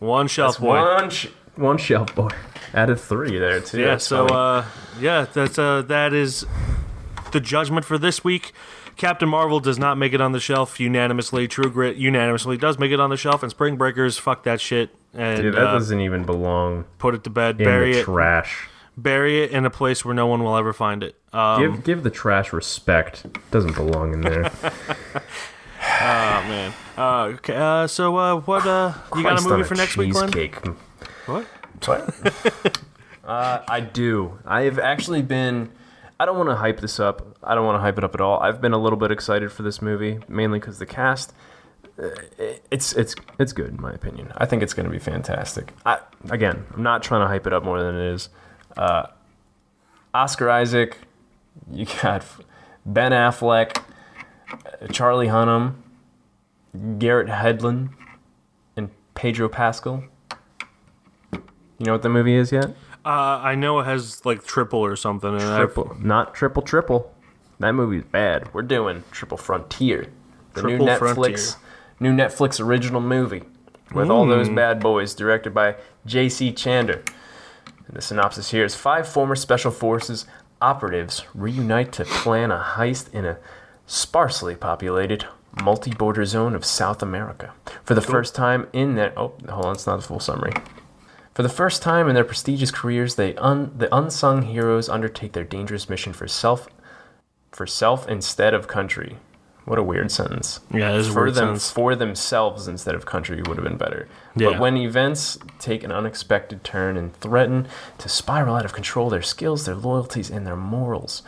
[0.00, 0.80] One shelf That's boy.
[0.80, 2.30] One sh- one shelf boy.
[2.74, 3.78] Added three there too.
[3.80, 3.86] yeah.
[3.86, 4.64] That's So uh,
[5.00, 6.44] yeah, that's uh, that is
[7.30, 8.52] the judgment for this week.
[9.00, 11.48] Captain Marvel does not make it on the shelf unanimously.
[11.48, 14.90] True Grit unanimously does make it on the shelf, and Spring Breakers, fuck that shit,
[15.14, 18.04] and Dude, that uh, doesn't even belong put it to bed, in bury the it,
[18.04, 18.68] trash.
[18.98, 21.16] bury it in a place where no one will ever find it.
[21.32, 23.24] Um, give give the trash respect.
[23.50, 24.52] Doesn't belong in there.
[25.82, 26.74] Oh man.
[26.96, 27.56] Uh, okay.
[27.56, 28.66] Uh, so uh, what?
[28.66, 30.30] Uh, you got a movie on for next week, Glenn?
[30.30, 30.56] cheesecake.
[31.26, 31.46] What?
[31.86, 32.78] What?
[33.24, 34.38] uh, I do.
[34.44, 35.70] I've actually been.
[36.20, 37.38] I don't want to hype this up.
[37.42, 38.38] I don't want to hype it up at all.
[38.40, 41.32] I've been a little bit excited for this movie, mainly because the cast.
[41.98, 42.08] uh,
[42.70, 44.30] It's it's it's good in my opinion.
[44.36, 45.72] I think it's going to be fantastic.
[45.86, 45.98] I,
[46.28, 48.28] again, I'm not trying to hype it up more than it is.
[48.76, 49.06] Uh,
[50.12, 50.98] Oscar Isaac,
[51.72, 52.22] you got
[52.84, 53.82] Ben Affleck,
[54.92, 55.76] Charlie Hunnam,
[56.98, 57.90] Garrett Hedlund,
[58.76, 60.04] and Pedro Pascal.
[61.32, 62.74] You know what the movie is yet?
[63.04, 63.08] Uh,
[63.42, 65.30] I know it has like triple or something.
[65.32, 67.12] And I've- Triple, not triple, triple.
[67.58, 68.52] That movie's bad.
[68.54, 70.06] We're doing Triple Frontier,
[70.54, 71.56] the new Triple Netflix,
[71.98, 73.42] new Netflix original movie
[73.92, 74.54] with all those Mm.
[74.56, 76.52] bad boys, directed by J.C.
[76.52, 77.02] Chandor.
[77.86, 80.26] And the synopsis here is five former special forces
[80.62, 83.36] operatives reunite to plan a heist in a
[83.86, 85.26] sparsely populated
[85.62, 87.52] multi-border zone of South America.
[87.84, 89.12] For the first time in that.
[89.16, 90.52] oh, hold on, it's not a full summary.
[91.40, 95.42] For the first time in their prestigious careers, they un, the unsung heroes undertake their
[95.42, 96.68] dangerous mission for self
[97.50, 99.16] for self instead of country.
[99.64, 100.60] What a weird sentence.
[100.70, 101.70] Yeah, it is a for them sentence.
[101.70, 104.06] for themselves instead of country would have been better.
[104.36, 104.50] Yeah.
[104.50, 109.22] But when events take an unexpected turn and threaten to spiral out of control, their
[109.22, 111.22] skills, their loyalties, and their morals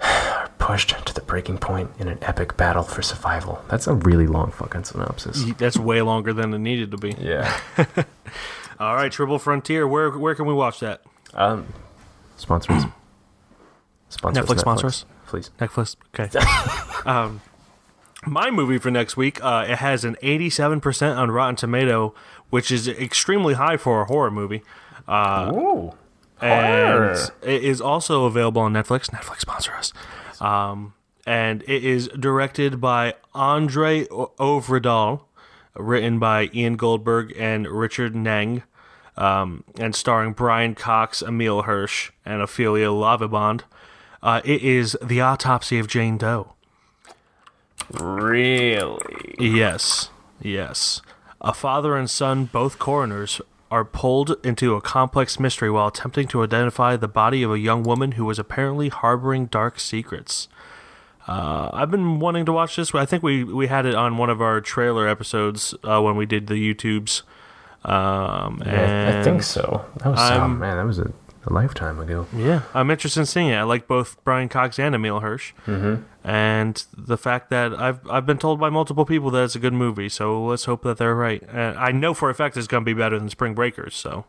[0.00, 3.62] are pushed to the breaking point in an epic battle for survival.
[3.68, 5.44] That's a really long fucking synopsis.
[5.58, 7.14] That's way longer than it needed to be.
[7.20, 7.60] Yeah.
[8.82, 9.86] All right, Triple Frontier.
[9.86, 11.02] Where where can we watch that?
[11.34, 11.72] Um,
[12.36, 12.82] sponsors.
[14.08, 14.44] Sponsors.
[14.44, 15.50] Netflix sponsors, please.
[15.60, 15.94] Netflix.
[16.18, 16.28] Okay.
[17.08, 17.40] um,
[18.26, 19.42] my movie for next week.
[19.42, 22.12] Uh, it has an 87% on Rotten Tomato,
[22.50, 24.64] which is extremely high for a horror movie.
[25.06, 25.92] Uh, Ooh.
[26.40, 29.10] and it is also available on Netflix.
[29.10, 29.92] Netflix sponsor us.
[30.40, 30.94] Um,
[31.24, 35.22] and it is directed by Andre Ovredal,
[35.76, 38.64] written by Ian Goldberg and Richard Naing,
[39.16, 43.62] um, and starring Brian Cox, Emile Hirsch, and Ophelia Lovibond.
[44.22, 46.52] Uh, it is the autopsy of Jane Doe.
[47.90, 49.34] Really?
[49.38, 50.10] Yes,
[50.40, 51.02] yes.
[51.40, 53.40] A father and son, both coroners,
[53.70, 57.82] are pulled into a complex mystery while attempting to identify the body of a young
[57.82, 60.46] woman who was apparently harboring dark secrets.
[61.26, 62.94] Uh, I've been wanting to watch this.
[62.94, 66.26] I think we, we had it on one of our trailer episodes uh, when we
[66.26, 67.22] did the YouTubes.
[67.84, 69.84] Um, Yeah, I think so.
[69.98, 71.12] That was oh, man, that was a,
[71.46, 72.26] a lifetime ago.
[72.36, 73.56] Yeah, I'm interested in seeing it.
[73.56, 76.04] I like both Brian Cox and Emile Hirsch, Mhm.
[76.22, 79.72] and the fact that I've I've been told by multiple people that it's a good
[79.72, 80.08] movie.
[80.08, 81.42] So let's hope that they're right.
[81.52, 83.96] Uh, I know for a fact it's going to be better than Spring Breakers.
[83.96, 84.24] So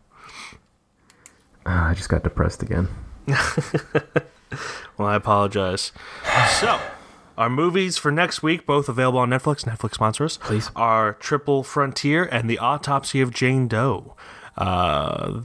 [1.66, 2.88] Ah, I just got depressed again.
[4.98, 5.92] well, I apologize.
[6.60, 6.80] so.
[7.38, 12.26] Our movies for next week, both available on Netflix, Netflix sponsors, please, are Triple Frontier
[12.26, 14.16] and The Autopsy of Jane Doe.
[14.56, 15.42] Uh,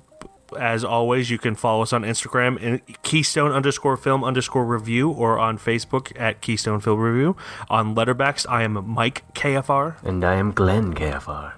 [0.58, 5.38] as always, you can follow us on Instagram in Keystone underscore film underscore review or
[5.38, 7.36] on Facebook at Keystone Film Review.
[7.68, 10.02] On Letterboxd, I am Mike KFR.
[10.02, 11.54] And I am Glenn KFR.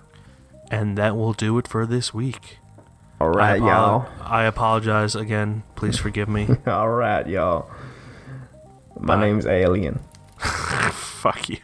[0.71, 2.59] And that will do it for this week.
[3.21, 4.09] All right, I apo- y'all.
[4.23, 5.63] I apologize again.
[5.75, 6.49] Please forgive me.
[6.67, 7.71] All right, y'all.
[8.99, 10.01] My name's Alien.
[11.21, 11.59] Fuck you.